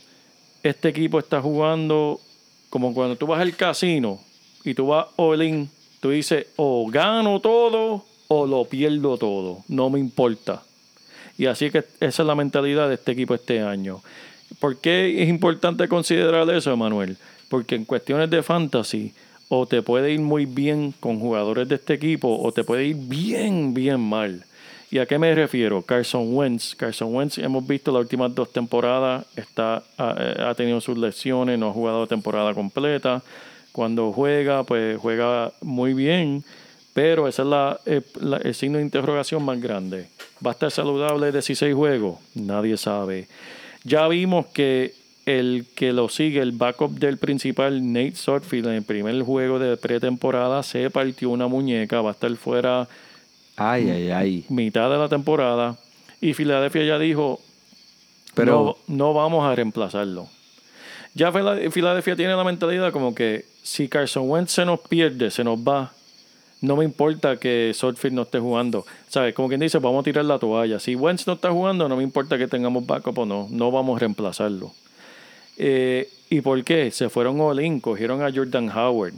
Este 0.63 0.89
equipo 0.89 1.19
está 1.19 1.41
jugando 1.41 2.21
como 2.69 2.93
cuando 2.93 3.17
tú 3.17 3.25
vas 3.27 3.41
al 3.41 3.55
casino 3.55 4.21
y 4.63 4.75
tú 4.75 4.87
vas 4.87 5.07
all 5.17 5.41
in, 5.41 5.69
tú 5.99 6.11
dices 6.11 6.45
o 6.55 6.87
gano 6.89 7.39
todo 7.41 8.05
o 8.27 8.45
lo 8.45 8.63
pierdo 8.65 9.17
todo, 9.17 9.63
no 9.67 9.89
me 9.89 9.99
importa. 9.99 10.61
Y 11.37 11.47
así 11.47 11.71
que 11.71 11.79
esa 11.99 12.21
es 12.21 12.27
la 12.27 12.35
mentalidad 12.35 12.87
de 12.87 12.93
este 12.95 13.13
equipo 13.13 13.33
este 13.33 13.61
año. 13.61 14.01
¿Por 14.59 14.77
qué 14.77 15.23
es 15.23 15.27
importante 15.27 15.87
considerar 15.87 16.47
eso, 16.51 16.71
Emanuel? 16.71 17.17
Porque 17.49 17.75
en 17.75 17.85
cuestiones 17.85 18.29
de 18.29 18.43
fantasy, 18.43 19.13
o 19.49 19.65
te 19.65 19.81
puede 19.81 20.13
ir 20.13 20.19
muy 20.21 20.45
bien 20.45 20.93
con 20.99 21.19
jugadores 21.19 21.67
de 21.67 21.75
este 21.75 21.95
equipo, 21.95 22.39
o 22.39 22.51
te 22.51 22.63
puede 22.63 22.85
ir 22.85 22.95
bien, 22.95 23.73
bien 23.73 23.99
mal. 23.99 24.45
¿Y 24.91 24.99
a 24.99 25.05
qué 25.05 25.17
me 25.17 25.33
refiero? 25.33 25.81
Carson 25.81 26.35
Wentz. 26.35 26.75
Carson 26.75 27.15
Wentz, 27.15 27.37
hemos 27.37 27.65
visto 27.65 27.93
las 27.93 28.01
últimas 28.01 28.35
dos 28.35 28.51
temporadas, 28.51 29.25
está, 29.37 29.81
ha, 29.97 30.15
eh, 30.19 30.53
tenido 30.57 30.81
sus 30.81 30.97
lesiones, 30.97 31.57
no 31.57 31.69
ha 31.69 31.73
jugado 31.73 32.05
temporada 32.07 32.53
completa. 32.53 33.23
Cuando 33.71 34.11
juega, 34.11 34.65
pues 34.65 34.97
juega 34.99 35.53
muy 35.61 35.93
bien, 35.93 36.43
pero 36.93 37.29
ese 37.29 37.41
es 37.41 37.49
eh, 37.85 38.01
el 38.43 38.53
signo 38.53 38.79
de 38.79 38.83
interrogación 38.83 39.45
más 39.45 39.61
grande. 39.61 40.09
¿Va 40.45 40.51
a 40.51 40.53
estar 40.53 40.69
saludable 40.69 41.31
16 41.31 41.73
juegos? 41.73 42.19
Nadie 42.35 42.75
sabe. 42.75 43.29
Ya 43.85 44.09
vimos 44.09 44.47
que 44.47 44.93
el 45.25 45.67
que 45.73 45.93
lo 45.93 46.09
sigue, 46.09 46.41
el 46.41 46.51
backup 46.51 46.99
del 46.99 47.17
principal, 47.17 47.93
Nate 47.93 48.15
Sotfield, 48.15 48.67
en 48.67 48.73
el 48.73 48.83
primer 48.83 49.21
juego 49.21 49.57
de 49.57 49.77
pretemporada 49.77 50.63
se 50.63 50.89
partió 50.89 51.29
una 51.29 51.47
muñeca, 51.47 52.01
va 52.01 52.09
a 52.09 52.13
estar 52.13 52.35
fuera 52.35 52.89
Ay, 53.57 53.89
ay, 53.89 54.11
ay. 54.11 54.45
mitad 54.49 54.89
de 54.89 54.97
la 54.97 55.09
temporada. 55.09 55.77
Y 56.19 56.33
Filadelfia 56.33 56.83
ya 56.83 56.99
dijo, 56.99 57.39
Pero 58.33 58.77
no, 58.87 58.95
no 58.95 59.13
vamos 59.13 59.43
a 59.45 59.55
reemplazarlo. 59.55 60.27
Ya 61.13 61.31
Fila- 61.31 61.57
Filadelfia 61.71 62.15
tiene 62.15 62.35
la 62.35 62.43
mentalidad 62.43 62.91
como 62.91 63.13
que 63.13 63.45
si 63.63 63.87
Carson 63.87 64.29
Wentz 64.29 64.51
se 64.53 64.65
nos 64.65 64.79
pierde, 64.79 65.29
se 65.31 65.43
nos 65.43 65.59
va, 65.59 65.91
no 66.61 66.75
me 66.77 66.85
importa 66.85 67.37
que 67.37 67.71
Solfield 67.75 68.15
no 68.15 68.21
esté 68.21 68.39
jugando. 68.39 68.85
¿Sabes? 69.09 69.33
Como 69.33 69.47
quien 69.49 69.59
dice, 69.59 69.79
vamos 69.79 70.01
a 70.01 70.03
tirar 70.03 70.25
la 70.25 70.39
toalla. 70.39 70.79
Si 70.79 70.95
Wentz 70.95 71.27
no 71.27 71.33
está 71.33 71.51
jugando, 71.51 71.89
no 71.89 71.97
me 71.97 72.03
importa 72.03 72.37
que 72.37 72.47
tengamos 72.47 72.85
backup 72.85 73.17
o 73.17 73.25
no. 73.25 73.47
No 73.51 73.71
vamos 73.71 73.97
a 73.97 73.99
reemplazarlo. 73.99 74.71
Eh, 75.57 76.09
¿Y 76.29 76.41
por 76.41 76.63
qué? 76.63 76.91
Se 76.91 77.09
fueron 77.09 77.39
all 77.41 77.59
in, 77.59 77.79
cogieron 77.81 78.21
a 78.23 78.31
Jordan 78.33 78.69
Howard 78.69 79.13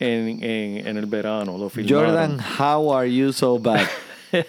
en, 0.00 0.42
en, 0.42 0.86
en 0.86 0.96
el 0.96 1.06
verano. 1.06 1.56
Lo. 1.58 1.70
Jordan, 1.88 2.38
how 2.58 2.92
are 2.94 3.12
you 3.12 3.32
so 3.32 3.58
bad? 3.58 3.80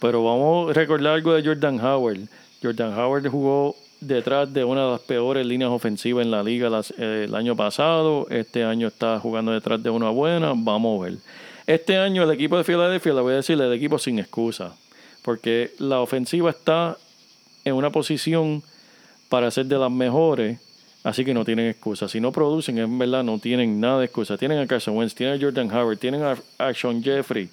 Pero 0.00 0.24
vamos 0.24 0.70
a 0.70 0.72
recordar 0.72 1.14
algo 1.14 1.34
de 1.34 1.42
Jordan 1.44 1.78
Howard. 1.80 2.20
Jordan 2.62 2.98
Howard 2.98 3.26
jugó 3.28 3.76
detrás 4.00 4.52
de 4.52 4.64
una 4.64 4.84
de 4.86 4.90
las 4.92 5.00
peores 5.00 5.44
líneas 5.46 5.70
ofensivas 5.70 6.24
en 6.24 6.30
la 6.30 6.42
liga 6.42 6.70
las- 6.70 6.92
eh, 6.96 7.24
el 7.28 7.34
año 7.34 7.54
pasado. 7.56 8.26
Este 8.30 8.64
año 8.64 8.88
está 8.88 9.18
jugando 9.20 9.52
detrás 9.52 9.82
de 9.82 9.90
una 9.90 10.10
buena. 10.10 10.52
Vamos 10.56 11.00
a 11.00 11.04
ver. 11.10 11.18
Este 11.66 11.96
año 11.98 12.22
el 12.22 12.30
equipo 12.30 12.56
de 12.56 12.64
Filadelfia, 12.64 13.12
le 13.12 13.20
voy 13.20 13.32
a 13.34 13.36
decir, 13.36 13.60
el 13.60 13.72
equipo 13.72 13.98
sin 13.98 14.18
excusa. 14.18 14.74
Porque 15.22 15.72
la 15.78 16.00
ofensiva 16.00 16.50
está 16.50 16.96
en 17.64 17.74
una 17.74 17.90
posición 17.90 18.62
para 19.28 19.50
ser 19.50 19.66
de 19.66 19.78
las 19.78 19.90
mejores. 19.90 20.58
Así 21.02 21.24
que 21.24 21.32
no 21.32 21.44
tienen 21.44 21.66
excusa. 21.68 22.08
Si 22.08 22.20
no 22.20 22.30
producen, 22.30 22.78
en 22.78 22.98
verdad 22.98 23.24
no 23.24 23.38
tienen 23.38 23.80
nada 23.80 24.00
de 24.00 24.04
excusa. 24.06 24.36
Tienen 24.36 24.58
a 24.58 24.66
Carson 24.66 24.96
Wentz, 24.96 25.14
tienen 25.14 25.38
a 25.38 25.42
Jordan 25.42 25.70
Howard, 25.70 25.98
tienen 25.98 26.22
a, 26.22 26.36
a 26.58 26.74
Sean 26.74 27.02
Jeffrey. 27.02 27.48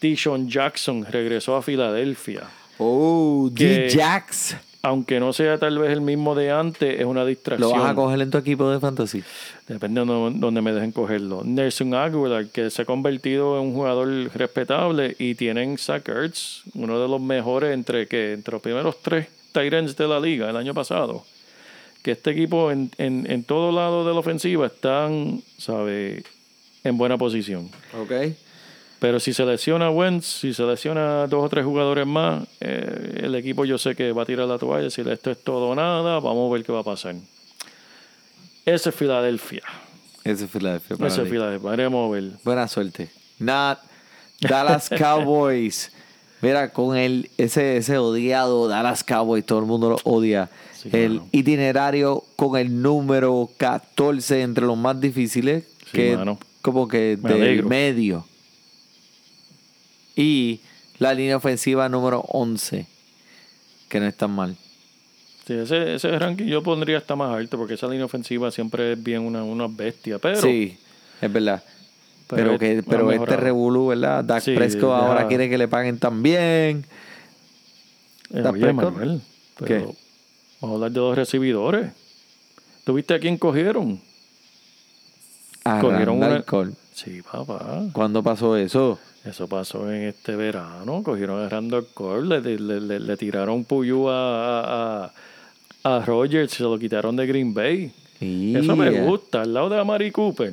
Deshaun 0.00 0.48
Jackson 0.48 1.04
regresó 1.04 1.54
a 1.56 1.62
Filadelfia. 1.62 2.42
Oh, 2.78 3.50
Que- 3.54 3.88
D-Jax. 3.88 4.56
Aunque 4.82 5.20
no 5.20 5.34
sea 5.34 5.58
tal 5.58 5.78
vez 5.78 5.90
el 5.92 6.00
mismo 6.00 6.34
de 6.34 6.50
antes, 6.50 6.98
es 6.98 7.04
una 7.04 7.20
Lo 7.20 7.26
distracción. 7.26 7.78
vas 7.78 7.90
a 7.90 7.94
coger 7.94 8.18
en 8.22 8.30
tu 8.30 8.38
equipo 8.38 8.70
de 8.70 8.80
fantasy. 8.80 9.22
Depende 9.68 10.00
de 10.00 10.06
donde 10.06 10.62
me 10.62 10.72
dejen 10.72 10.90
cogerlo. 10.92 11.42
Nelson 11.44 11.92
Aguilar, 11.94 12.46
que 12.46 12.70
se 12.70 12.80
ha 12.80 12.84
convertido 12.86 13.60
en 13.60 13.66
un 13.68 13.74
jugador 13.74 14.08
respetable, 14.34 15.14
y 15.18 15.34
tienen 15.34 15.76
Zach 15.76 16.08
Ertz, 16.08 16.62
uno 16.72 16.98
de 16.98 17.08
los 17.08 17.20
mejores 17.20 17.74
entre, 17.74 18.08
entre 18.32 18.52
los 18.52 18.62
primeros 18.62 18.96
tres 19.02 19.28
Tyrants 19.52 19.94
de 19.98 20.08
la 20.08 20.18
liga 20.18 20.48
el 20.48 20.56
año 20.56 20.72
pasado. 20.72 21.26
Que 22.02 22.12
este 22.12 22.30
equipo 22.30 22.70
en, 22.70 22.90
en, 22.98 23.30
en 23.30 23.44
todo 23.44 23.72
lado 23.72 24.06
de 24.06 24.12
la 24.12 24.20
ofensiva 24.20 24.66
están, 24.66 25.42
¿sabe? 25.58 26.22
En 26.82 26.96
buena 26.96 27.18
posición. 27.18 27.70
Ok. 28.00 28.12
Pero 29.00 29.18
si 29.18 29.32
se 29.32 29.46
lesiona 29.46 29.90
Wentz, 29.90 30.26
si 30.26 30.52
se 30.52 30.62
lesiona 30.62 31.26
dos 31.26 31.44
o 31.44 31.48
tres 31.48 31.64
jugadores 31.64 32.06
más, 32.06 32.46
eh, 32.60 33.22
el 33.22 33.34
equipo 33.34 33.64
yo 33.64 33.78
sé 33.78 33.94
que 33.94 34.12
va 34.12 34.22
a 34.22 34.26
tirar 34.26 34.46
la 34.46 34.58
toalla, 34.58 34.84
decir 34.84 35.08
esto 35.08 35.30
es 35.30 35.42
todo 35.42 35.68
o 35.68 35.74
nada, 35.74 36.20
vamos 36.20 36.50
a 36.50 36.52
ver 36.52 36.62
qué 36.62 36.70
va 36.70 36.80
a 36.80 36.84
pasar. 36.84 37.14
Ese 38.66 38.90
es 38.90 38.94
Filadelfia. 38.94 39.62
Ese 40.22 40.44
es 40.44 40.50
Filadelfia. 40.50 40.96
Ese 41.06 41.22
es. 41.22 41.28
Filadelfia. 41.30 41.70
Veremos 41.70 42.08
a 42.08 42.12
ver. 42.12 42.32
Buena 42.44 42.68
suerte. 42.68 43.08
Not 43.38 43.78
Dallas 44.40 44.90
Cowboys. 44.98 45.90
Mira, 46.42 46.70
con 46.70 46.94
el, 46.94 47.30
ese, 47.38 47.78
ese 47.78 47.96
odiado 47.96 48.68
Dallas 48.68 49.02
Cowboys, 49.02 49.46
todo 49.46 49.60
el 49.60 49.66
mundo 49.66 49.90
lo 49.90 49.96
odia. 50.04 50.50
Sí, 50.82 50.88
el 50.92 51.14
mano. 51.16 51.28
itinerario 51.32 52.24
con 52.36 52.58
el 52.58 52.80
número 52.80 53.50
14 53.58 54.42
entre 54.42 54.64
los 54.66 54.76
más 54.78 55.00
difíciles, 55.00 55.64
Sí, 55.86 55.90
que 55.92 56.16
mano. 56.16 56.38
como 56.62 56.88
que 56.88 57.18
Me 57.22 57.30
del 57.34 57.42
alegro. 57.42 57.68
medio. 57.68 58.24
Y 60.16 60.60
la 60.98 61.14
línea 61.14 61.36
ofensiva 61.36 61.88
número 61.88 62.20
11, 62.28 62.86
que 63.88 64.00
no 64.00 64.06
es 64.06 64.16
tan 64.16 64.30
mal. 64.32 64.56
Sí, 65.46 65.54
ese, 65.54 65.94
ese 65.94 66.18
ranking 66.18 66.44
yo 66.46 66.62
pondría 66.62 66.98
hasta 66.98 67.16
más 67.16 67.34
alto 67.36 67.56
porque 67.58 67.74
esa 67.74 67.88
línea 67.88 68.04
ofensiva 68.04 68.50
siempre 68.50 68.92
es 68.92 69.02
bien 69.02 69.22
una, 69.22 69.42
una 69.42 69.66
bestia. 69.68 70.18
Pero 70.18 70.40
sí, 70.40 70.78
es 71.20 71.32
verdad. 71.32 71.62
Pero 72.28 72.58
que, 72.58 72.82
pero 72.88 73.10
este 73.10 73.36
revolú, 73.36 73.88
¿verdad? 73.88 74.22
Dak 74.22 74.42
Sí, 74.42 74.54
Prescott 74.54 74.92
ahora 74.92 75.26
quiere 75.26 75.48
que 75.48 75.58
le 75.58 75.66
paguen 75.66 75.98
también. 75.98 76.84
Eh, 78.32 78.40
Dak 78.40 78.52
oye. 78.54 78.72
Manuel, 78.72 79.20
pero. 79.58 79.94
Vamos 80.60 80.74
a 80.74 80.76
hablar 80.76 80.92
de 80.92 81.00
los 81.00 81.16
recibidores. 81.16 81.92
¿Tuviste 82.84 83.14
a 83.14 83.18
quién 83.20 83.36
cogieron? 83.36 84.00
A 85.64 85.80
Cogieron 85.80 86.16
una- 86.18 86.42
Cobb. 86.42 86.72
Sí, 86.94 87.22
papá. 87.22 87.84
¿Cuándo 87.92 88.22
pasó 88.22 88.56
eso? 88.56 88.98
Eso 89.24 89.46
pasó 89.48 89.90
en 89.92 90.02
este 90.04 90.34
verano. 90.34 91.02
Cogieron 91.02 91.42
a 91.42 91.48
Randall 91.48 91.86
Cobb, 91.92 92.24
le, 92.24 92.40
le, 92.40 92.80
le- 92.80 93.00
le 93.00 93.16
tiraron 93.16 93.64
puyú 93.64 94.08
a, 94.08 95.04
a, 95.04 95.12
a, 95.84 96.04
Rogers, 96.04 96.52
se 96.52 96.62
lo 96.62 96.78
quitaron 96.78 97.16
de 97.16 97.26
Green 97.26 97.52
Bay. 97.54 97.92
Eso 98.20 98.76
me 98.76 98.90
Yeah. 98.90 99.04
gusta. 99.04 99.42
Al 99.42 99.54
lado 99.54 99.68
de 99.68 99.78
Amari 99.78 100.10
Cooper, 100.10 100.52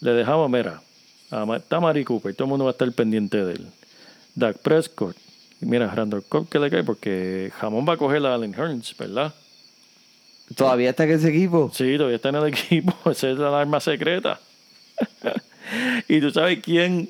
le 0.00 0.10
dejamos, 0.12 0.50
mira, 0.50 0.82
a- 1.30 1.56
está 1.56 1.76
Amari 1.76 2.04
Cooper, 2.04 2.34
todo 2.34 2.44
el 2.44 2.50
mundo 2.50 2.64
va 2.66 2.70
a 2.70 2.72
estar 2.72 2.90
pendiente 2.92 3.42
de 3.44 3.52
él. 3.54 3.66
Dak 4.34 4.58
Prescott, 4.58 5.16
y 5.60 5.66
mira, 5.66 5.86
Randall 5.94 6.24
Cobb 6.24 6.48
que 6.48 6.58
le 6.58 6.70
cae 6.70 6.84
porque 6.84 7.52
jamón 7.58 7.86
va 7.88 7.94
a 7.94 7.96
coger 7.96 8.24
a 8.26 8.34
Allen 8.34 8.54
Hearns, 8.54 8.96
¿verdad? 8.96 9.34
¿Todavía 10.54 10.90
está 10.90 11.04
en 11.04 11.10
ese 11.10 11.28
equipo? 11.28 11.70
Sí, 11.72 11.96
todavía 11.96 12.16
está 12.16 12.30
en 12.30 12.36
el 12.36 12.46
equipo. 12.46 12.92
Esa 13.10 13.30
es 13.30 13.38
la 13.38 13.60
arma 13.60 13.80
secreta. 13.80 14.40
y 16.08 16.20
tú 16.20 16.30
sabes 16.30 16.60
quién 16.60 17.08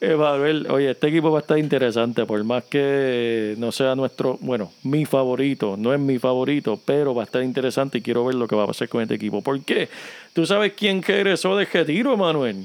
eh, 0.00 0.14
va 0.14 0.34
a 0.34 0.38
ver. 0.38 0.70
Oye, 0.70 0.90
este 0.90 1.08
equipo 1.08 1.30
va 1.30 1.38
a 1.38 1.42
estar 1.42 1.58
interesante, 1.58 2.24
por 2.24 2.42
más 2.42 2.64
que 2.64 3.54
no 3.58 3.70
sea 3.70 3.94
nuestro, 3.94 4.38
bueno, 4.40 4.72
mi 4.82 5.04
favorito, 5.04 5.76
no 5.76 5.92
es 5.92 6.00
mi 6.00 6.18
favorito, 6.18 6.80
pero 6.84 7.14
va 7.14 7.22
a 7.22 7.26
estar 7.26 7.42
interesante 7.42 7.98
y 7.98 8.02
quiero 8.02 8.24
ver 8.24 8.34
lo 8.34 8.48
que 8.48 8.56
va 8.56 8.64
a 8.64 8.66
pasar 8.66 8.88
con 8.88 9.02
este 9.02 9.14
equipo. 9.14 9.42
¿Por 9.42 9.62
qué? 9.62 9.88
¿Tú 10.32 10.46
sabes 10.46 10.72
quién 10.72 11.02
regresó 11.02 11.56
de 11.56 11.66
retiro, 11.66 12.16
Manuel? 12.16 12.64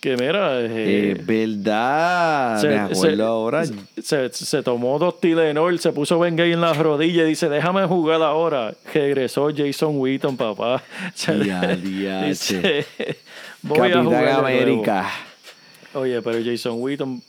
Que 0.00 0.16
mira, 0.16 0.60
eh, 0.62 1.12
Es 1.18 1.26
verdad. 1.26 2.62
Me 2.62 2.78
acuerdo 2.78 3.26
ahora. 3.26 3.64
se, 4.02 4.32
se 4.32 4.62
tomó 4.62 4.98
dos 4.98 5.20
Tylenol, 5.20 5.78
se 5.78 5.92
puso 5.92 6.18
Bengay 6.18 6.52
en 6.52 6.60
las 6.62 6.78
rodillas 6.78 7.26
y 7.26 7.30
dice, 7.30 7.48
déjame 7.50 7.84
jugar 7.86 8.22
ahora. 8.22 8.72
Regresó 8.94 9.50
Jason 9.54 9.98
Wheaton, 9.98 10.36
papá. 10.38 10.82
Se- 11.14 11.38
Ya, 11.44 11.60
diache. 11.76 12.26
dice, 12.28 12.86
voy 13.62 13.90
a 13.90 14.02
jugar 14.02 14.24
de 14.24 14.32
nuevo". 14.32 14.46
América. 14.46 15.10
Oye, 15.94 16.22
pero 16.22 16.38
Jason 16.44 16.76
Wheaton... 16.80 17.22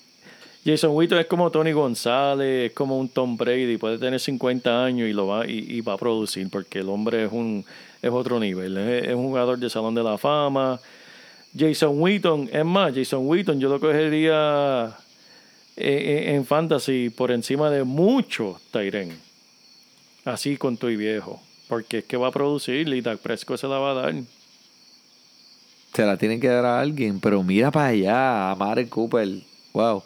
Jason 0.63 0.91
Wheaton 0.91 1.17
es 1.17 1.26
como 1.26 1.49
Tony 1.49 1.72
González, 1.72 2.69
es 2.69 2.74
como 2.76 2.99
un 2.99 3.09
Tom 3.09 3.36
Brady, 3.36 3.78
puede 3.78 3.97
tener 3.97 4.19
50 4.19 4.84
años 4.86 5.09
y 5.09 5.13
lo 5.13 5.26
va 5.26 5.47
y, 5.47 5.57
y 5.67 5.82
va 5.82 5.93
a 5.93 5.97
producir 5.97 6.47
porque 6.51 6.80
el 6.80 6.89
hombre 6.89 7.26
es 7.26 7.32
un 7.32 7.65
es 7.99 8.11
otro 8.11 8.39
nivel, 8.39 8.78
es, 8.78 9.07
es 9.07 9.15
un 9.15 9.26
jugador 9.30 9.57
de 9.57 9.69
Salón 9.72 9.95
de 9.95 10.03
la 10.03 10.19
Fama. 10.19 10.80
Jason 11.58 11.99
Wheaton, 11.99 12.49
es 12.52 12.66
más, 12.66 12.95
Jason 12.95 13.28
Wheaton 13.28 13.60
yo 13.60 13.70
lo 13.70 13.80
cogería 13.80 14.95
eh, 15.76 16.26
en, 16.28 16.36
en 16.36 16.45
fantasy 16.45 17.10
por 17.10 17.32
encima 17.32 17.70
de 17.70 17.84
muchos 17.84 18.62
Tyren. 18.72 19.18
Así 20.24 20.56
con 20.56 20.78
tu 20.78 20.88
y 20.88 20.95
viejo, 20.95 21.41
porque 21.68 21.99
es 21.99 22.06
que 22.06 22.16
va 22.16 22.28
a 22.28 22.32
producir 22.32 22.88
y 22.88 23.02
Dak 23.02 23.20
Prescott 23.20 23.60
se 23.60 23.68
la 23.68 23.80
va 23.80 23.91
a 23.91 23.93
dar. 23.95 24.14
Se 25.93 26.06
la 26.06 26.16
tienen 26.18 26.39
que 26.39 26.47
dar 26.47 26.66
a 26.66 26.80
alguien. 26.80 27.20
Pero 27.20 27.43
mira 27.43 27.72
para 27.72 27.88
allá, 27.88 28.52
a 28.52 28.56
Mare 28.56 28.88
Cooper. 28.88 29.28
Wow. 29.74 30.04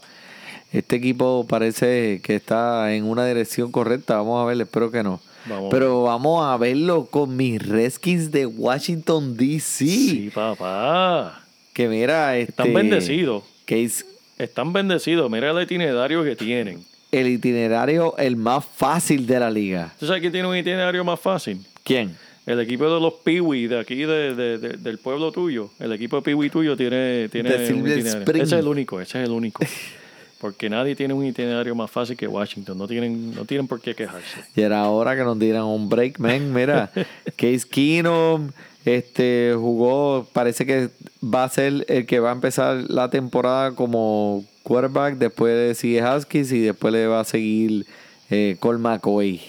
Este 0.71 0.95
equipo 0.95 1.45
parece 1.47 2.21
que 2.23 2.35
está 2.35 2.93
en 2.93 3.05
una 3.05 3.25
dirección 3.25 3.71
correcta. 3.71 4.17
Vamos 4.17 4.41
a 4.41 4.45
ver, 4.45 4.59
espero 4.61 4.89
que 4.89 5.03
no. 5.03 5.21
Vamos 5.47 5.69
Pero 5.71 6.03
vamos 6.03 6.45
a 6.45 6.57
verlo 6.57 7.05
con 7.05 7.35
mis 7.35 7.61
Redskins 7.61 8.31
de 8.31 8.45
Washington, 8.45 9.35
D.C. 9.37 9.85
Sí, 9.85 10.31
papá. 10.33 11.41
Que 11.73 11.87
mira, 11.87 12.37
este, 12.37 12.51
Están 12.51 12.73
bendecidos. 12.73 13.43
Es 13.67 14.05
Están 14.37 14.73
bendecidos. 14.73 15.29
Mira 15.29 15.51
el 15.51 15.61
itinerario 15.61 16.23
que 16.23 16.35
tienen. 16.35 16.83
el 17.11 17.27
itinerario 17.27 18.15
el 18.17 18.35
más 18.35 18.65
fácil 18.65 19.25
de 19.27 19.39
la 19.39 19.49
liga. 19.51 19.93
¿Tú 19.99 20.05
sabes 20.07 20.21
quién 20.21 20.31
tiene 20.33 20.47
un 20.47 20.55
itinerario 20.57 21.03
más 21.03 21.19
fácil? 21.19 21.65
¿Quién? 21.83 22.15
El 22.45 22.59
equipo 22.59 22.83
de 22.85 22.99
los 22.99 23.13
Peewee 23.23 23.67
de 23.67 23.79
aquí 23.79 23.95
de, 24.05 24.35
de- 24.35 24.57
de- 24.59 24.77
del 24.77 24.97
pueblo 24.99 25.31
tuyo. 25.31 25.71
El 25.79 25.91
equipo 25.93 26.17
de 26.17 26.21
Peewee 26.21 26.49
tuyo 26.49 26.77
tiene, 26.77 27.27
tiene 27.29 27.49
un 27.55 27.79
itinerario. 27.87 28.19
Spring. 28.19 28.41
Ese 28.43 28.55
es 28.55 28.61
el 28.61 28.67
único, 28.67 29.01
ese 29.01 29.21
es 29.21 29.27
el 29.27 29.31
único. 29.33 29.63
Porque 30.39 30.69
nadie 30.69 30.95
tiene 30.95 31.13
un 31.13 31.25
itinerario 31.25 31.73
más 31.75 31.89
fácil 31.89 32.17
que 32.17 32.27
Washington. 32.27 32.77
No 32.77 32.87
tienen, 32.87 33.33
no 33.33 33.45
tienen 33.45 33.67
por 33.67 33.79
qué 33.81 33.95
quejarse. 33.95 34.41
Y 34.55 34.61
era 34.61 34.87
hora 34.89 35.15
que 35.15 35.23
nos 35.23 35.39
dieran 35.39 35.63
un 35.63 35.87
break, 35.89 36.19
man. 36.19 36.53
Mira, 36.53 36.91
Case 37.37 37.61
Keenum 37.69 38.51
este, 38.83 39.53
jugó, 39.57 40.27
parece 40.33 40.65
que 40.65 40.89
va 41.23 41.45
a 41.45 41.49
ser 41.49 41.85
el 41.87 42.05
que 42.05 42.19
va 42.19 42.29
a 42.29 42.33
empezar 42.33 42.83
la 42.89 43.09
temporada 43.09 43.71
como 43.71 44.43
quarterback. 44.63 45.15
Después 45.17 45.55
de 45.55 45.73
sigue 45.73 46.01
Haskins 46.01 46.51
y 46.51 46.59
después 46.59 46.93
le 46.93 47.07
va 47.07 47.21
a 47.21 47.25
seguir 47.25 47.85
eh, 48.29 48.57
Cole 48.59 48.77
McCoy. 48.79 49.41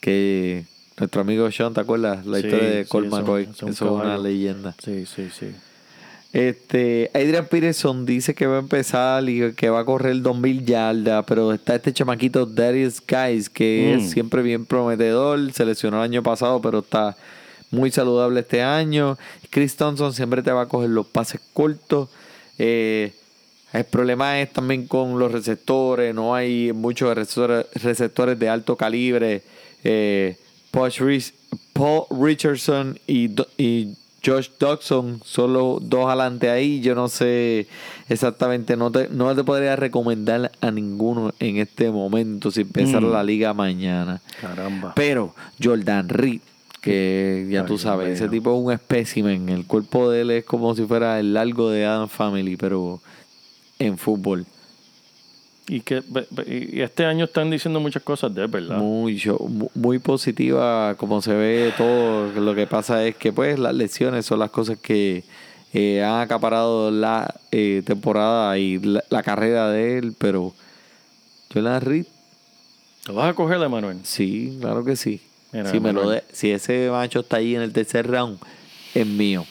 Que 0.00 0.64
nuestro 0.98 1.20
amigo 1.20 1.50
Sean, 1.52 1.74
¿te 1.74 1.80
acuerdas? 1.80 2.26
La 2.26 2.38
Sí, 2.40 2.46
historia 2.46 2.68
de 2.70 2.84
Cole 2.86 3.08
McCoy. 3.08 3.42
eso 3.44 3.52
Eso 3.52 3.68
es 3.68 3.80
un 3.82 3.88
es 4.00 4.04
una 4.06 4.18
leyenda. 4.18 4.74
Sí, 4.82 5.06
sí, 5.06 5.28
sí. 5.30 5.52
Este, 6.32 7.10
Adrian 7.12 7.46
Peterson 7.46 8.06
dice 8.06 8.34
que 8.34 8.46
va 8.46 8.56
a 8.56 8.60
empezar 8.60 9.28
y 9.28 9.52
que 9.52 9.68
va 9.68 9.80
a 9.80 9.84
correr 9.84 10.22
2000 10.22 10.64
yardas, 10.64 11.24
pero 11.26 11.52
está 11.52 11.74
este 11.74 11.92
chamaquito 11.92 12.46
Darius 12.46 13.02
Guys 13.06 13.50
que 13.50 13.94
Mm. 13.94 13.98
es 14.00 14.10
siempre 14.10 14.40
bien 14.42 14.64
prometedor, 14.64 15.52
se 15.52 15.64
lesionó 15.66 15.98
el 15.98 16.04
año 16.04 16.22
pasado, 16.22 16.60
pero 16.62 16.78
está 16.78 17.16
muy 17.70 17.90
saludable 17.90 18.40
este 18.40 18.62
año. 18.62 19.18
Chris 19.50 19.76
Thompson 19.76 20.12
siempre 20.14 20.42
te 20.42 20.52
va 20.52 20.62
a 20.62 20.68
coger 20.68 20.88
los 20.90 21.06
pases 21.06 21.40
cortos. 21.52 22.08
Eh, 22.58 23.12
el 23.74 23.84
problema 23.84 24.40
es 24.40 24.52
también 24.52 24.86
con 24.86 25.18
los 25.18 25.32
receptores, 25.32 26.14
no 26.14 26.34
hay 26.34 26.72
muchos 26.72 27.14
receptores, 27.14 28.38
de 28.38 28.48
alto 28.48 28.76
calibre. 28.76 29.42
Eh, 29.84 30.36
Paul, 30.70 30.90
Rich- 30.92 31.34
Paul 31.74 32.04
Richardson 32.10 32.98
y 33.06 33.28
Josh 34.24 34.48
Dodson 34.58 35.20
son 35.24 35.52
los 35.52 35.88
dos 35.88 36.06
adelante 36.06 36.48
ahí. 36.50 36.80
Yo 36.80 36.94
no 36.94 37.08
sé 37.08 37.66
exactamente, 38.08 38.76
no 38.76 38.90
te, 38.92 39.08
no 39.08 39.34
te 39.34 39.42
podría 39.44 39.74
recomendar 39.76 40.52
a 40.60 40.70
ninguno 40.70 41.32
en 41.40 41.56
este 41.58 41.90
momento 41.90 42.50
si 42.50 42.60
empezara 42.60 43.06
Mm. 43.06 43.12
la 43.12 43.24
liga 43.24 43.52
mañana. 43.54 44.20
Caramba. 44.40 44.92
Pero 44.94 45.34
Jordan 45.62 46.08
Reed, 46.08 46.40
que 46.80 47.48
ya 47.50 47.60
Ay, 47.62 47.66
tú 47.66 47.78
sabes, 47.78 48.08
ese 48.10 48.28
tipo 48.28 48.54
es 48.56 48.64
un 48.64 48.72
espécimen. 48.72 49.48
El 49.48 49.66
cuerpo 49.66 50.10
de 50.10 50.20
él 50.22 50.30
es 50.30 50.44
como 50.44 50.74
si 50.74 50.84
fuera 50.84 51.18
el 51.20 51.34
largo 51.34 51.70
de 51.70 51.84
Adam 51.86 52.08
Family, 52.08 52.56
pero 52.56 53.00
en 53.78 53.98
fútbol. 53.98 54.46
Y, 55.74 55.80
que, 55.80 56.02
y 56.46 56.80
este 56.82 57.06
año 57.06 57.24
están 57.24 57.48
diciendo 57.50 57.80
muchas 57.80 58.02
cosas 58.02 58.34
de 58.34 58.42
él, 58.42 58.48
¿verdad? 58.48 58.76
Muy, 58.76 59.22
muy 59.74 59.98
positiva, 60.00 60.94
como 60.98 61.22
se 61.22 61.32
ve 61.32 61.72
todo. 61.78 62.30
Lo 62.38 62.54
que 62.54 62.66
pasa 62.66 63.04
es 63.06 63.16
que 63.16 63.32
pues 63.32 63.58
las 63.58 63.74
lesiones 63.74 64.26
son 64.26 64.38
las 64.40 64.50
cosas 64.50 64.76
que 64.78 65.24
eh, 65.72 66.02
han 66.04 66.20
acaparado 66.20 66.90
la 66.90 67.34
eh, 67.50 67.82
temporada 67.86 68.58
y 68.58 68.78
la, 68.80 69.02
la 69.08 69.22
carrera 69.22 69.70
de 69.70 69.96
él, 69.96 70.14
pero 70.18 70.52
Jordan 71.54 71.80
Reed, 71.80 72.06
¿Lo 73.08 73.14
vas 73.14 73.30
a 73.30 73.34
coger, 73.34 73.60
Emanuel? 73.62 73.98
sí, 74.02 74.58
claro 74.60 74.84
que 74.84 74.94
sí. 74.94 75.22
Mira, 75.52 75.70
si, 75.70 75.80
me 75.80 75.92
lo 75.94 76.00
Manuel. 76.02 76.22
de- 76.28 76.34
si 76.34 76.50
ese 76.50 76.90
macho 76.90 77.20
está 77.20 77.38
ahí 77.38 77.54
en 77.56 77.62
el 77.62 77.72
tercer 77.72 78.06
round, 78.10 78.38
es 78.94 79.06
mío. 79.06 79.46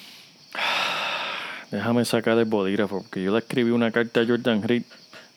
Déjame 1.71 2.05
sacar 2.05 2.37
el 2.37 2.45
bolígrafo, 2.45 3.01
porque 3.01 3.23
yo 3.23 3.31
le 3.31 3.39
escribí 3.39 3.71
una 3.71 3.91
carta 3.91 4.21
a 4.21 4.25
Jordan 4.27 4.61
Reed. 4.61 4.83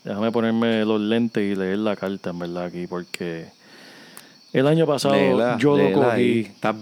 Déjame 0.05 0.31
ponerme 0.31 0.85
los 0.85 1.01
lentes 1.01 1.43
y 1.43 1.55
leer 1.57 1.79
la 1.79 1.97
carta, 1.97 2.31
en 2.31 2.39
verdad, 2.39 2.65
aquí, 2.67 2.87
porque 2.87 3.47
el 4.53 4.67
año 4.67 4.87
pasado 4.87 5.15
Léela, 5.15 5.57
yo 5.59 5.77
lo 5.77 5.93
cogí. 5.93 6.07
ahí. 6.11 6.41
¿Estás- 6.41 6.77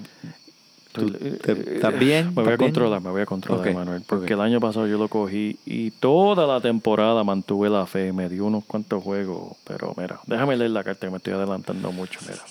tú- 0.92 1.08
te- 1.10 1.76
¿Estás 1.76 1.98
bien? 1.98 2.34
Me 2.34 2.42
voy 2.42 2.52
a 2.52 2.56
controlar, 2.58 3.00
me 3.00 3.10
voy 3.10 3.22
a 3.22 3.26
controlar, 3.26 3.72
Manuel. 3.72 4.02
Porque 4.06 4.32
el 4.32 4.40
año 4.40 4.60
pasado 4.60 4.88
yo 4.88 4.98
lo 4.98 5.06
cogí 5.08 5.56
y 5.64 5.92
toda 5.92 6.46
la 6.48 6.60
temporada 6.60 7.22
mantuve 7.22 7.70
la 7.70 7.86
fe. 7.86 8.12
Me 8.12 8.28
dio 8.28 8.44
unos 8.46 8.64
cuantos 8.64 9.02
juegos. 9.02 9.56
Pero 9.64 9.94
mira, 9.96 10.18
déjame 10.26 10.56
leer 10.56 10.72
la 10.72 10.82
carta 10.82 11.06
que 11.06 11.10
me 11.12 11.18
estoy 11.18 11.32
adelantando 11.34 11.92
mucho. 11.92 12.18
Mira, 12.22 12.42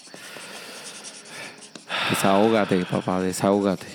Desahógate, 2.09 2.85
papá, 2.85 3.21
desahógate. 3.21 3.87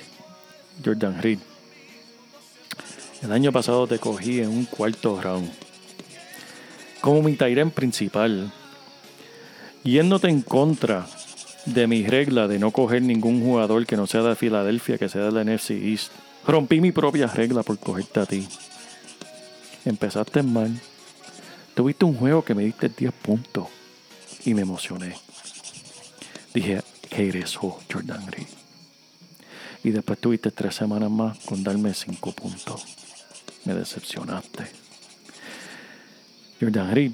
Jordan 0.84 1.20
Reed. 1.22 1.38
El 3.22 3.32
año 3.32 3.50
pasado 3.50 3.86
te 3.86 3.98
cogí 3.98 4.40
en 4.40 4.48
un 4.50 4.64
cuarto 4.66 5.20
round. 5.20 5.50
Como 7.00 7.22
mi 7.22 7.34
Tyrant 7.34 7.72
principal. 7.72 8.52
Yéndote 9.84 10.28
en 10.28 10.42
contra 10.42 11.06
de 11.66 11.86
mi 11.86 12.06
regla 12.06 12.48
de 12.48 12.58
no 12.58 12.70
coger 12.70 13.02
ningún 13.02 13.42
jugador 13.42 13.86
que 13.86 13.96
no 13.96 14.06
sea 14.06 14.22
de 14.22 14.36
Filadelfia, 14.36 14.98
que 14.98 15.08
sea 15.08 15.30
de 15.30 15.32
la 15.32 15.44
NFC 15.44 15.70
East. 15.70 16.12
Rompí 16.46 16.80
mi 16.80 16.92
propia 16.92 17.26
regla 17.26 17.62
por 17.62 17.78
cogerte 17.78 18.20
a 18.20 18.26
ti. 18.26 18.46
Empezaste 19.84 20.42
mal. 20.42 20.80
Tuviste 21.74 22.04
un 22.04 22.14
juego 22.14 22.42
que 22.42 22.54
me 22.54 22.64
diste 22.64 22.88
10 22.88 23.12
puntos 23.12 23.66
y 24.44 24.54
me 24.54 24.62
emocioné. 24.62 25.14
Dije, 26.54 26.82
regresó 27.10 27.78
Jordan 27.92 28.26
Reed. 28.28 28.46
Y 29.84 29.90
después 29.90 30.18
tuviste 30.18 30.50
tres 30.50 30.74
semanas 30.74 31.10
más 31.10 31.38
con 31.40 31.62
darme 31.62 31.94
cinco 31.94 32.32
puntos. 32.32 32.84
Me 33.64 33.74
decepcionaste. 33.74 34.85
Jordan 36.60 36.94
Reed, 36.94 37.12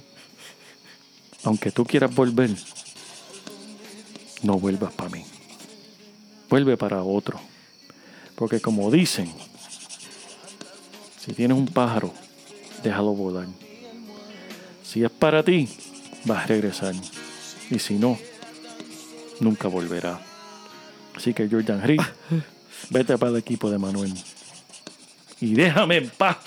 aunque 1.45 1.71
tú 1.71 1.85
quieras 1.85 2.15
volver, 2.15 2.51
no 4.43 4.59
vuelvas 4.59 4.93
para 4.93 5.11
mí. 5.11 5.25
Vuelve 6.49 6.77
para 6.77 7.03
otro. 7.03 7.41
Porque 8.35 8.61
como 8.61 8.91
dicen, 8.91 9.33
si 11.19 11.33
tienes 11.33 11.57
un 11.57 11.67
pájaro, 11.67 12.13
déjalo 12.83 13.15
volar. 13.15 13.47
Si 14.83 15.03
es 15.03 15.11
para 15.11 15.43
ti, 15.43 15.69
vas 16.25 16.45
a 16.45 16.47
regresar. 16.47 16.95
Y 17.71 17.79
si 17.79 17.95
no, 17.95 18.19
nunca 19.41 19.69
volverá. 19.69 20.21
Así 21.15 21.33
que 21.33 21.49
Jordan 21.49 21.83
Reed, 21.83 22.01
vete 22.91 23.17
para 23.19 23.31
el 23.31 23.39
equipo 23.39 23.71
de 23.71 23.79
Manuel. 23.79 24.13
Y 25.41 25.55
déjame 25.55 25.97
en 25.97 26.11
paz. 26.11 26.39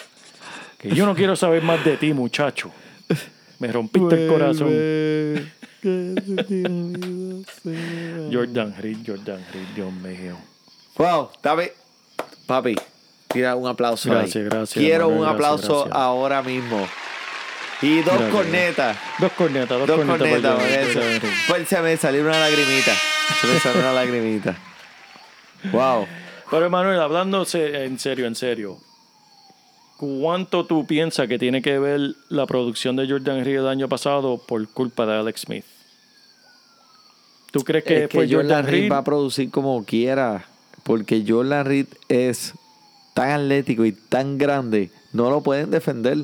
Que 0.77 0.93
yo 0.93 1.05
no 1.05 1.15
quiero 1.15 1.35
saber 1.35 1.63
más 1.63 1.83
de 1.83 1.97
ti, 1.97 2.13
muchacho. 2.13 2.71
Me 3.59 3.71
rompiste 3.71 4.25
el 4.25 4.29
corazón. 4.31 4.69
Jordan 8.31 8.75
Reed, 8.79 8.97
Jordan 9.05 9.45
Reed, 9.53 9.67
Dios 9.75 9.91
mío. 9.93 10.37
Wow, 10.97 11.29
dame, 11.43 11.71
papi, 12.45 12.75
tira 13.27 13.55
un 13.55 13.67
aplauso 13.67 14.09
Gracias, 14.09 14.35
ahí. 14.37 14.43
gracias, 14.43 14.73
Quiero 14.73 15.09
Manuel, 15.09 15.17
un 15.17 15.23
gracias, 15.23 15.35
aplauso 15.35 15.73
gracias. 15.85 15.95
ahora 16.01 16.41
mismo. 16.41 16.87
Y 17.81 17.97
dos 17.97 18.05
Gracias. 18.05 18.31
cornetas. 18.31 18.97
Dos 19.19 19.31
cornetas, 19.33 19.69
dos, 19.79 19.87
Dos 19.87 19.97
cornetas. 20.05 20.55
cornetas. 20.55 21.29
Pues 21.47 21.67
se 21.67 21.81
me 21.81 21.97
salió 21.97 22.21
una 22.21 22.39
lagrimita. 22.39 22.93
Se 23.41 23.47
me 23.47 23.59
salió 23.59 23.81
una 23.81 23.91
lagrimita. 23.93 24.55
Wow. 25.73 26.07
Pero 26.49 26.69
Manuel, 26.69 26.99
hablando 27.01 27.43
se- 27.43 27.83
en 27.83 27.99
serio, 27.99 28.27
en 28.27 28.35
serio. 28.35 28.77
¿Cuánto 29.97 30.65
tú 30.65 30.85
piensas 30.85 31.27
que 31.27 31.39
tiene 31.39 31.61
que 31.61 31.79
ver 31.79 32.15
la 32.29 32.45
producción 32.45 32.97
de 32.97 33.07
Jordan 33.07 33.45
Reed 33.45 33.59
el 33.59 33.67
año 33.67 33.87
pasado 33.87 34.37
por 34.45 34.67
culpa 34.67 35.05
de 35.05 35.13
Alex 35.13 35.41
Smith? 35.41 35.65
¿Tú 37.51 37.63
crees 37.63 37.85
que, 37.85 38.03
es 38.03 38.09
que 38.09 38.17
fue 38.17 38.29
Jordan 38.29 38.65
Reed 38.65 38.91
va 38.91 38.97
a 38.97 39.03
producir 39.03 39.49
como 39.49 39.85
quiera. 39.85 40.45
Porque 40.83 41.23
Jordan 41.25 41.65
Reed 41.65 41.87
es 42.09 42.53
tan 43.13 43.31
atlético 43.31 43.85
y 43.85 43.93
tan 43.93 44.37
grande. 44.37 44.91
No 45.13 45.29
lo 45.29 45.41
pueden 45.41 45.71
defender. 45.71 46.17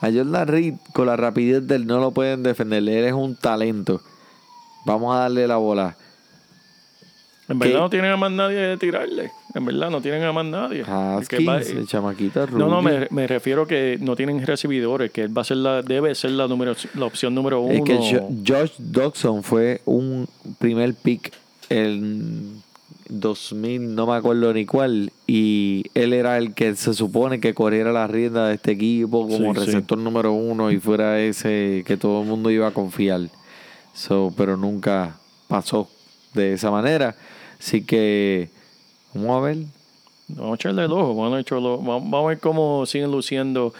A 0.00 0.12
Jordan 0.12 0.46
Reed, 0.46 0.74
con 0.92 1.06
la 1.06 1.16
rapidez 1.16 1.66
del 1.66 1.86
no 1.86 1.98
lo 1.98 2.10
pueden 2.10 2.42
defender. 2.42 2.86
Él 2.86 3.04
es 3.04 3.12
un 3.14 3.34
talento. 3.36 4.02
Vamos 4.84 5.16
a 5.16 5.20
darle 5.20 5.46
la 5.48 5.56
bola. 5.56 5.96
En 7.48 7.58
verdad 7.58 7.74
¿Qué? 7.74 7.80
no 7.80 7.90
tienen 7.90 8.12
a 8.12 8.16
más 8.18 8.30
nadie 8.30 8.58
de 8.58 8.76
tirarle. 8.76 9.32
En 9.54 9.64
verdad 9.64 9.90
no 9.90 10.00
tienen 10.00 10.22
a 10.22 10.32
más 10.32 10.44
nadie. 10.44 10.84
Que 10.84 10.90
va- 11.44 11.56
Haskins, 11.56 11.70
el 11.70 11.86
chamaquito 11.88 12.46
no, 12.48 12.68
no, 12.68 12.82
me, 12.82 13.08
me 13.10 13.26
refiero 13.26 13.66
que 13.66 13.98
no 14.00 14.14
tienen 14.14 14.46
recibidores, 14.46 15.10
que 15.10 15.22
él 15.22 15.36
va 15.36 15.42
a 15.42 15.44
ser 15.44 15.56
la, 15.56 15.82
debe 15.82 16.14
ser 16.14 16.30
la 16.32 16.46
número, 16.46 16.74
la 16.94 17.06
opción 17.06 17.34
número 17.34 17.60
uno. 17.60 17.74
Es 17.74 17.82
que 17.82 17.96
Jo- 17.96 18.28
Josh 18.46 18.72
Dodson 18.78 19.42
fue 19.42 19.80
un 19.86 20.28
primer 20.58 20.94
pick 20.94 21.32
en 21.68 22.62
2000, 23.08 23.94
no 23.96 24.06
me 24.06 24.14
acuerdo 24.14 24.52
ni 24.54 24.66
cuál, 24.66 25.12
y 25.26 25.82
él 25.94 26.12
era 26.12 26.38
el 26.38 26.54
que 26.54 26.76
se 26.76 26.94
supone 26.94 27.40
que 27.40 27.54
corriera 27.54 27.92
la 27.92 28.06
rienda 28.06 28.46
de 28.48 28.54
este 28.54 28.70
equipo 28.72 29.22
como 29.26 29.52
Sí, 29.54 29.60
sí. 29.60 29.66
receptor 29.66 29.98
número 29.98 30.32
uno 30.32 30.70
y 30.70 30.78
fuera 30.78 31.20
ese 31.20 31.82
que 31.86 31.96
todo 31.96 32.22
el 32.22 32.28
mundo 32.28 32.50
iba 32.52 32.68
a 32.68 32.70
confiar. 32.70 33.22
So, 33.94 34.32
pero 34.36 34.56
nunca 34.56 35.16
pasó 35.48 35.88
de 36.34 36.52
esa 36.52 36.70
manera. 36.70 37.16
Así 37.58 37.82
que 37.84 38.48
vamos 39.14 39.42
a 39.42 39.46
ver. 39.46 39.56
Vamos 40.28 40.52
a 40.52 40.54
echarle 40.54 40.84
el 40.84 40.92
ojo, 40.92 41.14
vamos 41.14 41.34
a, 41.38 41.40
echarle- 41.40 41.84
vamos 41.84 42.24
a 42.24 42.28
ver 42.28 42.38
cómo 42.38 42.86
siguen 42.86 43.10
luciendo. 43.10 43.74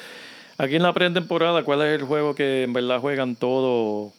Aquí 0.59 0.76
en 0.76 0.83
la 0.83 0.93
pretemporada, 0.93 1.62
¿cuál 1.62 1.83
es 1.83 2.01
el 2.01 2.07
juego 2.07 2.35
que 2.35 2.64
en 2.64 2.72
verdad 2.72 3.01
juegan 3.01 3.37
todo? 3.37 4.12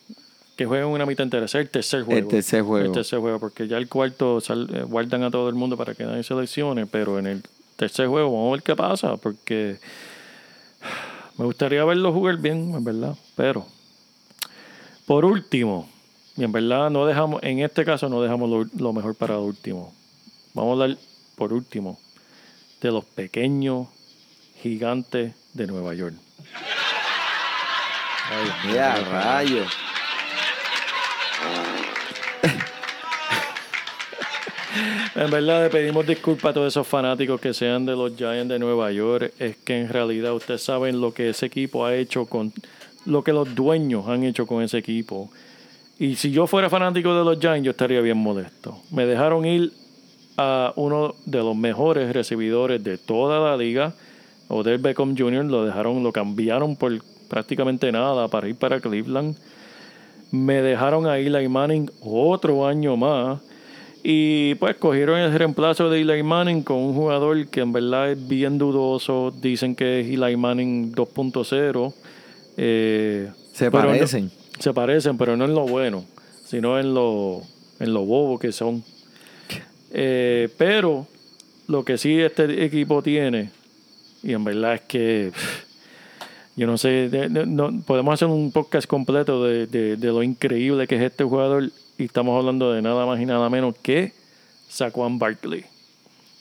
Que 0.55 0.66
juegan 0.66 0.88
una 0.88 1.05
mitad 1.05 1.24
entera. 1.24 1.45
Es 1.45 1.55
el 1.55 1.70
tercer 1.70 2.03
juego. 2.03 2.20
El 2.22 2.28
tercer 2.28 2.62
juego. 2.64 2.86
El 2.86 2.91
tercer 2.91 3.20
juego, 3.20 3.39
porque 3.39 3.68
ya 3.68 3.78
el 3.78 3.88
cuarto 3.89 4.39
sal- 4.41 4.70
eh, 4.74 4.84
guardan 4.84 5.24
a 5.24 5.32
todo 5.32 5.49
el 5.49 5.55
mundo 5.55 5.76
para 5.78 5.93
que 5.93 6.03
nadie 6.05 6.24
se 6.24 6.34
lesione, 6.34 6.86
pero 6.88 7.20
en 7.20 7.28
el 7.28 7.43
tercer 7.76 8.07
juego 8.07 8.32
vamos 8.32 8.49
a 8.49 8.51
ver 8.53 8.64
qué 8.64 8.76
pasa, 8.76 9.18
porque 9.18 9.78
me 11.38 11.45
gustaría 11.45 11.84
verlo 11.86 12.12
jugar 12.14 12.38
bien, 12.38 12.74
en 12.76 12.84
verdad. 12.84 13.16
Pero, 13.36 13.66
por 15.05 15.26
último, 15.26 15.89
y 16.38 16.43
en 16.43 16.51
verdad 16.51 16.89
no 16.89 17.05
dejamos, 17.05 17.41
en 17.43 17.59
este 17.59 17.84
caso 17.86 18.07
no 18.09 18.22
dejamos 18.22 18.49
lo, 18.49 18.66
lo 18.78 18.93
mejor 18.93 19.16
para 19.16 19.38
último. 19.39 19.93
Vamos 20.53 20.79
a 20.79 20.83
hablar, 20.83 20.97
por 21.35 21.53
último, 21.53 21.99
de 22.81 22.91
los 22.91 23.05
pequeños 23.05 23.87
gigantes 24.61 25.33
de 25.53 25.67
Nueva 25.67 25.93
York. 25.93 26.15
Ay, 28.29 28.73
Ya, 28.73 28.95
qué 28.95 29.01
rayos. 29.01 29.67
En 35.15 35.29
verdad 35.29 35.63
le 35.63 35.69
pedimos 35.69 36.07
disculpas 36.07 36.51
a 36.51 36.53
todos 36.53 36.73
esos 36.73 36.87
fanáticos 36.87 37.39
que 37.39 37.53
sean 37.53 37.85
de 37.85 37.91
los 37.91 38.15
Giants 38.15 38.49
de 38.49 38.57
Nueva 38.57 38.91
York. 38.91 39.33
Es 39.37 39.57
que 39.57 39.79
en 39.79 39.89
realidad 39.89 40.33
ustedes 40.33 40.63
saben 40.63 41.01
lo 41.01 41.13
que 41.13 41.29
ese 41.29 41.47
equipo 41.47 41.85
ha 41.85 41.95
hecho 41.95 42.25
con 42.25 42.53
lo 43.05 43.23
que 43.23 43.33
los 43.33 43.53
dueños 43.53 44.07
han 44.07 44.23
hecho 44.23 44.47
con 44.47 44.63
ese 44.63 44.77
equipo. 44.77 45.29
Y 45.99 46.15
si 46.15 46.31
yo 46.31 46.47
fuera 46.47 46.69
fanático 46.69 47.13
de 47.13 47.25
los 47.25 47.39
Giants, 47.39 47.65
yo 47.65 47.71
estaría 47.71 48.01
bien 48.01 48.17
molesto. 48.17 48.81
Me 48.89 49.05
dejaron 49.05 49.45
ir 49.45 49.71
a 50.41 50.73
uno 50.75 51.15
de 51.25 51.39
los 51.39 51.55
mejores 51.55 52.11
recibidores 52.13 52.83
de 52.83 52.97
toda 52.97 53.39
la 53.39 53.57
liga, 53.57 53.93
Odell 54.47 54.77
Beckham 54.79 55.15
Jr. 55.17 55.45
Lo 55.45 55.65
dejaron, 55.65 56.03
lo 56.03 56.11
cambiaron 56.11 56.75
por 56.75 56.91
prácticamente 57.29 57.91
nada 57.91 58.27
para 58.27 58.47
ir 58.49 58.55
para 58.55 58.79
Cleveland. 58.79 59.35
Me 60.31 60.61
dejaron 60.61 61.07
a 61.07 61.17
Eli 61.17 61.47
Manning 61.47 61.89
otro 62.01 62.65
año 62.67 62.95
más. 62.97 63.39
Y 64.03 64.55
pues 64.55 64.75
cogieron 64.77 65.19
el 65.19 65.31
reemplazo 65.33 65.89
de 65.89 66.01
Eli 66.01 66.23
Manning 66.23 66.63
con 66.63 66.77
un 66.77 66.93
jugador 66.95 67.47
que 67.47 67.59
en 67.61 67.71
verdad 67.71 68.11
es 68.11 68.27
bien 68.27 68.57
dudoso. 68.57 69.31
Dicen 69.41 69.75
que 69.75 69.99
es 70.01 70.07
Eli 70.07 70.35
Manning 70.37 70.93
2.0. 70.93 71.93
Eh, 72.57 73.29
Se 73.53 73.65
no- 73.65 73.71
parecen. 73.71 74.31
se 74.59 74.73
parecen, 74.73 75.17
pero 75.17 75.37
no 75.37 75.45
en 75.45 75.53
lo 75.53 75.65
bueno, 75.67 76.03
sino 76.45 76.79
en 76.79 76.93
lo, 76.93 77.41
en 77.79 77.93
lo 77.93 78.03
bobo 78.05 78.39
que 78.39 78.51
son. 78.51 78.83
Eh, 79.93 80.49
pero 80.57 81.07
lo 81.67 81.83
que 81.83 81.97
sí 81.97 82.19
este 82.19 82.63
equipo 82.65 83.01
tiene, 83.01 83.49
y 84.23 84.33
en 84.33 84.43
verdad 84.43 84.75
es 84.75 84.81
que 84.81 85.31
yo 86.55 86.67
no 86.67 86.77
sé, 86.77 87.09
de- 87.09 87.29
de- 87.29 87.45
no- 87.45 87.81
podemos 87.85 88.13
hacer 88.13 88.27
un 88.27 88.51
podcast 88.51 88.87
completo 88.87 89.43
de, 89.45 89.67
de- 89.67 89.95
de 89.97 90.07
lo 90.07 90.21
increíble 90.23 90.87
que 90.87 90.95
es 90.95 91.01
este 91.01 91.23
jugador 91.23 91.69
y 91.97 92.03
estamos 92.05 92.37
hablando 92.37 92.71
de 92.73 92.81
nada 92.81 93.05
más 93.05 93.19
y 93.19 93.25
nada 93.25 93.49
menos 93.49 93.75
que 93.81 94.11
Saquon 94.69 95.17
Barkley. 95.19 95.65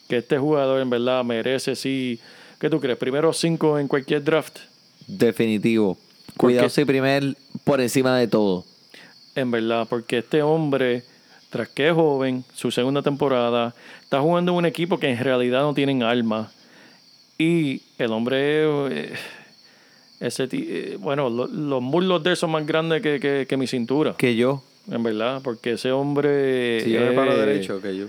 Que 0.08 0.18
este 0.18 0.38
jugador 0.38 0.80
en 0.80 0.90
verdad 0.90 1.24
merece, 1.24 1.76
sí, 1.76 2.18
¿qué 2.58 2.68
tú 2.68 2.80
crees? 2.80 2.98
Primero 2.98 3.32
cinco 3.32 3.78
en 3.78 3.86
cualquier 3.88 4.22
draft. 4.24 4.58
Definitivo. 5.06 5.96
Cuidado 6.36 6.68
si 6.68 6.84
primer 6.84 7.36
por 7.64 7.80
encima 7.80 8.16
de 8.18 8.26
todo. 8.28 8.64
En 9.34 9.50
verdad, 9.50 9.86
porque 9.88 10.18
este 10.18 10.42
hombre, 10.42 11.04
tras 11.50 11.68
que 11.68 11.88
es 11.88 11.94
joven, 11.94 12.44
su 12.54 12.70
segunda 12.70 13.02
temporada, 13.02 13.74
está 14.02 14.20
jugando 14.20 14.52
en 14.52 14.58
un 14.58 14.66
equipo 14.66 14.98
que 14.98 15.08
en 15.10 15.18
realidad 15.18 15.60
no 15.62 15.74
tienen 15.74 16.02
alma. 16.02 16.50
Y 17.38 17.82
el 17.98 18.12
hombre, 18.12 18.38
eh, 18.92 19.12
ese 20.20 20.48
eh, 20.52 20.96
bueno, 21.00 21.28
lo- 21.30 21.46
los 21.46 21.82
muslos 21.82 22.22
de 22.22 22.30
él 22.30 22.36
son 22.36 22.50
más 22.50 22.66
grandes 22.66 23.02
que, 23.02 23.18
que- 23.18 23.46
que 23.48 23.56
mi 23.56 23.66
cintura. 23.66 24.14
Que 24.16 24.36
yo. 24.36 24.62
En 24.90 25.02
verdad, 25.02 25.40
porque 25.42 25.72
ese 25.72 25.92
hombre. 25.92 26.80
Si 26.84 26.90
yo 26.90 27.00
me 27.00 27.12
paro 27.12 27.36
derecho, 27.36 27.80
que 27.80 27.96
yo. 27.96 28.06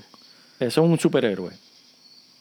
Ese 0.59 0.67
es 0.67 0.77
un 0.77 0.99
superhéroe. 0.99 1.51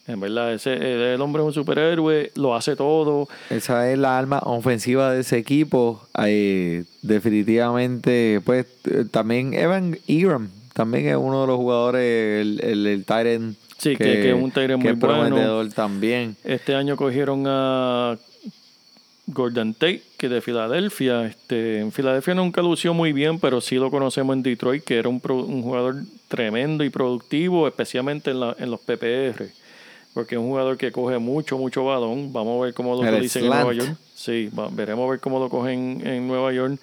En 0.06 0.18
verdad, 0.18 0.52
ese, 0.52 0.72
eh, 0.72 1.14
el 1.14 1.20
hombre 1.20 1.42
es 1.42 1.46
un 1.46 1.52
superhéroe, 1.54 2.32
lo 2.34 2.54
hace 2.56 2.74
todo. 2.74 3.28
Esa 3.48 3.90
es 3.92 3.98
la 3.98 4.18
alma 4.18 4.40
ofensiva 4.44 5.12
de 5.12 5.20
ese 5.20 5.38
equipo. 5.38 6.02
Eh, 6.24 6.84
definitivamente, 7.02 8.40
pues 8.44 8.66
también 9.10 9.54
Evan 9.54 9.98
Ingram 10.06 10.48
también 10.80 11.08
es 11.08 11.16
uno 11.16 11.42
de 11.42 11.46
los 11.46 11.56
jugadores, 11.56 12.00
el, 12.42 12.60
el, 12.62 12.86
el 12.86 13.04
end 13.26 13.56
Sí, 13.78 13.96
que- 13.96 14.04
que 14.04 14.28
es 14.30 14.34
un 14.34 14.50
que 14.50 14.76
muy 14.76 14.94
prometedor 14.96 15.56
bueno. 15.64 15.70
también. 15.74 16.36
Este 16.44 16.74
año 16.74 16.96
cogieron 16.96 17.44
a 17.46 18.16
Gordon 19.26 19.74
Tate, 19.74 20.02
que 20.18 20.28
de 20.28 20.40
Filadelfia. 20.40 21.24
Este, 21.26 21.78
en 21.80 21.92
Filadelfia 21.92 22.34
nunca 22.34 22.62
lució 22.62 22.92
muy 22.94 23.12
bien, 23.12 23.38
pero 23.38 23.60
sí 23.60 23.76
lo 23.76 23.90
conocemos 23.90 24.34
en 24.36 24.42
Detroit, 24.42 24.82
que 24.84 24.98
era 24.98 25.08
un, 25.08 25.20
pro- 25.20 25.44
un 25.44 25.62
jugador 25.62 25.96
tremendo 26.28 26.82
y 26.84 26.90
productivo, 26.90 27.68
especialmente 27.68 28.30
en, 28.32 28.40
la- 28.40 28.56
en 28.58 28.70
los 28.70 28.80
PPR. 28.80 29.46
Porque 30.12 30.34
es 30.34 30.40
un 30.40 30.48
jugador 30.48 30.76
que 30.76 30.90
coge 30.90 31.18
mucho, 31.18 31.56
mucho 31.56 31.84
balón. 31.84 32.32
Vamos 32.32 32.60
a 32.60 32.64
ver 32.64 32.74
cómo 32.74 32.96
lo 32.96 33.08
utilizan 33.08 33.44
en 33.44 33.48
Nueva. 33.50 33.72
York. 33.72 33.96
Sí, 34.14 34.50
va- 34.58 34.68
veremos 34.70 35.06
a 35.06 35.10
ver 35.12 35.20
cómo 35.20 35.38
lo 35.38 35.48
cogen 35.48 36.02
en 36.04 36.26
Nueva 36.26 36.52
York. 36.52 36.78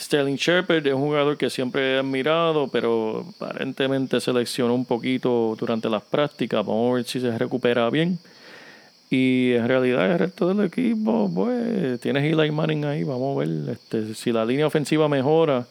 Sterling 0.00 0.36
Shepard 0.36 0.86
es 0.86 0.94
un 0.94 1.02
jugador 1.02 1.36
que 1.36 1.50
siempre 1.50 1.94
he 1.94 1.98
admirado, 1.98 2.68
pero 2.68 3.26
aparentemente 3.36 4.20
se 4.20 4.32
lesionó 4.32 4.74
un 4.74 4.84
poquito 4.86 5.54
durante 5.58 5.90
las 5.90 6.02
prácticas. 6.02 6.64
Vamos 6.64 6.90
a 6.90 6.94
ver 6.94 7.04
si 7.04 7.20
se 7.20 7.36
recupera 7.36 7.88
bien. 7.90 8.18
Y 9.10 9.52
en 9.54 9.66
realidad 9.68 10.10
el 10.10 10.18
resto 10.18 10.48
del 10.54 10.64
equipo, 10.66 11.30
pues, 11.34 12.00
tienes 12.00 12.24
Eli 12.32 12.50
Manning 12.50 12.84
ahí, 12.84 13.04
vamos 13.04 13.36
a 13.36 13.40
ver. 13.40 13.70
Este, 13.72 14.14
si 14.14 14.30
la 14.32 14.44
línea 14.44 14.66
ofensiva 14.68 15.08
mejora, 15.08 15.66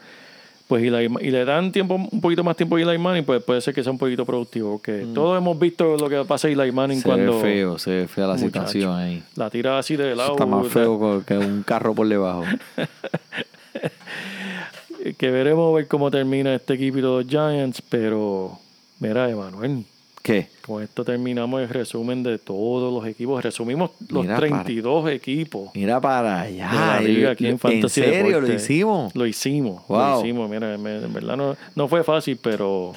pues 0.68 0.84
Ma- 1.10 1.22
y 1.22 1.32
le 1.32 1.46
dan 1.46 1.72
tiempo, 1.72 1.96
un 1.96 2.22
poquito 2.22 2.44
más 2.44 2.56
tiempo 2.58 2.76
a 2.76 2.82
Eli 2.82 2.98
Manning, 3.00 3.24
pues 3.24 3.42
puede 3.42 3.62
ser 3.62 3.74
que 3.74 3.82
sea 3.82 3.92
un 3.94 3.98
poquito 3.98 4.26
productivo. 4.26 4.74
Porque 4.74 5.08
todos 5.16 5.38
hemos 5.38 5.58
visto 5.58 5.96
lo 5.98 6.08
que 6.10 6.24
pasa 6.26 6.50
a 6.50 6.52
Eli 6.52 6.72
Manning 6.72 7.00
Se 7.00 7.04
cuando 7.08 7.38
ve 7.38 7.42
feo, 7.42 7.80
se 7.80 7.92
ve 7.92 8.08
fea 8.08 8.28
la 8.28 8.38
situación 8.38 8.94
ahí. 8.94 9.24
la 9.36 9.50
tira 9.50 9.80
así 9.80 9.96
de 9.96 10.16
lado. 10.16 10.34
Está 10.34 10.46
más 10.46 10.68
feo 10.68 11.24
que 11.26 11.38
un 11.38 11.64
carro 11.64 11.96
por 11.96 12.08
debajo. 12.08 12.44
que 15.18 15.32
veremos 15.32 15.74
ver 15.76 15.88
cómo 15.88 16.12
termina 16.12 16.54
este 16.56 16.74
equipo 16.74 16.98
de 16.98 17.02
los 17.04 17.28
Giants, 17.28 17.82
pero 17.82 18.58
mira, 19.00 19.30
Emanuel, 19.30 19.84
¿Qué? 20.22 20.48
con 20.66 20.84
esto 20.84 21.06
terminamos 21.06 21.62
el 21.62 21.70
resumen 21.70 22.22
de 22.24 22.38
todos 22.38 22.94
los 22.94 23.10
equipos. 23.10 23.42
Resumimos 23.44 23.92
los 24.10 24.24
Mira, 24.24 24.36
32 24.38 25.10
equipos 25.12 25.72
Mira 25.74 26.00
para 26.02 26.44
de 26.44 26.62
allá. 26.62 26.72
la 26.74 27.02
liga 27.02 27.32
aquí 27.32 27.46
en 27.46 27.52
¿En 27.54 27.60
Fantasy 27.60 28.02
serio 28.02 28.26
Deporte. 28.28 28.48
lo 28.50 28.54
hicimos? 28.56 29.16
Lo 29.16 29.26
hicimos, 29.26 29.88
Wow. 29.88 29.98
lo 30.00 30.20
hicimos. 30.20 30.50
Mira, 30.50 30.74
en 30.76 31.14
verdad 31.14 31.38
no, 31.38 31.56
no 31.76 31.88
fue 31.88 32.04
fácil, 32.04 32.38
pero 32.42 32.94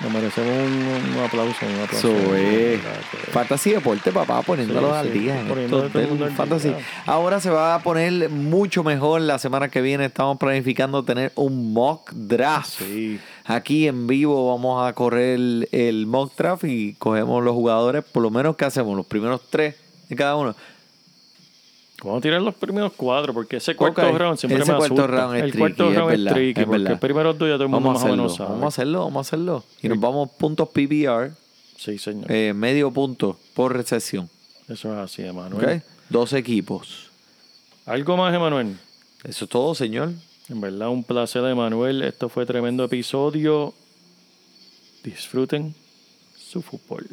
nos 0.00 0.12
merecemos 0.12 0.48
un, 0.50 1.16
un 1.16 1.24
aplauso, 1.24 1.66
un 1.66 1.80
aplauso. 1.82 2.08
Eso 2.16 2.34
es. 2.36 2.80
Fantasy 3.32 3.70
Deporte, 3.72 4.12
papá, 4.12 4.42
poniéndolos 4.42 4.90
Sí, 4.92 4.96
al 4.96 5.12
sí, 5.12 5.18
día. 5.18 5.44
todo 5.68 5.84
el 5.84 6.32
fantasy. 6.32 6.68
día. 6.68 6.78
Ahora 7.06 7.40
se 7.40 7.50
va 7.50 7.74
a 7.74 7.82
poner 7.82 8.28
mucho 8.30 8.84
mejor 8.84 9.20
la 9.22 9.38
semana 9.38 9.68
que 9.68 9.80
viene. 9.80 10.04
Estamos 10.06 10.38
planificando 10.38 11.02
tener 11.04 11.32
un 11.34 11.72
mock 11.72 12.10
draft. 12.12 12.78
Sí. 12.78 13.18
Aquí 13.44 13.88
en 13.88 14.06
vivo 14.06 14.54
vamos 14.54 14.86
a 14.86 14.92
correr 14.92 15.34
el, 15.36 15.68
el 15.72 16.06
mock 16.06 16.32
draft 16.36 16.64
y 16.64 16.94
cogemos 16.94 17.42
los 17.42 17.54
jugadores, 17.54 18.04
por 18.04 18.22
lo 18.22 18.30
menos 18.30 18.56
que 18.56 18.64
hacemos, 18.66 18.96
los 18.96 19.06
primeros 19.06 19.40
tres 19.50 19.74
de 20.08 20.16
cada 20.16 20.36
uno. 20.36 20.54
Vamos 22.04 22.18
a 22.18 22.20
tirar 22.22 22.40
los 22.40 22.54
primeros 22.54 22.92
cuatro, 22.96 23.34
porque 23.34 23.56
ese 23.56 23.74
cuarto 23.74 24.02
Ok, 24.08 24.16
round 24.16 24.38
siempre 24.38 24.62
ese 24.62 24.70
me 24.72 24.78
cuarto 24.78 24.94
asusta. 24.94 25.06
round 25.16 25.36
es 25.36 25.42
el 25.42 25.50
tricky, 25.50 25.58
cuarto 25.58 25.82
round 25.90 25.98
es, 25.98 26.06
verdad, 26.18 26.32
tricky, 26.32 26.60
es 26.60 26.66
porque 26.66 26.78
verdad. 26.78 26.92
el 26.92 26.98
primero 27.00 27.32
dos 27.34 27.48
ya 27.48 27.54
todo 27.54 27.62
el 27.64 27.68
mundo 27.70 27.88
Vamos 27.88 27.94
más 27.94 28.02
o 28.02 28.06
hacerlo, 28.06 28.22
menos 28.22 28.36
sabe. 28.36 28.50
vamos 28.50 28.64
a 28.64 28.68
hacerlo, 28.68 28.98
vamos 29.04 29.16
a 29.16 29.20
hacerlo. 29.28 29.64
Y 29.82 29.88
nos 29.88 30.00
vamos 30.00 30.30
puntos 30.38 30.68
PPR, 30.68 31.32
Sí, 31.76 31.98
señor. 31.98 32.30
eh, 32.30 32.52
medio 32.54 32.90
punto 32.92 33.36
por 33.54 33.74
recesión. 33.76 34.30
Eso 34.68 34.92
es 34.92 34.98
así, 34.98 35.22
Emanuel. 35.22 35.82
Dos 36.08 36.32
equipos. 36.34 37.10
¿Algo 37.84 38.16
más, 38.16 38.32
Emanuel? 38.34 38.76
Eso 39.24 39.44
es 39.46 39.50
todo, 39.50 39.74
señor. 39.74 40.12
En 40.48 40.60
verdad, 40.60 40.88
un 40.90 41.02
placer, 41.02 41.44
Emanuel. 41.44 42.02
Esto 42.02 42.28
fue 42.28 42.46
tremendo 42.46 42.84
episodio. 42.84 43.74
Disfruten 45.02 45.74
su 46.36 46.62
fútbol. 46.62 47.06